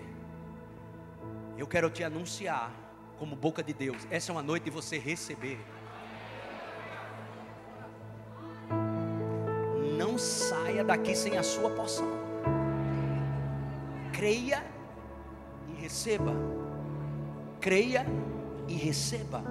Eu 1.59 1.67
quero 1.67 1.91
te 1.91 2.05
anunciar, 2.05 2.73
como 3.19 3.35
boca 3.35 3.63
de 3.63 3.73
Deus, 3.73 4.07
essa 4.11 4.31
é 4.31 4.33
uma 4.33 4.43
noite 4.43 4.65
de 4.65 4.71
você 4.71 4.99
receber. 4.99 5.59
Não 9.99 10.17
saia 10.17 10.85
daqui 10.85 11.15
sem 11.17 11.37
a 11.37 11.43
sua 11.43 11.71
porção. 11.71 12.09
Creia 14.13 14.65
e 15.69 15.81
receba. 15.81 16.33
Creia 17.61 18.07
e 18.69 18.75
receba. 18.75 19.43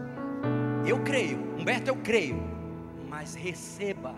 Eu 0.86 1.00
creio, 1.00 1.38
Humberto, 1.58 1.90
eu 1.90 1.96
creio, 1.96 2.44
mas 3.10 3.36
receba. 3.36 4.14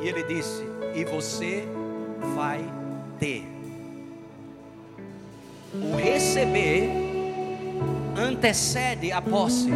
E 0.00 0.08
ele 0.08 0.22
disse: 0.22 0.64
E 0.94 1.04
você 1.04 1.64
vai 2.34 2.60
ter. 3.18 3.44
O 5.74 5.96
receber 5.96 6.90
antecede 8.16 9.10
a 9.10 9.20
posse. 9.20 9.70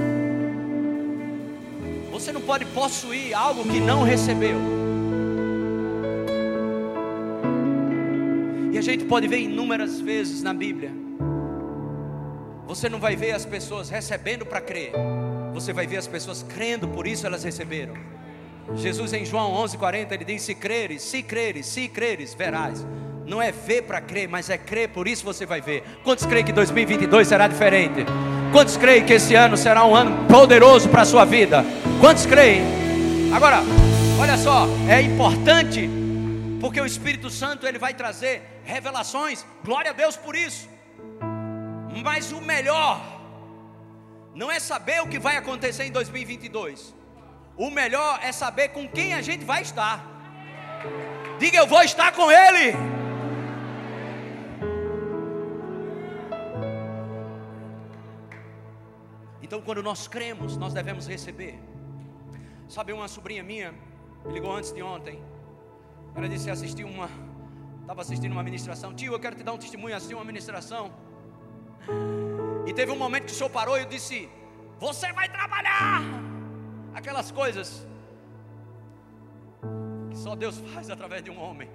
Você 2.13 2.33
não 2.33 2.41
pode 2.41 2.65
possuir 2.67 3.35
algo 3.35 3.65
que 3.65 3.81
não 3.81 4.03
recebeu. 4.03 4.59
E 8.73 8.79
a 8.79 8.83
gente 8.83 9.05
pode 9.05 9.29
ver 9.29 9.39
inúmeras 9.39 10.01
vezes 10.01 10.43
na 10.43 10.55
Bíblia. 10.55 10.93
Você 12.67 12.89
não 12.89 12.99
vai 12.99 13.15
ver 13.15 13.33
as 13.33 13.45
pessoas 13.45 13.89
recebendo 13.89 14.47
para 14.47 14.61
crer. 14.61 14.93
Você 15.55 15.73
vai 15.73 15.87
ver 15.87 15.99
as 15.99 16.09
pessoas 16.09 16.43
crendo, 16.43 16.89
por 16.89 17.07
isso 17.07 17.25
elas 17.25 17.45
receberam. 17.45 17.95
Jesus 18.75 19.13
em 19.13 19.25
João 19.25 19.53
11:40 19.53 20.11
ele 20.11 20.25
diz: 20.25 20.43
Se 20.43 20.53
creres, 20.53 21.01
se 21.01 21.23
creres, 21.23 21.67
se 21.67 21.89
creres, 21.89 22.35
verás. 22.35 22.85
Não 23.25 23.41
é 23.41 23.53
ver 23.53 23.83
para 23.83 24.01
crer, 24.01 24.29
mas 24.29 24.51
é 24.51 24.59
crer, 24.59 24.89
por 24.89 25.07
isso 25.07 25.25
você 25.25 25.47
vai 25.47 25.61
ver. 25.61 25.85
Quantos 26.03 26.27
creem 26.27 26.45
que 26.45 26.53
2022 26.53 27.29
será 27.29 27.47
diferente? 27.47 28.05
Quantos 28.53 28.77
creem 28.77 29.05
que 29.07 29.15
esse 29.15 29.35
ano 29.37 29.57
será 29.57 29.85
um 29.85 29.95
ano 29.95 30.27
poderoso 30.27 30.89
para 30.89 31.03
a 31.03 31.07
sua 31.07 31.25
vida? 31.25 31.65
Quantos 32.01 32.27
creem? 32.27 32.63
Agora, 33.33 33.61
olha 34.21 34.37
só, 34.37 34.67
é 34.89 35.01
importante, 35.01 35.89
porque 36.61 36.81
o 36.81 36.85
Espírito 36.85 37.31
Santo 37.31 37.67
ele 37.67 37.79
vai 37.79 37.95
trazer 37.95 38.61
revelações, 38.65 39.47
glória 39.65 39.93
a 39.93 39.95
Deus 39.95 40.17
por 40.17 40.35
isso. 40.37 40.69
Mas 42.03 42.33
o 42.33 42.41
melhor 42.41 43.14
não 44.35 44.51
é 44.51 44.59
saber 44.59 45.01
o 45.01 45.09
que 45.09 45.19
vai 45.19 45.37
acontecer 45.37 45.85
em 45.85 45.93
2022. 45.93 46.95
O 47.57 47.71
melhor 47.71 48.19
é 48.23 48.33
saber 48.33 48.71
com 48.71 48.89
quem 48.89 49.15
a 49.15 49.23
gente 49.23 49.45
vai 49.45 49.63
estar. 49.63 50.05
Diga, 51.39 51.59
eu 51.59 51.67
vou 51.67 51.83
estar 51.83 52.13
com 52.13 52.31
Ele. 52.31 52.77
Então, 59.41 59.61
quando 59.63 59.83
nós 59.83 60.09
cremos, 60.09 60.57
nós 60.57 60.75
devemos 60.75 61.07
receber. 61.07 61.61
Sabe, 62.69 62.93
uma 62.93 63.07
sobrinha 63.07 63.43
minha 63.43 63.73
me 64.25 64.33
ligou 64.33 64.53
antes 64.53 64.73
de 64.73 64.83
ontem. 64.83 65.23
Ela 66.17 66.29
disse: 66.29 66.51
assistiu 66.51 66.89
uma, 66.89 67.09
estava 67.83 68.01
assistindo 68.01 68.33
uma 68.33 68.43
ministração. 68.43 68.93
Tio, 68.93 69.13
eu 69.13 69.21
quero 69.21 69.37
te 69.37 69.45
dar 69.45 69.53
um 69.53 69.59
testemunho. 69.59 69.95
Assisti 69.95 70.15
uma 70.15 70.25
ministração. 70.25 70.93
E 72.67 72.73
teve 72.73 72.91
um 72.91 72.97
momento 72.97 73.27
que 73.27 73.33
o 73.33 73.35
senhor 73.35 73.51
parou 73.51 73.77
e 73.77 73.83
eu 73.83 73.87
disse: 73.87 74.29
Você 74.79 75.13
vai 75.13 75.29
trabalhar. 75.29 76.01
Aquelas 76.95 77.31
coisas 77.31 77.87
que 80.11 80.17
só 80.17 80.35
Deus 80.35 80.59
faz 80.73 80.89
através 80.89 81.23
de 81.23 81.31
um 81.31 81.41
homem. 81.41 81.69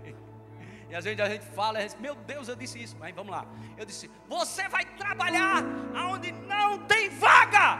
E 0.90 0.96
às 0.96 1.04
vezes 1.04 1.20
a 1.20 1.30
gente 1.30 1.46
fala, 1.46 1.80
meu 2.00 2.16
Deus, 2.16 2.48
eu 2.48 2.56
disse 2.56 2.82
isso, 2.82 2.96
mas 2.98 3.14
vamos 3.14 3.32
lá. 3.32 3.46
Eu 3.78 3.86
disse: 3.86 4.10
Você 4.28 4.68
vai 4.68 4.86
trabalhar 4.86 5.64
aonde 5.96 6.32
não 6.32 6.80
tem 6.86 7.10
vaga. 7.10 7.80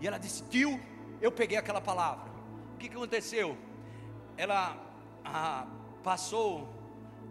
E 0.00 0.06
ela 0.06 0.18
disse: 0.18 0.42
Tio, 0.44 0.78
eu 1.20 1.32
peguei 1.32 1.56
aquela 1.56 1.80
palavra. 1.80 2.30
O 2.74 2.76
que, 2.78 2.88
que 2.88 2.94
aconteceu? 2.94 3.56
Ela 4.36 4.76
ah, 5.24 5.66
passou 6.02 6.68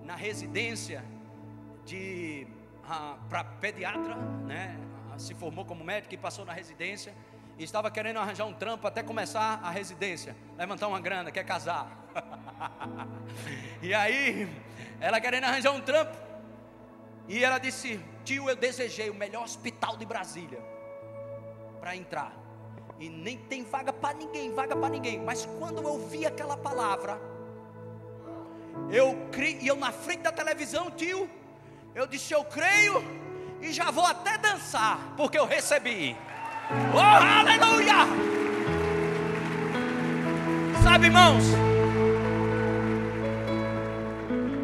na 0.03 0.15
residência 0.15 1.05
de 1.86 2.47
para 3.29 3.43
pediatra, 3.43 4.15
né? 4.45 4.79
Se 5.17 5.33
formou 5.33 5.65
como 5.65 5.83
médico 5.83 6.13
e 6.13 6.17
passou 6.17 6.45
na 6.45 6.53
residência 6.53 7.13
e 7.57 7.63
estava 7.63 7.89
querendo 7.89 8.19
arranjar 8.19 8.45
um 8.45 8.53
trampo 8.53 8.88
até 8.88 9.01
começar 9.01 9.59
a 9.63 9.71
residência, 9.71 10.35
levantar 10.57 10.88
uma 10.88 10.99
grana, 10.99 11.31
quer 11.31 11.43
casar. 11.43 12.05
e 13.81 13.93
aí, 13.93 14.47
ela 15.01 15.19
querendo 15.19 15.45
arranjar 15.45 15.71
um 15.71 15.81
trampo, 15.81 16.15
e 17.27 17.43
ela 17.43 17.57
disse: 17.57 17.99
Tio, 18.23 18.49
eu 18.49 18.55
desejei 18.55 19.09
o 19.09 19.15
melhor 19.15 19.43
hospital 19.43 19.97
de 19.97 20.05
Brasília 20.05 20.61
para 21.79 21.95
entrar, 21.95 22.31
e 22.99 23.09
nem 23.09 23.38
tem 23.38 23.63
vaga 23.63 23.91
para 23.91 24.15
ninguém, 24.15 24.53
vaga 24.53 24.75
para 24.75 24.89
ninguém. 24.89 25.19
Mas 25.19 25.45
quando 25.59 25.81
eu 25.81 26.07
vi 26.07 26.25
aquela 26.25 26.55
palavra, 26.55 27.19
eu 28.91 29.27
criei, 29.31 29.69
eu 29.69 29.75
na 29.75 29.91
frente 29.91 30.21
da 30.21 30.31
televisão, 30.31 30.91
tio, 30.91 31.27
eu 31.97 32.05
disse: 32.05 32.31
Eu 32.31 32.43
creio, 32.43 33.03
e 33.59 33.73
já 33.73 33.89
vou 33.89 34.05
até 34.05 34.37
dançar, 34.37 34.99
porque 35.17 35.37
eu 35.37 35.47
recebi. 35.47 36.15
Oh, 36.93 36.99
aleluia! 36.99 38.05
Sabe, 40.83 41.07
irmãos, 41.07 41.43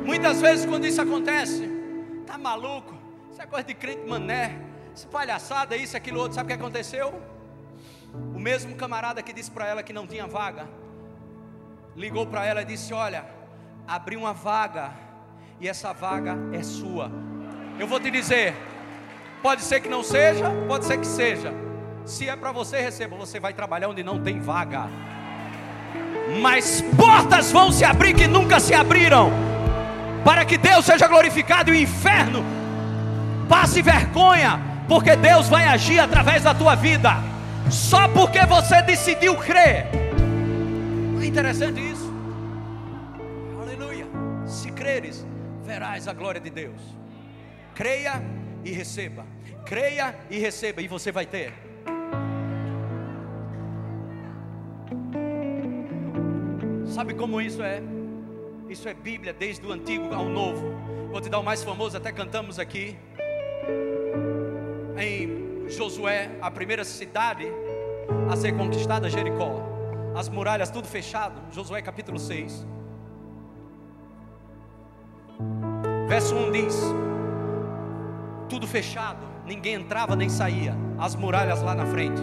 muitas 0.05 0.39
vezes 0.39 0.65
quando 0.67 0.86
isso 0.86 1.01
acontece, 1.01 1.67
tá 2.27 2.38
maluco? 2.38 2.93
Isso 3.31 3.41
é 3.41 3.47
coisa 3.47 3.65
de 3.65 3.73
crente 3.73 4.07
mané, 4.07 4.59
isso 4.95 5.07
palhaçada, 5.07 5.75
isso, 5.75 5.97
aquilo 5.97 6.19
outro. 6.19 6.36
Sabe 6.36 6.45
o 6.45 6.55
que 6.55 6.61
aconteceu? 6.61 7.19
O 8.13 8.39
mesmo 8.39 8.75
camarada 8.75 9.23
que 9.23 9.34
disse 9.34 9.49
para 9.49 9.65
ela 9.65 9.81
que 9.81 9.91
não 9.91 10.05
tinha 10.05 10.27
vaga, 10.27 10.69
ligou 11.95 12.27
para 12.27 12.45
ela 12.45 12.61
e 12.61 12.65
disse: 12.65 12.93
Olha, 12.93 13.25
abri 13.88 14.15
uma 14.15 14.34
vaga, 14.34 15.03
e 15.60 15.68
essa 15.68 15.93
vaga 15.93 16.38
é 16.51 16.62
sua. 16.64 17.12
Eu 17.80 17.88
vou 17.88 17.99
te 17.99 18.12
dizer, 18.12 18.54
pode 19.41 19.62
ser 19.62 19.80
que 19.80 19.89
não 19.89 20.04
seja, 20.04 20.51
pode 20.68 20.86
ser 20.86 20.97
que 20.97 21.08
seja. 21.08 21.54
Se 22.06 22.28
é 22.28 22.36
para 22.36 22.51
você, 22.51 22.82
receba. 22.82 23.16
Você 23.16 23.39
vai 23.39 23.54
trabalhar 23.54 23.88
onde 23.88 24.04
não 24.04 24.20
tem 24.20 24.39
vaga. 24.39 24.88
Mas 26.41 26.82
portas 26.97 27.51
vão 27.51 27.72
se 27.72 27.86
abrir 27.86 28.14
que 28.14 28.28
nunca 28.28 28.60
se 28.60 28.74
abriram. 28.74 29.32
Para 30.24 30.45
que 30.45 30.58
Deus 30.58 30.86
seja 30.86 31.08
glorificado 31.08 31.70
e 31.70 31.74
o 31.74 31.82
inferno 31.82 32.43
passe 33.47 33.82
vergonha. 33.82 34.60
Porque 34.88 35.16
Deus 35.16 35.47
vai 35.47 35.66
agir 35.66 35.99
através 35.99 36.43
da 36.43 36.54
tua 36.54 36.76
vida. 36.76 37.12
Só 37.70 38.08
porque 38.10 38.45
você 38.45 38.82
decidiu 38.82 39.36
crer. 39.36 39.88
É 41.22 41.26
interessante 41.26 41.80
isso? 41.80 42.14
Aleluia. 43.62 44.06
Se 44.45 44.70
creres, 44.72 45.26
verás 45.64 46.07
a 46.07 46.14
glória 46.14 46.39
de 46.39 46.49
Deus. 46.49 46.82
Creia 47.74 48.22
e 48.64 48.72
receba. 48.72 49.26
Creia 49.66 50.16
e 50.30 50.38
receba, 50.38 50.82
e 50.82 50.88
você 50.88 51.11
vai 51.11 51.26
ter. 51.26 51.53
Sabe 56.86 57.16
como 57.16 57.41
isso 57.41 57.64
é? 57.64 57.82
Isso 58.70 58.88
é 58.88 58.93
Bíblia 58.93 59.34
desde 59.34 59.66
o 59.66 59.72
antigo 59.72 60.14
ao 60.14 60.26
novo. 60.26 60.76
Vou 61.11 61.22
te 61.22 61.30
dar 61.30 61.39
o 61.39 61.43
mais 61.43 61.64
famoso, 61.64 61.97
até 61.97 62.11
cantamos 62.11 62.59
aqui. 62.59 62.97
Em 64.97 65.70
Josué, 65.70 66.30
a 66.41 66.51
primeira 66.51 66.84
cidade 66.84 67.47
a 68.30 68.36
ser 68.36 68.55
conquistada, 68.55 69.09
Jericó. 69.09 69.61
As 70.16 70.30
muralhas 70.30 70.70
tudo 70.70 70.88
fechado. 70.88 71.41
Josué 71.51 71.82
capítulo 71.82 72.20
6. 72.20 72.66
Verso 76.08 76.36
1 76.36 76.52
diz: 76.52 76.82
Tudo 78.50 78.68
fechado, 78.68 79.26
ninguém 79.46 79.76
entrava 79.76 80.16
nem 80.16 80.30
saía. 80.30 80.76
As 80.98 81.16
muralhas 81.16 81.62
lá 81.62 81.74
na 81.74 81.86
frente. 81.86 82.22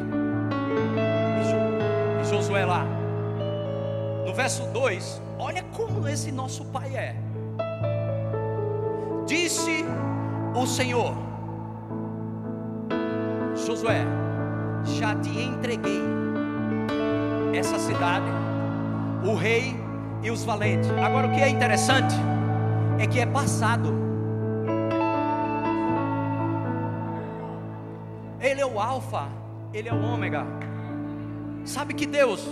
E 2.20 2.24
Josué 2.28 2.64
lá 2.64 2.86
no 4.30 4.36
verso 4.36 4.62
2, 4.72 5.20
olha 5.40 5.64
como 5.72 6.06
esse 6.06 6.30
nosso 6.30 6.64
pai 6.66 6.94
é. 6.94 7.16
Disse 9.26 9.84
o 10.54 10.64
Senhor, 10.66 11.16
Josué, 13.56 14.04
já 14.84 15.16
te 15.16 15.36
entreguei 15.36 16.00
essa 17.52 17.76
cidade, 17.80 18.26
o 19.24 19.34
rei 19.34 19.74
e 20.22 20.30
os 20.30 20.44
valentes. 20.44 20.88
Agora 20.90 21.26
o 21.26 21.32
que 21.32 21.40
é 21.40 21.48
interessante 21.48 22.14
é 23.00 23.06
que 23.06 23.18
é 23.18 23.24
passado. 23.24 23.94
Ele 28.38 28.60
é 28.60 28.66
o 28.66 28.78
alfa, 28.78 29.28
ele 29.72 29.88
é 29.88 29.92
o 29.92 30.02
ômega. 30.02 30.46
Sabe 31.64 31.94
que 31.94 32.04
Deus 32.04 32.46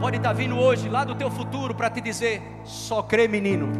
pode 0.00 0.16
estar 0.16 0.30
tá 0.30 0.34
vindo 0.34 0.58
hoje 0.58 0.88
lá 0.88 1.04
do 1.04 1.14
teu 1.14 1.30
futuro 1.30 1.74
para 1.74 1.90
te 1.90 2.00
dizer: 2.00 2.42
só 2.64 3.02
crê, 3.02 3.28
menino. 3.28 3.70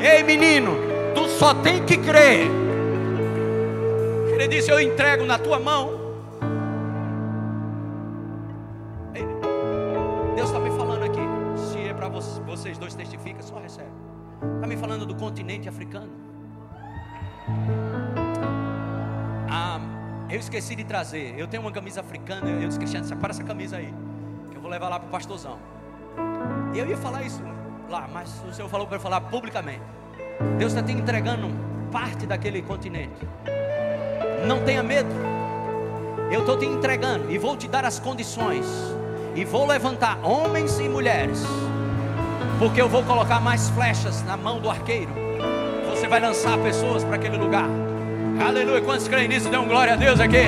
Ei, 0.00 0.22
menino, 0.22 0.72
tu 1.14 1.28
só 1.28 1.52
tem 1.54 1.84
que 1.84 1.98
crer. 1.98 2.50
Ele 4.32 4.48
disse: 4.48 4.70
Eu 4.70 4.80
entrego 4.80 5.26
na 5.26 5.38
tua 5.38 5.60
mão. 5.60 6.01
Continente 15.32 15.66
africano. 15.66 16.10
Ah, 19.50 19.80
eu 20.28 20.38
esqueci 20.38 20.76
de 20.76 20.84
trazer. 20.84 21.34
Eu 21.38 21.48
tenho 21.48 21.62
uma 21.62 21.72
camisa 21.72 22.00
africana. 22.00 22.48
Eu 22.50 22.68
disse, 22.68 22.78
Cristiano, 22.78 23.06
separa 23.06 23.32
essa 23.32 23.42
camisa 23.42 23.78
aí 23.78 23.92
levar 24.72 24.88
lá 24.88 24.98
para 24.98 25.08
o 25.08 25.10
pastorzão. 25.10 25.58
Eu 26.74 26.86
ia 26.86 26.96
falar 26.96 27.22
isso 27.22 27.42
lá, 27.90 28.08
mas 28.10 28.42
o 28.48 28.52
Senhor 28.52 28.68
falou 28.68 28.86
para 28.86 28.96
eu 28.96 29.00
falar 29.00 29.20
publicamente. 29.20 29.82
Deus 30.58 30.72
está 30.72 30.82
te 30.82 30.92
entregando 30.92 31.48
parte 31.90 32.26
daquele 32.26 32.62
continente. 32.62 33.26
Não 34.46 34.64
tenha 34.64 34.82
medo. 34.82 35.10
Eu 36.30 36.40
estou 36.40 36.58
te 36.58 36.64
entregando 36.64 37.30
e 37.30 37.36
vou 37.36 37.54
te 37.56 37.68
dar 37.68 37.84
as 37.84 37.98
condições. 37.98 38.66
E 39.34 39.44
vou 39.44 39.66
levantar 39.66 40.18
homens 40.24 40.78
e 40.78 40.88
mulheres. 40.88 41.44
Porque 42.62 42.80
eu 42.80 42.88
vou 42.88 43.02
colocar 43.02 43.40
mais 43.40 43.68
flechas 43.70 44.22
na 44.22 44.36
mão 44.36 44.60
do 44.60 44.70
arqueiro. 44.70 45.10
Você 45.90 46.06
vai 46.06 46.20
lançar 46.20 46.56
pessoas 46.58 47.02
para 47.02 47.16
aquele 47.16 47.36
lugar. 47.36 47.68
Aleluia. 48.40 48.80
Quantos 48.80 49.08
creem 49.08 49.26
nisso? 49.26 49.48
Dê 49.48 49.56
um 49.56 49.66
glória 49.66 49.94
a 49.94 49.96
Deus 49.96 50.20
aqui. 50.20 50.44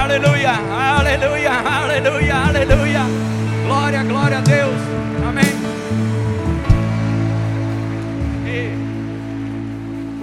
Aleluia, 0.00 0.52
aleluia, 0.52 1.50
aleluia, 1.50 2.36
aleluia. 2.36 3.00
Glória, 3.64 4.04
glória 4.04 4.38
a 4.38 4.40
Deus. 4.42 4.76
Amém. 5.28 5.44
E, 8.46 8.70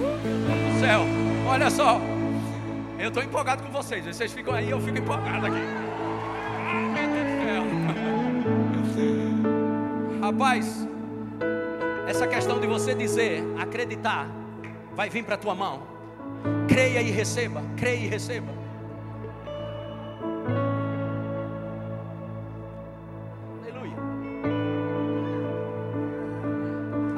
uh, 0.00 0.80
céu, 0.80 1.02
olha 1.46 1.68
só. 1.68 2.00
Eu 2.98 3.08
estou 3.08 3.22
empolgado 3.22 3.62
com 3.62 3.70
vocês. 3.70 4.06
Vocês 4.06 4.32
ficam 4.32 4.54
aí, 4.54 4.70
eu 4.70 4.80
fico 4.80 4.96
empolgado 4.96 5.44
aqui. 5.44 5.60
Ah, 6.66 6.88
meu 6.94 7.06
Deus 7.06 7.26
do 7.26 7.44
céu. 7.44 7.83
Rapaz, 10.24 10.88
essa 12.08 12.26
questão 12.26 12.58
de 12.58 12.66
você 12.66 12.94
dizer, 12.94 13.44
acreditar, 13.58 14.26
vai 14.94 15.10
vir 15.10 15.22
para 15.22 15.34
a 15.34 15.36
tua 15.36 15.54
mão. 15.54 15.82
Creia 16.66 17.02
e 17.02 17.10
receba, 17.10 17.62
creia 17.76 18.06
e 18.06 18.08
receba. 18.08 18.48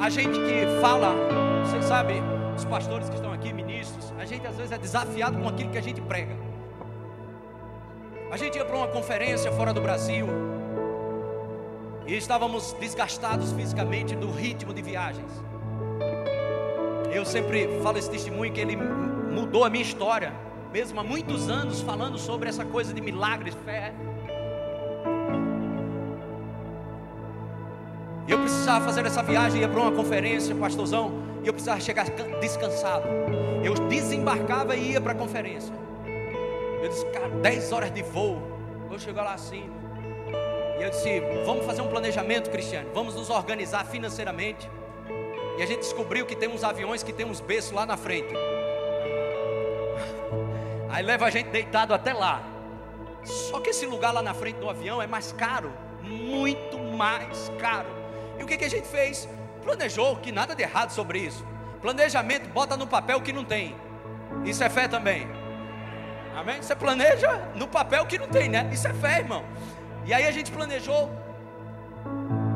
A 0.01 0.09
gente 0.09 0.37
que 0.41 0.81
fala, 0.81 1.15
você 1.63 1.81
sabe, 1.81 2.15
os 2.57 2.65
pastores 2.65 3.07
que 3.07 3.15
estão 3.15 3.31
aqui, 3.31 3.53
ministros, 3.53 4.13
a 4.19 4.25
gente 4.25 4.45
às 4.45 4.57
vezes 4.57 4.73
é 4.73 4.77
desafiado 4.77 5.37
com 5.37 5.47
aquilo 5.47 5.69
que 5.69 5.77
a 5.77 5.81
gente 5.81 6.01
prega. 6.01 6.35
A 8.29 8.35
gente 8.35 8.57
ia 8.57 8.65
para 8.65 8.75
uma 8.75 8.87
conferência 8.89 9.49
fora 9.53 9.73
do 9.73 9.79
Brasil 9.79 10.27
e 12.07 12.15
estávamos 12.15 12.73
desgastados 12.79 13.51
fisicamente 13.51 14.15
do 14.15 14.31
ritmo 14.31 14.73
de 14.73 14.81
viagens. 14.81 15.29
Eu 17.11 17.25
sempre 17.25 17.67
falo 17.83 17.97
esse 17.97 18.09
testemunho 18.09 18.51
que 18.53 18.61
ele 18.61 18.77
mudou 18.77 19.65
a 19.65 19.69
minha 19.69 19.83
história, 19.83 20.33
mesmo 20.71 20.99
há 20.99 21.03
muitos 21.03 21.49
anos 21.49 21.81
falando 21.81 22.17
sobre 22.17 22.47
essa 22.47 22.63
coisa 22.63 22.93
de 22.93 23.01
milagres, 23.01 23.55
fé. 23.65 23.93
Eu 28.27 28.39
precisava 28.39 28.85
fazer 28.85 29.05
essa 29.05 29.23
viagem, 29.23 29.61
ia 29.61 29.67
para 29.67 29.79
uma 29.79 29.91
conferência, 29.91 30.53
pastorzão, 30.55 31.23
e 31.43 31.47
eu 31.47 31.53
precisava 31.53 31.79
chegar 31.79 32.05
descansado. 32.39 33.07
Eu 33.63 33.73
desembarcava 33.87 34.75
e 34.75 34.91
ia 34.91 35.01
para 35.01 35.13
a 35.13 35.15
conferência. 35.15 35.73
Eu 36.81 36.89
disse, 36.89 37.05
cara, 37.07 37.29
10 37.29 37.71
horas 37.71 37.91
de 37.91 38.01
voo. 38.01 38.41
Eu 38.91 38.99
chegar 38.99 39.23
lá 39.23 39.33
assim. 39.33 39.69
E 40.79 40.83
eu 40.83 40.89
disse, 40.89 41.19
vamos 41.45 41.65
fazer 41.65 41.81
um 41.81 41.87
planejamento, 41.87 42.49
Cristiano. 42.49 42.89
Vamos 42.93 43.15
nos 43.15 43.29
organizar 43.29 43.85
financeiramente. 43.85 44.69
E 45.57 45.63
a 45.63 45.65
gente 45.65 45.79
descobriu 45.79 46.25
que 46.25 46.35
tem 46.35 46.47
uns 46.47 46.63
aviões 46.63 47.01
que 47.01 47.11
tem 47.11 47.25
uns 47.25 47.41
berços 47.41 47.71
lá 47.71 47.85
na 47.85 47.97
frente. 47.97 48.33
Aí 50.89 51.03
leva 51.03 51.25
a 51.25 51.29
gente 51.29 51.49
deitado 51.49 51.93
até 51.93 52.13
lá. 52.13 52.41
Só 53.23 53.59
que 53.59 53.71
esse 53.71 53.85
lugar 53.85 54.13
lá 54.13 54.21
na 54.21 54.33
frente 54.33 54.57
do 54.57 54.69
avião 54.69 55.01
é 55.01 55.07
mais 55.07 55.31
caro. 55.31 55.73
Muito 56.01 56.77
mais 56.77 57.51
caro. 57.59 57.89
E 58.39 58.43
o 58.43 58.45
que, 58.45 58.55
que 58.55 58.65
a 58.65 58.69
gente 58.69 58.87
fez? 58.87 59.27
Planejou 59.63 60.15
que 60.17 60.31
nada 60.31 60.55
de 60.55 60.61
errado 60.61 60.91
sobre 60.91 61.19
isso. 61.19 61.45
Planejamento 61.81 62.47
bota 62.49 62.77
no 62.77 62.87
papel 62.87 63.19
que 63.21 63.33
não 63.33 63.43
tem. 63.43 63.75
Isso 64.45 64.63
é 64.63 64.69
fé 64.69 64.87
também. 64.87 65.27
Amém? 66.35 66.61
Você 66.61 66.75
planeja 66.75 67.51
no 67.55 67.67
papel 67.67 68.05
que 68.05 68.19
não 68.19 68.27
tem, 68.27 68.47
né? 68.47 68.69
Isso 68.71 68.87
é 68.87 68.93
fé, 68.93 69.19
irmão. 69.19 69.43
E 70.07 70.13
aí 70.13 70.25
a 70.25 70.31
gente 70.31 70.49
planejou, 70.49 71.11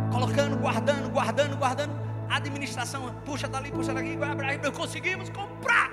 colocando, 0.10 0.56
guardando, 0.58 1.12
guardando, 1.12 1.58
guardando. 1.58 1.92
A 2.30 2.38
administração 2.38 3.14
puxa 3.26 3.46
dali, 3.46 3.70
puxa 3.72 3.94
daqui, 3.94 4.18
conseguimos 4.74 5.30
comprar 5.30 5.92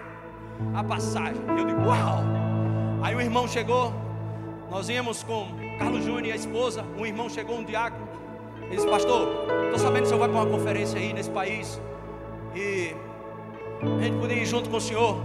a 0.72 0.84
passagem. 0.84 1.42
Eu 1.48 1.66
digo, 1.66 1.80
uau! 1.82 2.22
Aí 3.02 3.12
o 3.12 3.20
irmão 3.20 3.48
chegou, 3.48 3.92
nós 4.70 4.88
íamos 4.88 5.24
com 5.24 5.48
Carlos 5.80 6.04
Júnior 6.04 6.26
e 6.26 6.32
a 6.32 6.36
esposa. 6.36 6.84
Um 6.96 7.04
irmão 7.04 7.28
chegou, 7.28 7.58
um 7.58 7.64
diácono. 7.64 8.06
Ele 8.62 8.76
disse, 8.76 8.86
pastor, 8.86 9.28
estou 9.64 9.78
sabendo 9.80 10.02
que 10.02 10.04
o 10.04 10.06
senhor 10.06 10.20
vai 10.20 10.28
para 10.28 10.38
uma 10.38 10.46
conferência 10.46 10.96
aí 10.96 11.12
nesse 11.12 11.30
país. 11.30 11.80
E 12.54 12.94
a 13.82 14.04
gente 14.04 14.16
podia 14.20 14.36
ir 14.36 14.46
junto 14.46 14.70
com 14.70 14.76
o 14.76 14.80
senhor. 14.80 15.20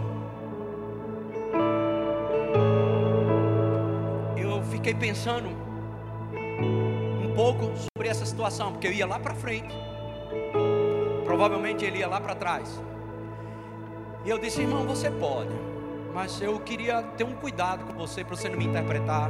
Eu 4.36 4.64
fiquei 4.64 4.96
pensando 4.96 5.73
um 6.60 7.34
pouco 7.36 7.72
sobre 7.78 8.08
essa 8.08 8.26
situação, 8.26 8.72
porque 8.72 8.88
eu 8.88 8.94
ia 8.94 9.06
lá 9.06 9.20
para 9.20 9.34
frente. 9.34 9.74
Provavelmente 11.26 11.86
ele 11.86 12.00
ia 12.00 12.08
lá 12.08 12.20
para 12.20 12.36
trás. 12.36 12.82
E 14.26 14.30
eu 14.30 14.38
disse, 14.38 14.62
irmão, 14.62 14.86
você 14.86 15.12
pode, 15.12 15.54
mas 16.14 16.42
eu 16.42 16.60
queria 16.60 17.02
ter 17.18 17.24
um 17.24 17.34
cuidado 17.34 17.84
com 17.86 17.94
você 17.94 18.24
para 18.24 18.36
você 18.36 18.48
não 18.50 18.58
me 18.58 18.66
interpretar 18.66 19.30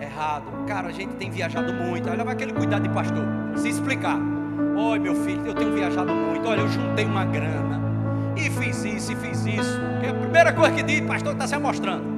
errado. 0.00 0.64
Cara, 0.66 0.88
a 0.88 0.92
gente 0.92 1.14
tem 1.14 1.30
viajado 1.30 1.72
muito. 1.72 2.08
Olha, 2.10 2.22
aquele 2.22 2.52
cuidado 2.52 2.82
de 2.82 2.88
pastor. 2.90 3.24
Se 3.56 3.68
explicar. 3.68 4.18
Oi, 4.76 4.98
meu 4.98 5.14
filho, 5.14 5.46
eu 5.46 5.54
tenho 5.54 5.72
viajado 5.72 6.12
muito. 6.12 6.48
Olha, 6.48 6.60
eu 6.60 6.68
juntei 6.68 7.04
uma 7.04 7.24
grana. 7.24 7.80
E 8.36 8.50
fiz 8.50 8.84
isso, 8.84 9.12
e 9.12 9.16
fiz 9.16 9.44
isso. 9.46 9.80
Que 10.00 10.06
é 10.06 10.10
a 10.10 10.14
primeira 10.14 10.52
coisa 10.52 10.74
que 10.74 10.82
diz, 10.82 11.00
pastor, 11.02 11.32
está 11.32 11.46
se 11.46 11.54
amostrando. 11.54 12.11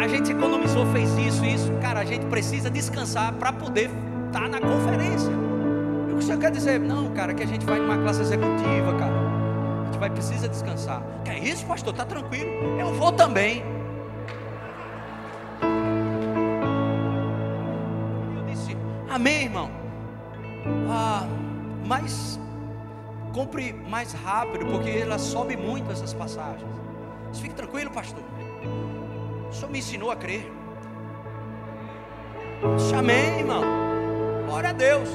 A 0.00 0.08
gente 0.08 0.32
economizou, 0.32 0.86
fez 0.86 1.10
isso, 1.18 1.44
isso. 1.44 1.70
Cara, 1.82 2.00
a 2.00 2.04
gente 2.06 2.24
precisa 2.24 2.70
descansar 2.70 3.34
para 3.34 3.52
poder 3.52 3.90
estar 4.26 4.40
tá 4.40 4.48
na 4.48 4.58
conferência. 4.58 5.30
E 6.08 6.12
o 6.12 6.16
que 6.16 6.20
o 6.20 6.22
senhor 6.22 6.40
quer 6.40 6.50
dizer? 6.50 6.80
Não, 6.80 7.10
cara, 7.10 7.34
que 7.34 7.42
a 7.42 7.46
gente 7.46 7.66
vai 7.66 7.78
numa 7.78 7.98
classe 7.98 8.22
executiva, 8.22 8.94
cara. 8.98 9.12
A 9.12 9.84
gente 9.84 9.98
vai, 9.98 10.08
precisa 10.08 10.48
descansar. 10.48 11.02
Que 11.22 11.32
é 11.32 11.38
isso, 11.38 11.66
pastor? 11.66 11.92
Tá 11.92 12.06
tranquilo. 12.06 12.50
Eu 12.78 12.94
vou 12.94 13.12
também. 13.12 13.62
Amém, 19.10 19.44
irmão? 19.44 19.70
Ah, 20.88 21.26
mas 21.84 22.40
compre 23.34 23.74
mais 23.74 24.14
rápido, 24.14 24.64
porque 24.64 24.88
ela 24.88 25.18
sobe 25.18 25.58
muito 25.58 25.92
essas 25.92 26.14
passagens. 26.14 26.70
Mas 27.28 27.38
fique 27.38 27.54
tranquilo, 27.54 27.90
pastor. 27.90 28.22
O 29.50 29.52
Senhor 29.52 29.70
me 29.70 29.80
ensinou 29.80 30.10
a 30.10 30.16
crer. 30.16 30.50
Amém, 32.96 33.40
irmão. 33.40 33.62
Glória 34.46 34.70
a 34.70 34.72
Deus. 34.72 35.08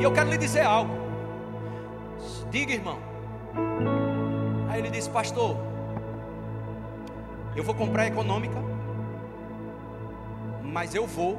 E 0.00 0.02
eu 0.02 0.12
quero 0.12 0.30
lhe 0.30 0.38
dizer 0.38 0.62
algo. 0.62 0.92
Diga, 2.50 2.72
irmão. 2.72 2.98
Aí 4.68 4.80
ele 4.80 4.90
disse, 4.90 5.08
pastor, 5.08 5.56
eu 7.54 7.62
vou 7.62 7.74
comprar 7.74 8.06
econômica, 8.06 8.56
mas 10.62 10.94
eu 10.94 11.06
vou 11.06 11.38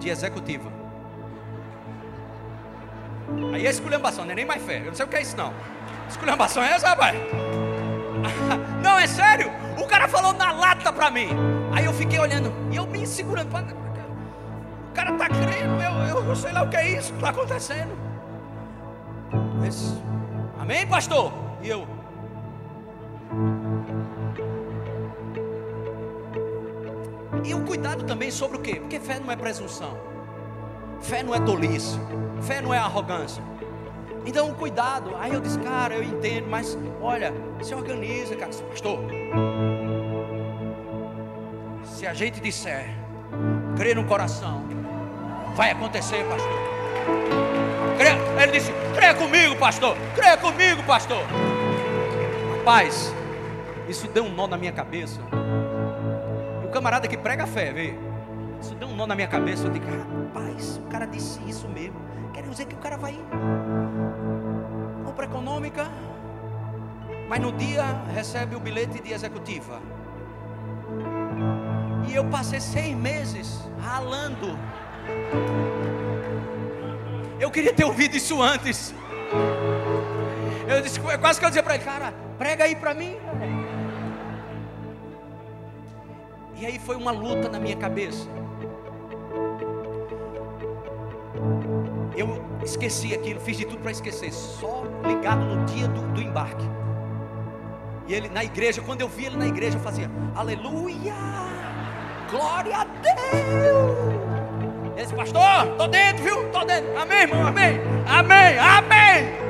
de 0.00 0.08
executiva. 0.10 0.70
Aí 3.52 3.66
é 3.66 3.70
esculhambação, 3.70 4.24
não 4.24 4.32
é 4.32 4.34
nem 4.34 4.44
mais 4.44 4.62
fé. 4.62 4.80
Eu 4.80 4.86
não 4.86 4.94
sei 4.94 5.04
o 5.04 5.08
que 5.08 5.16
é 5.16 5.22
isso 5.22 5.36
não. 5.36 5.52
Esculhambação 6.08 6.62
é 6.62 6.72
essa, 6.72 6.88
rapaz? 6.88 7.16
Não, 8.82 8.98
é 8.98 9.06
sério. 9.06 9.50
Cara 9.88 10.06
falou 10.06 10.32
na 10.32 10.52
lata 10.52 10.92
pra 10.92 11.10
mim. 11.10 11.28
Aí 11.72 11.84
eu 11.84 11.92
fiquei 11.92 12.18
olhando. 12.18 12.52
E 12.70 12.76
eu 12.76 12.86
me 12.86 13.06
segurando. 13.06 13.48
O 13.48 14.92
cara 14.94 15.12
tá 15.14 15.28
crendo. 15.28 15.82
Eu, 15.82 16.24
eu, 16.24 16.36
sei 16.36 16.52
lá 16.52 16.62
o 16.62 16.68
que 16.68 16.76
é 16.76 16.98
isso 16.98 17.12
que 17.12 17.18
está 17.18 17.30
acontecendo. 17.30 17.96
Amém, 20.58 20.86
pastor? 20.86 21.32
E 21.62 21.68
eu. 21.68 21.86
E 27.44 27.54
o 27.54 27.64
cuidado 27.64 28.04
também 28.04 28.30
sobre 28.30 28.58
o 28.58 28.60
quê? 28.60 28.76
Porque 28.76 29.00
fé 29.00 29.18
não 29.18 29.32
é 29.32 29.36
presunção. 29.36 29.98
Fé 31.00 31.22
não 31.22 31.34
é 31.34 31.40
tolice. 31.40 31.98
Fé 32.42 32.60
não 32.60 32.74
é 32.74 32.78
arrogância. 32.78 33.42
Então, 34.26 34.52
cuidado. 34.52 35.16
Aí 35.18 35.32
eu 35.32 35.40
disse, 35.40 35.58
cara, 35.58 35.94
eu 35.94 36.02
entendo, 36.02 36.48
mas 36.48 36.76
olha, 37.00 37.32
se 37.62 37.74
organiza, 37.74 38.36
cara. 38.36 38.50
Pastor, 38.68 38.98
se 41.98 42.06
a 42.06 42.14
gente 42.14 42.40
disser, 42.40 42.94
crê 43.76 43.92
no 43.92 44.04
coração, 44.04 44.62
vai 45.56 45.72
acontecer, 45.72 46.24
pastor. 46.28 46.58
Ele 48.40 48.52
disse, 48.52 48.72
crê 48.94 49.12
comigo, 49.14 49.56
pastor. 49.56 49.96
Crê 50.14 50.36
comigo, 50.36 50.80
pastor. 50.84 51.20
Rapaz, 52.56 53.12
isso 53.88 54.06
deu 54.06 54.22
um 54.22 54.32
nó 54.32 54.46
na 54.46 54.56
minha 54.56 54.70
cabeça. 54.70 55.20
O 56.64 56.68
camarada 56.68 57.08
que 57.08 57.16
prega 57.16 57.42
a 57.42 57.46
fé, 57.48 57.72
vê. 57.72 57.94
Isso 58.60 58.76
deu 58.76 58.86
um 58.86 58.94
nó 58.94 59.04
na 59.04 59.16
minha 59.16 59.26
cabeça. 59.26 59.66
Eu 59.66 59.72
digo, 59.72 59.86
rapaz, 59.86 60.76
o 60.76 60.88
cara 60.88 61.04
disse 61.04 61.40
isso 61.48 61.66
mesmo. 61.66 62.00
Quer 62.32 62.44
dizer 62.44 62.66
que 62.66 62.76
o 62.76 62.78
cara 62.78 62.96
vai 62.96 63.18
compra 65.04 65.24
econômica, 65.24 65.88
mas 67.28 67.40
no 67.40 67.50
dia 67.50 67.82
recebe 68.14 68.54
o 68.54 68.60
bilhete 68.60 69.02
de 69.02 69.12
executiva. 69.12 69.97
E 72.08 72.14
eu 72.14 72.24
passei 72.24 72.60
seis 72.60 72.96
meses 72.96 73.60
ralando. 73.80 74.58
Eu 77.38 77.50
queria 77.50 77.72
ter 77.72 77.84
ouvido 77.84 78.16
isso 78.16 78.42
antes. 78.42 78.94
Eu 80.66 80.80
disse, 80.82 80.98
quase 81.00 81.38
que 81.38 81.44
eu 81.44 81.50
dizia 81.50 81.62
para 81.62 81.74
ele, 81.74 81.84
cara, 81.84 82.12
prega 82.36 82.64
aí 82.64 82.74
para 82.74 82.94
mim. 82.94 83.16
E 86.60 86.66
aí 86.66 86.78
foi 86.78 86.96
uma 86.96 87.12
luta 87.12 87.48
na 87.48 87.60
minha 87.60 87.76
cabeça. 87.76 88.26
Eu 92.16 92.44
esqueci 92.64 93.14
aquilo, 93.14 93.40
fiz 93.40 93.56
de 93.56 93.64
tudo 93.64 93.80
para 93.80 93.92
esquecer, 93.92 94.32
só 94.32 94.82
ligado 95.06 95.44
no 95.44 95.64
dia 95.66 95.86
do, 95.86 96.02
do, 96.12 96.20
embarque. 96.20 96.64
E 98.08 98.14
ele 98.14 98.28
na 98.28 98.42
igreja, 98.42 98.82
quando 98.82 99.02
eu 99.02 99.08
vi 99.08 99.26
ele 99.26 99.36
na 99.36 99.46
igreja, 99.46 99.76
eu 99.76 99.80
fazia 99.80 100.10
aleluia, 100.34 101.14
glória 102.30 102.76
a 102.78 102.84
Deus. 102.84 104.18
Ele 104.94 105.02
disse, 105.02 105.14
pastor, 105.14 105.76
tô 105.76 105.86
dentro, 105.86 106.22
viu? 106.22 106.50
Tô 106.50 106.64
dentro. 106.64 106.98
Amém, 106.98 107.22
irmão, 107.22 107.46
amém, 107.46 107.80
amém, 108.06 108.58
amém. 108.58 109.48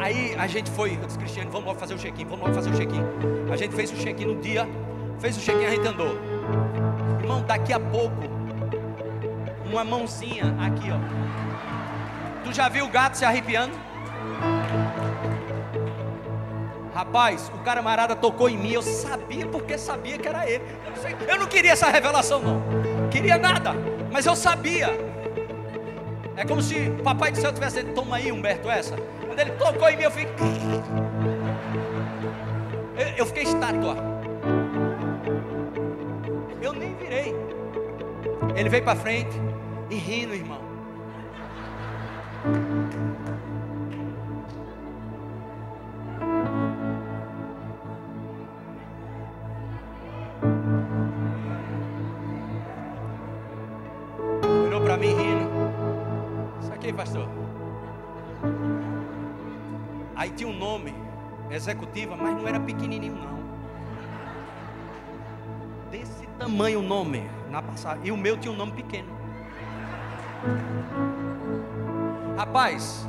Aí 0.00 0.34
a 0.38 0.46
gente 0.46 0.70
foi, 0.70 0.98
eu 1.00 1.06
disse, 1.06 1.18
Cristiano, 1.18 1.50
vamos 1.50 1.66
logo 1.66 1.78
fazer 1.78 1.94
o 1.94 1.98
check-in, 1.98 2.24
vamos 2.24 2.40
logo 2.40 2.54
fazer 2.54 2.70
o 2.70 2.76
check-in. 2.76 3.02
A 3.52 3.56
gente 3.56 3.74
fez 3.74 3.92
o 3.92 3.96
check-in 3.96 4.26
no 4.26 4.40
dia, 4.40 4.66
fez 5.18 5.36
o 5.36 5.40
check-in, 5.40 5.66
a 5.66 5.70
gente 5.70 5.86
andou. 5.86 6.16
Irmão, 7.20 7.42
daqui 7.42 7.72
a 7.72 7.80
pouco, 7.80 8.22
uma 9.70 9.84
mãozinha 9.84 10.54
aqui, 10.60 10.88
ó, 10.90 11.28
Tu 12.44 12.54
já 12.54 12.68
viu 12.68 12.86
o 12.86 12.88
gato 12.88 13.14
se 13.18 13.26
arrepiando? 13.26 13.74
Rapaz, 16.98 17.48
o 17.54 17.58
camarada 17.58 18.16
tocou 18.16 18.50
em 18.50 18.58
mim, 18.58 18.72
eu 18.72 18.82
sabia 18.82 19.46
porque 19.46 19.78
sabia 19.78 20.18
que 20.18 20.26
era 20.26 20.50
ele. 20.50 20.64
Eu 21.28 21.38
não, 21.38 21.46
queria 21.46 21.70
essa 21.70 21.88
revelação, 21.88 22.40
não. 22.42 22.60
Queria 23.08 23.38
nada, 23.38 23.72
mas 24.10 24.26
eu 24.26 24.34
sabia. 24.34 24.88
É 26.34 26.44
como 26.44 26.60
se 26.60 26.88
o 26.88 27.00
papai 27.04 27.30
do 27.30 27.40
céu 27.40 27.52
tivesse 27.52 27.84
dito, 27.84 27.94
toma 27.94 28.16
aí, 28.16 28.32
Humberto, 28.32 28.68
essa. 28.68 28.96
Quando 29.24 29.38
ele 29.38 29.52
tocou 29.52 29.88
em 29.88 29.96
mim, 29.96 30.02
eu 30.02 30.10
fiquei. 30.10 30.46
Eu, 32.96 33.06
eu 33.18 33.26
fiquei 33.26 33.44
estátua. 33.44 33.94
Eu 36.60 36.72
nem 36.72 36.96
virei. 36.96 37.32
Ele 38.56 38.68
veio 38.68 38.82
para 38.82 38.96
frente 38.96 39.40
e 39.88 39.94
rindo, 39.94 40.34
irmão. 40.34 40.67
Executiva, 61.58 62.16
mas 62.16 62.34
não 62.34 62.48
era 62.48 62.58
pequenininho 62.58 63.14
não. 63.14 63.38
Desse 65.90 66.26
tamanho 66.38 66.80
o 66.80 66.82
nome 66.82 67.28
na 67.50 67.60
passagem. 67.60 68.06
E 68.06 68.12
o 68.12 68.16
meu 68.16 68.36
tinha 68.36 68.52
um 68.52 68.56
nome 68.56 68.72
pequeno. 68.72 69.08
Rapaz, 72.36 73.06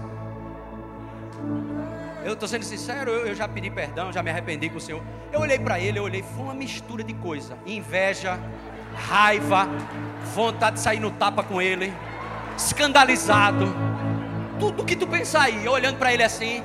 eu 2.23 2.33
estou 2.33 2.47
sendo 2.49 2.63
sincero, 2.63 3.11
eu, 3.11 3.27
eu, 3.27 3.35
já 3.35 3.47
pedi 3.47 3.69
perdão, 3.69 4.11
já 4.11 4.21
me 4.21 4.29
arrependi 4.29 4.69
com 4.69 4.77
o 4.77 4.81
Senhor. 4.81 5.01
Eu 5.31 5.39
olhei 5.39 5.59
para 5.59 5.79
ele, 5.79 5.99
eu 5.99 6.03
olhei, 6.03 6.23
foi 6.23 6.43
uma 6.43 6.53
mistura 6.53 7.03
de 7.03 7.13
coisa: 7.13 7.57
inveja, 7.65 8.39
raiva, 8.95 9.67
vontade 10.33 10.77
de 10.77 10.81
sair 10.81 10.99
no 10.99 11.11
tapa 11.11 11.43
com 11.43 11.61
ele, 11.61 11.93
escandalizado. 12.57 13.67
Tudo 14.59 14.83
que 14.83 14.95
tu 14.95 15.07
pensar 15.07 15.43
aí, 15.43 15.63
eu 15.63 15.71
olhando 15.71 15.97
para 15.97 16.13
ele 16.13 16.23
assim, 16.23 16.63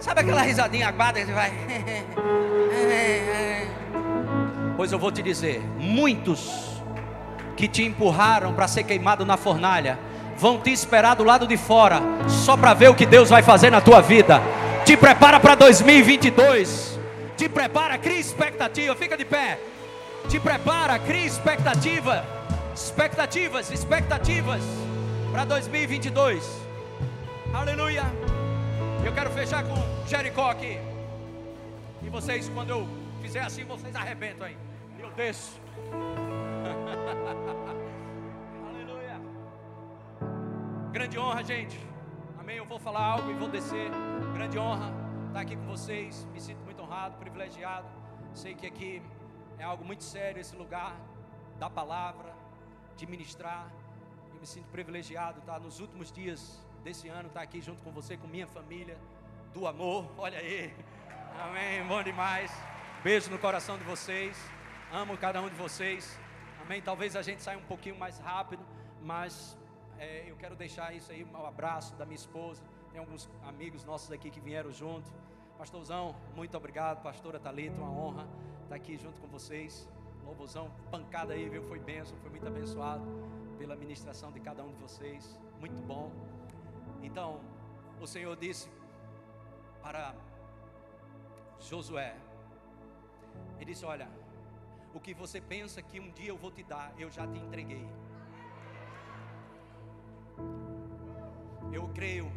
sabe 0.00 0.20
aquela 0.20 0.42
risadinha 0.42 0.88
aguada 0.88 1.20
que 1.20 1.26
você 1.26 1.32
vai. 1.32 1.52
pois 4.76 4.92
eu 4.92 4.98
vou 4.98 5.10
te 5.10 5.22
dizer: 5.22 5.62
muitos 5.78 6.74
que 7.56 7.68
te 7.68 7.84
empurraram 7.84 8.52
para 8.52 8.68
ser 8.68 8.84
queimado 8.84 9.24
na 9.24 9.36
fornalha 9.36 9.98
vão 10.36 10.58
te 10.58 10.72
esperar 10.72 11.14
do 11.14 11.24
lado 11.24 11.46
de 11.46 11.56
fora, 11.56 12.00
só 12.28 12.56
para 12.56 12.74
ver 12.74 12.90
o 12.90 12.94
que 12.94 13.06
Deus 13.06 13.30
vai 13.30 13.42
fazer 13.42 13.70
na 13.70 13.80
tua 13.80 14.00
vida. 14.00 14.40
Te 14.84 14.96
prepara 14.96 15.40
para 15.40 15.54
2022. 15.54 16.98
Te 17.36 17.48
prepara, 17.48 17.98
cria 17.98 18.18
expectativa. 18.18 18.94
Fica 18.94 19.16
de 19.16 19.24
pé. 19.24 19.58
Te 20.28 20.38
prepara, 20.38 20.98
cria 20.98 21.26
expectativa. 21.26 22.24
Expectativas, 22.74 23.70
expectativas 23.70 24.62
para 25.32 25.44
2022. 25.44 26.44
Aleluia. 27.52 28.33
Eu 29.04 29.12
quero 29.12 29.30
fechar 29.32 29.62
com 29.62 29.74
Jericó 30.08 30.50
aqui. 30.50 30.78
E 32.02 32.08
vocês, 32.08 32.48
quando 32.48 32.70
eu 32.70 32.88
fizer 33.20 33.40
assim, 33.40 33.62
vocês 33.64 33.94
arrebentam 33.94 34.46
aí. 34.46 34.56
Eu 34.98 35.10
desço. 35.10 35.60
Aleluia. 38.66 39.20
Grande 40.90 41.18
honra, 41.18 41.44
gente. 41.44 41.78
Amém. 42.38 42.56
Eu 42.56 42.64
vou 42.64 42.78
falar 42.78 43.04
algo 43.04 43.30
e 43.30 43.34
vou 43.34 43.50
descer. 43.50 43.90
Grande 44.32 44.58
honra 44.58 44.90
estar 45.26 45.40
aqui 45.40 45.54
com 45.54 45.66
vocês. 45.66 46.26
Me 46.32 46.40
sinto 46.40 46.64
muito 46.64 46.82
honrado, 46.82 47.18
privilegiado. 47.18 47.86
Sei 48.32 48.54
que 48.54 48.66
aqui 48.66 49.02
é 49.58 49.64
algo 49.64 49.84
muito 49.84 50.02
sério 50.02 50.40
esse 50.40 50.56
lugar 50.56 50.96
da 51.58 51.68
palavra, 51.68 52.32
de 52.96 53.06
ministrar. 53.06 53.70
Eu 54.32 54.40
me 54.40 54.46
sinto 54.46 54.68
privilegiado 54.68 55.40
estar 55.40 55.60
nos 55.60 55.78
últimos 55.78 56.10
dias 56.10 56.63
desse 56.84 57.08
ano, 57.08 57.28
estar 57.28 57.40
aqui 57.40 57.62
junto 57.62 57.82
com 57.82 57.90
você, 57.90 58.14
com 58.14 58.26
minha 58.26 58.46
família, 58.46 58.98
do 59.54 59.66
amor. 59.66 60.06
Olha 60.18 60.38
aí. 60.38 60.72
Amém. 61.42 61.82
Bom 61.86 62.02
demais. 62.02 62.52
Beijo 63.02 63.30
no 63.30 63.38
coração 63.38 63.78
de 63.78 63.84
vocês. 63.84 64.36
Amo 64.92 65.16
cada 65.16 65.40
um 65.40 65.48
de 65.48 65.54
vocês. 65.54 66.20
Amém. 66.62 66.82
Talvez 66.82 67.16
a 67.16 67.22
gente 67.22 67.42
saia 67.42 67.56
um 67.56 67.62
pouquinho 67.62 67.96
mais 67.98 68.18
rápido, 68.18 68.62
mas 69.00 69.56
é, 69.98 70.30
eu 70.30 70.36
quero 70.36 70.54
deixar 70.54 70.94
isso 70.94 71.10
aí, 71.10 71.24
um 71.24 71.46
abraço 71.46 71.94
da 71.94 72.04
minha 72.04 72.16
esposa. 72.16 72.62
Tem 72.92 73.00
alguns 73.00 73.30
amigos 73.44 73.82
nossos 73.82 74.12
aqui 74.12 74.30
que 74.30 74.38
vieram 74.38 74.70
junto. 74.70 75.10
Pastorzão, 75.56 76.14
muito 76.36 76.54
obrigado. 76.54 77.02
Pastora 77.02 77.40
Talita, 77.40 77.80
uma 77.80 77.90
honra 77.90 78.28
estar 78.62 78.76
aqui 78.76 78.98
junto 78.98 79.18
com 79.22 79.26
vocês. 79.26 79.88
Louvozão, 80.22 80.70
pancada 80.90 81.32
aí, 81.32 81.48
viu? 81.48 81.62
Foi 81.62 81.78
bênção, 81.78 82.16
foi 82.18 82.30
muito 82.30 82.46
abençoado 82.46 83.04
pela 83.58 83.74
ministração 83.74 84.30
de 84.30 84.40
cada 84.40 84.62
um 84.62 84.72
de 84.72 84.80
vocês. 84.82 85.38
Muito 85.60 85.80
bom. 85.86 86.33
Então, 87.04 87.40
o 88.00 88.06
Senhor 88.06 88.34
disse 88.34 88.68
para 89.82 90.14
Josué: 91.60 92.16
Ele 93.60 93.72
disse: 93.72 93.84
Olha, 93.84 94.08
o 94.94 94.98
que 94.98 95.12
você 95.12 95.40
pensa 95.40 95.82
que 95.82 96.00
um 96.00 96.10
dia 96.12 96.30
eu 96.30 96.38
vou 96.38 96.50
te 96.50 96.62
dar, 96.62 96.92
eu 96.98 97.10
já 97.10 97.26
te 97.26 97.38
entreguei. 97.38 97.86
Eu 101.72 101.88
creio, 101.88 102.32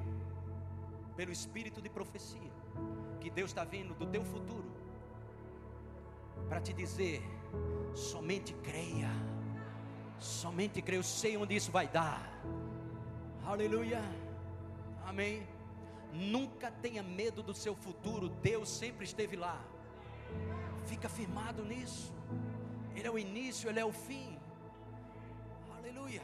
pelo 1.15 1.31
espírito 1.31 1.81
de 1.81 1.89
profecia, 1.89 2.51
que 3.21 3.29
Deus 3.29 3.51
está 3.51 3.63
vindo 3.63 3.93
do 3.93 4.05
teu 4.07 4.23
futuro 4.25 4.69
para 6.49 6.59
te 6.59 6.73
dizer: 6.73 7.21
somente 7.95 8.53
creia, 8.55 9.11
somente 10.19 10.81
creia. 10.81 10.99
Eu 10.99 11.03
sei 11.03 11.37
onde 11.37 11.55
isso 11.55 11.71
vai 11.71 11.87
dar. 11.87 12.21
Aleluia, 13.45 14.01
amém. 15.07 15.47
Nunca 16.13 16.69
tenha 16.71 17.01
medo 17.03 17.41
do 17.41 17.53
seu 17.53 17.75
futuro, 17.75 18.29
Deus 18.29 18.69
sempre 18.69 19.05
esteve 19.05 19.35
lá. 19.35 19.59
Fica 20.85 21.09
firmado 21.09 21.63
nisso. 21.63 22.13
Ele 22.95 23.07
é 23.07 23.11
o 23.11 23.19
início, 23.19 23.69
ele 23.69 23.79
é 23.79 23.85
o 23.85 23.91
fim. 23.91 24.37
Aleluia. 25.77 26.23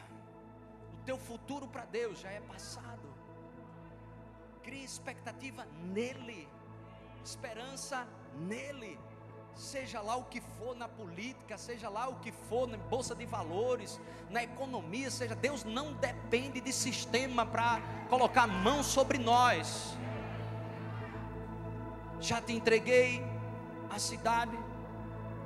O 1.00 1.06
teu 1.06 1.18
futuro 1.18 1.68
para 1.68 1.86
Deus 1.86 2.20
já 2.20 2.32
é 2.32 2.42
passado. 2.42 3.08
Crie 4.64 4.84
expectativa 4.84 5.66
nele, 5.94 6.48
esperança 7.24 8.08
nele. 8.48 8.98
Seja 9.56 10.02
lá 10.02 10.16
o 10.16 10.24
que 10.24 10.42
for 10.42 10.76
na 10.76 10.88
política, 10.88 11.58
seja 11.58 11.88
lá 11.88 12.08
o 12.08 12.16
que 12.16 12.32
for 12.32 12.68
na 12.68 12.78
bolsa 12.78 13.14
de 13.14 13.26
valores, 13.26 14.00
na 14.30 14.44
economia, 14.44 15.12
seja 15.12 15.36
Deus 15.36 15.64
não 15.64 15.94
depende 15.94 16.60
de 16.60 16.74
sistema 16.74 17.46
para 17.46 17.80
colocar 18.10 18.48
mão 18.48 18.82
sobre 18.82 19.18
nós. 19.18 19.96
Já 22.20 22.42
te 22.42 22.54
entreguei 22.54 23.24
a 23.92 24.00
cidade, 24.00 24.58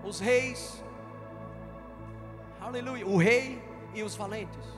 os 0.03 0.20
reis, 0.20 0.82
aleluia, 2.62 3.05
o 3.05 3.18
rei 3.18 3.62
e 3.93 4.03
os 4.03 4.16
valentes. 4.16 4.78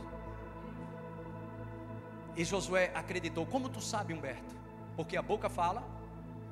E 2.35 2.43
Josué 2.43 2.91
acreditou. 2.95 3.45
Como 3.45 3.69
tu 3.69 3.81
sabe, 3.81 4.13
Humberto? 4.13 4.55
Porque 4.95 5.17
a 5.17 5.21
boca 5.21 5.49
fala 5.49 5.83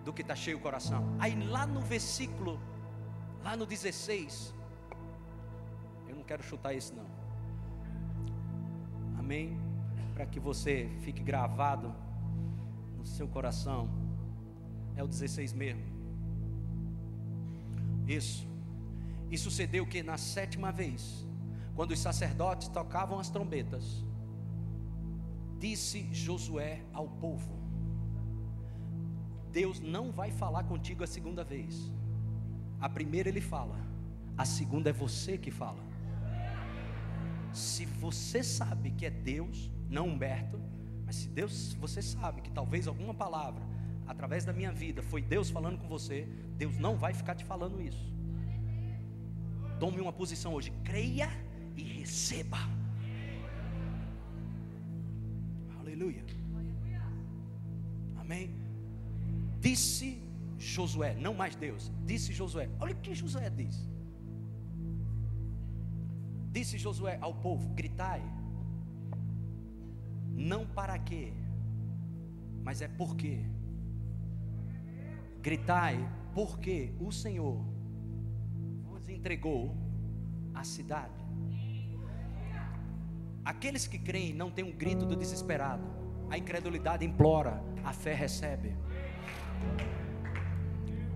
do 0.07 0.13
que 0.13 0.21
está 0.21 0.37
cheio 0.37 0.55
o 0.55 0.61
coração. 0.61 1.03
Aí 1.19 1.35
lá 1.47 1.67
no 1.67 1.81
versículo, 1.81 2.57
lá 3.43 3.57
no 3.57 3.65
16, 3.65 4.53
eu 6.07 6.15
não 6.15 6.23
quero 6.23 6.41
chutar 6.41 6.73
isso 6.73 6.95
não. 6.95 7.05
Amém? 9.19 9.59
Para 10.13 10.25
que 10.25 10.39
você 10.39 10.89
fique 11.01 11.21
gravado 11.21 11.93
no 12.97 13.05
seu 13.05 13.27
coração. 13.27 13.89
É 14.95 15.03
o 15.03 15.07
16 15.07 15.51
mesmo. 15.51 15.83
Isso. 18.07 18.47
E 19.29 19.37
sucedeu 19.37 19.85
que 19.85 20.01
na 20.01 20.17
sétima 20.17 20.71
vez, 20.71 21.27
quando 21.75 21.91
os 21.91 21.99
sacerdotes 21.99 22.69
tocavam 22.69 23.19
as 23.19 23.29
trombetas, 23.29 24.05
disse 25.59 26.07
Josué 26.13 26.85
ao 26.93 27.09
povo: 27.09 27.66
Deus 29.57 29.79
não 29.79 30.11
vai 30.11 30.29
falar 30.29 30.65
contigo 30.65 31.03
a 31.03 31.07
segunda 31.07 31.43
vez. 31.43 31.91
A 32.79 32.87
primeira 32.87 33.27
ele 33.27 33.41
fala, 33.41 33.75
a 34.37 34.45
segunda 34.45 34.91
é 34.91 34.93
você 34.93 35.35
que 35.35 35.49
fala. 35.49 35.83
Se 37.51 37.83
você 38.03 38.43
sabe 38.43 38.91
que 38.91 39.03
é 39.03 39.09
Deus, 39.09 39.71
não 39.89 40.09
Humberto, 40.09 40.59
mas 41.03 41.15
se 41.15 41.27
Deus, 41.29 41.73
você 41.73 42.03
sabe 42.03 42.41
que 42.41 42.51
talvez 42.51 42.87
alguma 42.87 43.15
palavra 43.15 43.63
através 44.05 44.45
da 44.45 44.53
minha 44.53 44.71
vida 44.71 45.01
foi 45.01 45.23
Deus 45.23 45.49
falando 45.49 45.79
com 45.79 45.87
você, 45.87 46.27
Deus 46.55 46.77
não 46.77 46.95
vai 46.95 47.15
ficar 47.15 47.33
te 47.33 47.43
falando 47.43 47.81
isso. 47.81 48.05
Tome 49.79 49.99
uma 49.99 50.13
posição 50.13 50.53
hoje, 50.53 50.71
creia 50.83 51.29
e 51.75 51.81
receba. 51.81 52.59
Aleluia. 55.79 56.23
Amém? 58.19 58.56
Disse 59.67 60.17
Josué, 60.57 61.13
não 61.15 61.33
mais 61.33 61.53
Deus, 61.53 61.91
disse 62.05 62.31
Josué. 62.31 62.69
Olha 62.79 62.93
o 62.93 63.01
que 63.05 63.13
Josué 63.13 63.49
diz. 63.49 63.75
Disse 66.53 66.77
Josué 66.77 67.17
ao 67.19 67.33
povo: 67.33 67.67
gritai, 67.79 68.23
não 70.31 70.65
para 70.65 70.97
quê, 70.97 71.33
mas 72.63 72.81
é 72.81 72.87
porque. 72.87 73.33
Gritai, 75.41 75.97
porque 76.33 76.93
o 77.01 77.11
Senhor 77.11 77.61
vos 78.85 79.09
entregou 79.09 79.75
a 80.53 80.63
cidade. 80.63 81.21
Aqueles 83.43 83.85
que 83.85 83.99
creem 83.99 84.33
não 84.33 84.49
têm 84.49 84.63
um 84.63 84.71
grito 84.71 85.05
do 85.05 85.15
desesperado. 85.17 85.83
A 86.29 86.37
incredulidade 86.37 87.05
implora, 87.05 87.61
a 87.83 87.91
fé 87.91 88.13
recebe. 88.13 88.86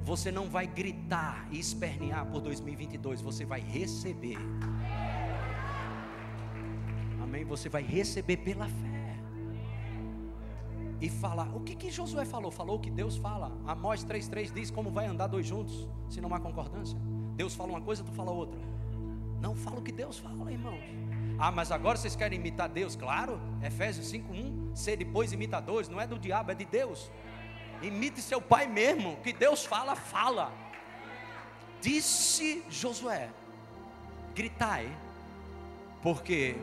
Você 0.04 0.32
não 0.32 0.50
vai 0.50 0.68
gritar 0.68 1.48
e 1.52 1.60
espernear 1.60 2.26
por 2.26 2.42
2022, 2.42 3.22
você 3.22 3.46
vai 3.46 3.62
receber. 3.62 4.38
Amém? 7.22 7.46
Você 7.46 7.70
vai 7.70 7.82
receber 7.82 8.38
pela 8.38 8.68
fé. 8.68 9.16
E 11.00 11.10
falar. 11.10 11.56
O 11.56 11.62
que, 11.62 11.76
que 11.76 11.90
Josué 11.90 12.26
falou? 12.26 12.52
Falou 12.52 12.76
o 12.76 12.80
que 12.80 12.92
Deus 12.92 13.16
fala. 13.16 13.52
Amós 13.66 14.04
3,3 14.04 14.52
diz 14.54 14.70
como 14.70 14.92
vai 14.92 15.06
andar 15.06 15.28
dois 15.28 15.46
juntos, 15.46 15.88
se 16.10 16.20
não 16.20 16.34
há 16.34 16.40
concordância. 16.40 16.98
Deus 17.36 17.56
fala 17.56 17.70
uma 17.70 17.82
coisa, 17.82 18.04
tu 18.04 18.12
fala 18.12 18.32
outra. 18.32 18.60
Não 19.40 19.56
fala 19.56 19.80
o 19.80 19.82
que 19.82 19.92
Deus 19.92 20.20
fala, 20.20 20.52
irmãos. 20.52 20.84
Ah, 21.40 21.52
mas 21.52 21.72
agora 21.72 21.98
vocês 21.98 22.16
querem 22.16 22.38
imitar 22.38 22.70
Deus? 22.70 22.96
Claro, 22.96 23.40
Efésios 23.64 24.12
5:1, 24.12 24.76
ser 24.76 24.98
depois 24.98 25.32
imitadores, 25.32 25.90
não 25.90 26.00
é 26.00 26.06
do 26.06 26.20
diabo, 26.20 26.52
é 26.52 26.56
de 26.56 26.66
Deus. 26.66 27.10
Imite 27.82 28.22
seu 28.22 28.40
pai 28.40 28.68
mesmo, 28.68 29.18
que 29.18 29.34
Deus 29.34 29.66
fala, 29.66 29.96
fala. 29.96 30.52
Disse 31.82 32.64
Josué: 32.70 33.30
Gritai, 34.36 34.88
porque 36.02 36.56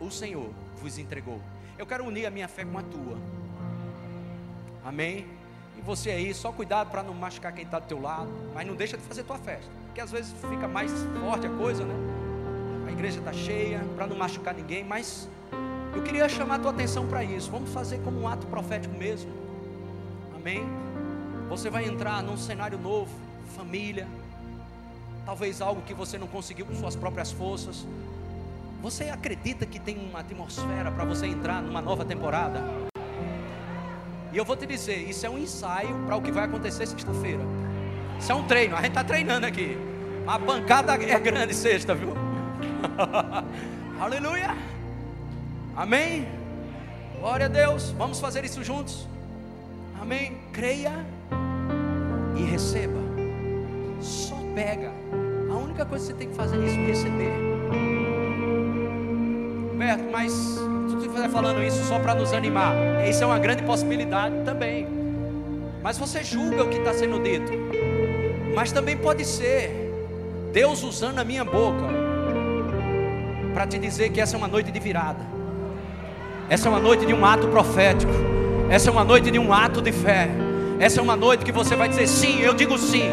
o 0.00 0.10
Senhor 0.10 0.50
vos 0.80 0.98
entregou. 0.98 1.40
Eu 1.76 1.86
quero 1.86 2.04
unir 2.04 2.26
a 2.26 2.30
minha 2.30 2.46
fé 2.46 2.64
com 2.64 2.78
a 2.78 2.82
tua. 2.82 3.18
Amém? 4.84 5.26
E 5.76 5.80
você 5.80 6.10
aí, 6.10 6.32
só 6.32 6.52
cuidado 6.52 6.90
para 6.90 7.02
não 7.02 7.14
machucar 7.14 7.52
quem 7.52 7.64
está 7.64 7.78
do 7.78 7.86
teu 7.86 8.00
lado, 8.00 8.30
mas 8.54 8.66
não 8.66 8.76
deixa 8.76 8.96
de 8.96 9.02
fazer 9.02 9.24
tua 9.24 9.38
festa, 9.38 9.70
porque 9.86 10.00
às 10.00 10.12
vezes 10.12 10.32
fica 10.48 10.68
mais 10.68 10.92
forte 11.20 11.46
a 11.46 11.50
coisa, 11.50 11.84
né? 11.84 11.94
A 12.86 12.92
igreja 12.92 13.18
está 13.18 13.32
cheia, 13.32 13.80
para 13.96 14.06
não 14.06 14.16
machucar 14.16 14.54
ninguém, 14.54 14.84
mas 14.84 15.28
eu 15.94 16.02
queria 16.02 16.28
chamar 16.28 16.56
a 16.56 16.58
tua 16.58 16.70
atenção 16.70 17.06
para 17.06 17.24
isso. 17.24 17.50
Vamos 17.50 17.72
fazer 17.72 17.98
como 18.02 18.20
um 18.20 18.28
ato 18.28 18.46
profético 18.46 18.94
mesmo. 18.94 19.30
Amém? 20.42 20.64
Você 21.48 21.70
vai 21.70 21.84
entrar 21.84 22.20
num 22.20 22.36
cenário 22.36 22.76
novo, 22.76 23.14
família, 23.56 24.08
talvez 25.24 25.62
algo 25.62 25.82
que 25.82 25.94
você 25.94 26.18
não 26.18 26.26
conseguiu 26.26 26.66
com 26.66 26.74
suas 26.74 26.96
próprias 26.96 27.30
forças. 27.30 27.86
Você 28.82 29.04
acredita 29.04 29.64
que 29.64 29.78
tem 29.78 29.96
uma 29.96 30.18
atmosfera 30.18 30.90
para 30.90 31.04
você 31.04 31.26
entrar 31.28 31.62
numa 31.62 31.80
nova 31.80 32.04
temporada? 32.04 32.60
E 34.32 34.36
eu 34.36 34.44
vou 34.44 34.56
te 34.56 34.66
dizer, 34.66 35.08
isso 35.08 35.24
é 35.24 35.30
um 35.30 35.38
ensaio 35.38 35.94
para 36.06 36.16
o 36.16 36.20
que 36.20 36.32
vai 36.32 36.46
acontecer 36.46 36.88
sexta-feira. 36.88 37.44
Isso 38.18 38.32
é 38.32 38.34
um 38.34 38.42
treino, 38.42 38.74
a 38.74 38.78
gente 38.78 38.88
está 38.88 39.04
treinando 39.04 39.46
aqui. 39.46 39.78
A 40.26 40.40
pancada 40.40 40.94
é 40.94 41.20
grande 41.20 41.54
sexta, 41.54 41.94
viu? 41.94 42.14
Aleluia. 44.00 44.56
Amém. 45.76 46.26
Glória 47.20 47.46
a 47.46 47.48
Deus. 47.48 47.90
Vamos 47.92 48.18
fazer 48.18 48.44
isso 48.44 48.64
juntos. 48.64 49.11
Amém? 50.02 50.32
Creia 50.52 51.06
e 52.36 52.42
receba. 52.42 52.98
Só 54.00 54.34
pega. 54.52 54.90
A 55.48 55.54
única 55.54 55.86
coisa 55.86 56.06
que 56.06 56.12
você 56.12 56.18
tem 56.18 56.28
que 56.28 56.34
fazer 56.34 56.56
é 56.60 56.66
isso, 56.66 56.76
receber. 56.80 57.32
Roberto, 59.70 60.10
mas 60.10 60.32
você 60.32 61.06
estiver 61.06 61.28
falando 61.28 61.62
isso 61.62 61.84
só 61.84 62.00
para 62.00 62.16
nos 62.16 62.32
animar, 62.32 62.74
isso 63.08 63.22
é 63.22 63.26
uma 63.26 63.38
grande 63.38 63.62
possibilidade 63.62 64.34
também. 64.44 64.88
Mas 65.84 65.98
você 65.98 66.24
julga 66.24 66.64
o 66.64 66.68
que 66.68 66.78
está 66.78 66.92
sendo 66.92 67.22
dito. 67.22 67.52
Mas 68.56 68.72
também 68.72 68.96
pode 68.96 69.24
ser 69.24 69.70
Deus 70.52 70.82
usando 70.82 71.20
a 71.20 71.24
minha 71.24 71.44
boca 71.44 71.86
para 73.54 73.68
te 73.68 73.78
dizer 73.78 74.10
que 74.10 74.20
essa 74.20 74.34
é 74.34 74.38
uma 74.38 74.48
noite 74.48 74.72
de 74.72 74.80
virada. 74.80 75.24
Essa 76.48 76.68
é 76.68 76.70
uma 76.70 76.80
noite 76.80 77.06
de 77.06 77.14
um 77.14 77.24
ato 77.24 77.46
profético. 77.46 78.12
Essa 78.72 78.88
é 78.88 78.90
uma 78.90 79.04
noite 79.04 79.30
de 79.30 79.38
um 79.38 79.52
ato 79.52 79.82
de 79.82 79.92
fé. 79.92 80.30
Essa 80.80 80.98
é 80.98 81.02
uma 81.02 81.14
noite 81.14 81.44
que 81.44 81.52
você 81.52 81.76
vai 81.76 81.90
dizer 81.90 82.06
sim, 82.06 82.40
eu 82.40 82.54
digo 82.54 82.78
sim. 82.78 83.04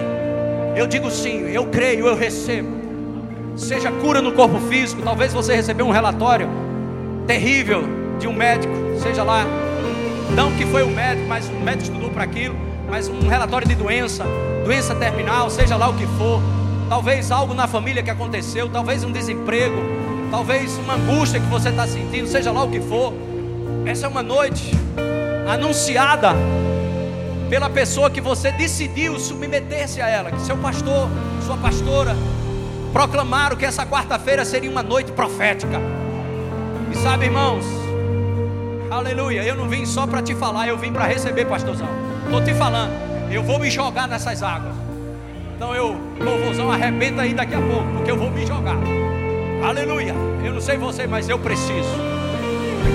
Eu 0.74 0.88
digo 0.88 1.12
sim, 1.12 1.50
eu 1.50 1.66
creio, 1.66 2.08
eu 2.08 2.16
recebo. 2.16 2.70
Seja 3.58 3.92
cura 3.92 4.22
no 4.22 4.32
corpo 4.32 4.58
físico, 4.70 5.02
talvez 5.02 5.34
você 5.34 5.54
recebeu 5.54 5.86
um 5.86 5.92
relatório 5.92 6.48
terrível 7.28 7.84
de 8.18 8.26
um 8.26 8.32
médico, 8.32 8.74
seja 9.04 9.22
lá, 9.22 9.46
não 10.34 10.50
que 10.54 10.66
foi 10.66 10.82
o 10.82 10.88
médico, 10.88 11.28
mas 11.28 11.50
o 11.50 11.60
médico 11.60 11.92
estudou 11.92 12.10
para 12.10 12.24
aquilo, 12.24 12.56
mas 12.90 13.10
um 13.10 13.28
relatório 13.28 13.68
de 13.68 13.76
doença, 13.76 14.24
doença 14.64 14.96
terminal, 14.96 15.50
seja 15.50 15.76
lá 15.76 15.90
o 15.90 15.94
que 15.94 16.08
for, 16.18 16.42
talvez 16.88 17.32
algo 17.32 17.54
na 17.54 17.68
família 17.68 18.02
que 18.02 18.10
aconteceu, 18.10 18.70
talvez 18.70 19.04
um 19.04 19.12
desemprego, 19.12 19.76
talvez 20.32 20.78
uma 20.78 20.94
angústia 20.94 21.38
que 21.38 21.48
você 21.48 21.68
está 21.68 21.86
sentindo, 21.86 22.30
seja 22.30 22.50
lá 22.50 22.64
o 22.64 22.72
que 22.72 22.80
for. 22.80 23.14
Essa 23.86 24.06
é 24.06 24.10
uma 24.10 24.24
noite 24.24 24.72
anunciada 25.50 26.36
pela 27.50 27.70
pessoa 27.70 28.10
que 28.10 28.22
você 28.22 28.52
decidiu 28.52 29.20
submeter-se 29.20 30.00
a 30.02 30.08
ela, 30.08 30.32
que 30.32 30.42
seu 30.42 30.56
pastor, 30.58 31.10
sua 31.46 31.58
pastora, 31.58 32.16
proclamaram 32.94 33.56
que 33.56 33.66
essa 33.66 33.86
quarta-feira 33.86 34.46
seria 34.46 34.70
uma 34.70 34.84
noite 34.84 35.12
profética. 35.12 35.82
E 36.92 36.98
sabe, 36.98 37.26
irmãos, 37.26 37.66
aleluia, 38.92 39.44
eu 39.44 39.56
não 39.56 39.68
vim 39.68 39.86
só 39.86 40.06
para 40.06 40.22
te 40.22 40.36
falar, 40.36 40.68
eu 40.68 40.78
vim 40.78 40.94
para 40.94 41.06
receber, 41.06 41.46
pastorzão. 41.46 41.88
Estou 42.26 42.44
te 42.44 42.54
falando, 42.54 42.94
eu 43.32 43.42
vou 43.42 43.58
me 43.58 43.72
jogar 43.72 44.08
nessas 44.08 44.44
águas. 44.44 44.76
Então 45.56 45.76
eu, 45.76 46.00
louvorzão, 46.20 46.72
arrebenta 46.72 47.24
aí 47.24 47.34
daqui 47.34 47.56
a 47.56 47.60
pouco, 47.60 47.88
porque 47.94 48.12
eu 48.12 48.18
vou 48.18 48.30
me 48.30 48.46
jogar. 48.46 48.78
Aleluia. 49.68 50.14
Eu 50.44 50.54
não 50.54 50.62
sei 50.62 50.78
você, 50.78 51.06
mas 51.08 51.28
eu 51.28 51.38
preciso. 51.40 51.90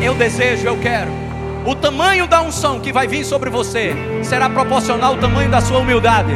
Eu 0.03 0.15
desejo, 0.15 0.67
eu 0.67 0.79
quero. 0.81 1.24
O 1.67 1.75
tamanho 1.75 2.27
da 2.27 2.43
unção 2.43 2.79
que 2.79 2.93
vai 2.93 3.07
vir 3.07 3.25
sobre 3.25 3.49
você 3.49 3.95
será 4.23 4.51
proporcional 4.51 5.15
ao 5.15 5.19
tamanho 5.19 5.51
da 5.51 5.63
sua 5.63 5.79
humildade, 5.79 6.33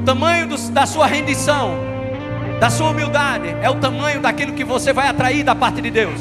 o 0.00 0.02
tamanho 0.04 0.48
do, 0.48 0.56
da 0.72 0.84
sua 0.84 1.06
rendição, 1.06 1.78
da 2.58 2.68
sua 2.70 2.90
humildade, 2.90 3.54
é 3.62 3.70
o 3.70 3.76
tamanho 3.76 4.20
daquilo 4.20 4.52
que 4.52 4.64
você 4.64 4.92
vai 4.92 5.06
atrair 5.06 5.44
da 5.44 5.54
parte 5.54 5.80
de 5.80 5.90
Deus. 5.90 6.20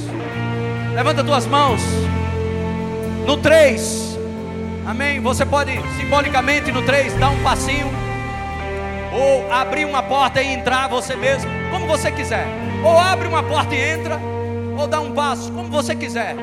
Levanta 0.93 1.23
tuas 1.23 1.47
mãos. 1.47 1.81
No 3.25 3.37
3, 3.37 4.19
amém. 4.85 5.19
Você 5.19 5.45
pode 5.45 5.71
simbolicamente 5.97 6.71
no 6.71 6.83
3 6.83 7.13
dar 7.15 7.29
um 7.29 7.41
passinho, 7.41 7.87
ou 9.11 9.51
abrir 9.51 9.85
uma 9.85 10.03
porta 10.03 10.43
e 10.43 10.53
entrar 10.53 10.87
você 10.87 11.15
mesmo, 11.15 11.49
como 11.71 11.87
você 11.87 12.11
quiser. 12.11 12.45
Ou 12.83 12.99
abre 12.99 13.27
uma 13.27 13.41
porta 13.41 13.73
e 13.73 13.79
entra, 13.79 14.19
ou 14.77 14.85
dá 14.85 14.99
um 14.99 15.11
passo, 15.11 15.51
como 15.51 15.69
você 15.69 15.95
quiser. 15.95 16.35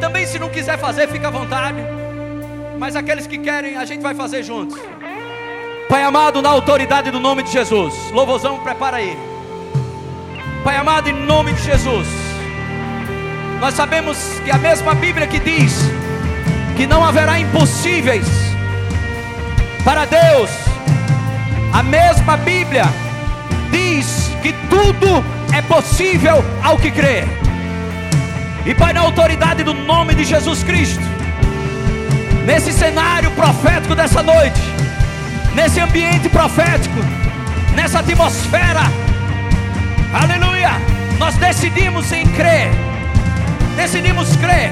Também, 0.00 0.26
se 0.26 0.38
não 0.38 0.48
quiser 0.48 0.78
fazer, 0.78 1.08
fica 1.08 1.28
à 1.28 1.30
vontade. 1.30 1.78
Mas 2.78 2.94
aqueles 2.94 3.26
que 3.26 3.38
querem, 3.38 3.76
a 3.76 3.84
gente 3.84 4.00
vai 4.00 4.14
fazer 4.14 4.42
juntos. 4.42 4.78
Pai 5.88 6.02
amado, 6.02 6.40
na 6.42 6.50
autoridade 6.50 7.10
do 7.10 7.18
nome 7.18 7.42
de 7.42 7.50
Jesus. 7.50 8.10
Louvozão, 8.12 8.58
prepara 8.58 8.98
aí. 8.98 9.18
Pai 10.62 10.76
amado, 10.76 11.08
em 11.08 11.14
nome 11.14 11.52
de 11.54 11.62
Jesus. 11.62 12.06
Nós 13.60 13.74
sabemos 13.74 14.18
que 14.44 14.50
a 14.50 14.58
mesma 14.58 14.94
Bíblia 14.94 15.26
que 15.26 15.40
diz 15.40 15.72
que 16.76 16.86
não 16.86 17.04
haverá 17.04 17.40
impossíveis 17.40 18.26
para 19.84 20.04
Deus, 20.04 20.50
a 21.72 21.82
mesma 21.82 22.36
Bíblia 22.36 22.84
diz 23.72 24.30
que 24.42 24.52
tudo 24.68 25.24
é 25.52 25.62
possível 25.62 26.44
ao 26.62 26.76
que 26.76 26.90
crê. 26.90 27.24
E 28.68 28.74
Pai, 28.74 28.92
na 28.92 29.00
autoridade 29.00 29.64
do 29.64 29.72
nome 29.72 30.14
de 30.14 30.24
Jesus 30.26 30.62
Cristo, 30.62 31.02
nesse 32.44 32.70
cenário 32.70 33.30
profético 33.30 33.94
dessa 33.94 34.22
noite, 34.22 34.60
nesse 35.54 35.80
ambiente 35.80 36.28
profético, 36.28 36.96
nessa 37.74 38.00
atmosfera, 38.00 38.82
aleluia, 40.12 40.72
nós 41.18 41.34
decidimos 41.36 42.12
em 42.12 42.26
crer, 42.26 42.70
decidimos 43.74 44.36
crer 44.36 44.70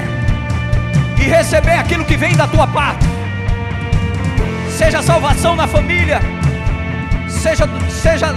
e 1.19 1.23
receber 1.23 1.79
aquilo 1.79 2.05
que 2.05 2.17
vem 2.17 2.35
da 2.35 2.47
tua 2.47 2.67
parte, 2.67 3.03
seja 4.77 5.01
salvação 5.01 5.55
na 5.55 5.65
família, 5.65 6.21
seja, 7.27 7.67
seja 7.89 8.27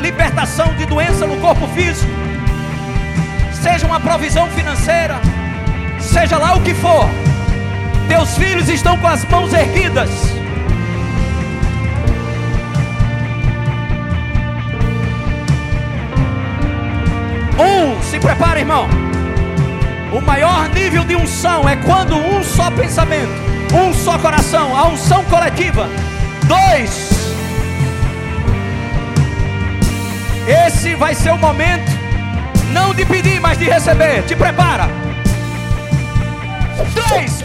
libertação 0.00 0.74
de 0.76 0.86
doença 0.86 1.26
no 1.26 1.36
corpo 1.36 1.68
físico 1.68 2.29
seja 3.62 3.86
uma 3.86 4.00
provisão 4.00 4.46
financeira, 4.48 5.20
seja 5.98 6.38
lá 6.38 6.54
o 6.54 6.62
que 6.62 6.74
for, 6.74 7.08
Teus 8.10 8.36
filhos 8.36 8.68
estão 8.68 8.98
com 8.98 9.06
as 9.06 9.24
mãos 9.26 9.52
erguidas. 9.52 10.10
Um, 17.56 18.02
se 18.02 18.18
prepara, 18.18 18.58
irmão. 18.58 18.88
O 20.12 20.20
maior 20.20 20.68
nível 20.70 21.04
de 21.04 21.14
unção 21.14 21.68
é 21.68 21.76
quando 21.76 22.16
um 22.16 22.42
só 22.42 22.68
pensamento, 22.72 23.30
um 23.72 23.94
só 23.94 24.18
coração, 24.18 24.76
a 24.76 24.88
unção 24.88 25.22
coletiva. 25.26 25.88
Dois, 26.46 27.10
esse 30.66 30.96
vai 30.96 31.14
ser 31.14 31.30
o 31.30 31.38
momento, 31.38 31.92
não 32.70 32.94
de 32.94 33.04
pedir, 33.04 33.40
mas 33.40 33.58
de 33.58 33.64
receber. 33.64 34.22
Te 34.22 34.34
prepara. 34.36 34.88
Três, 36.94 37.44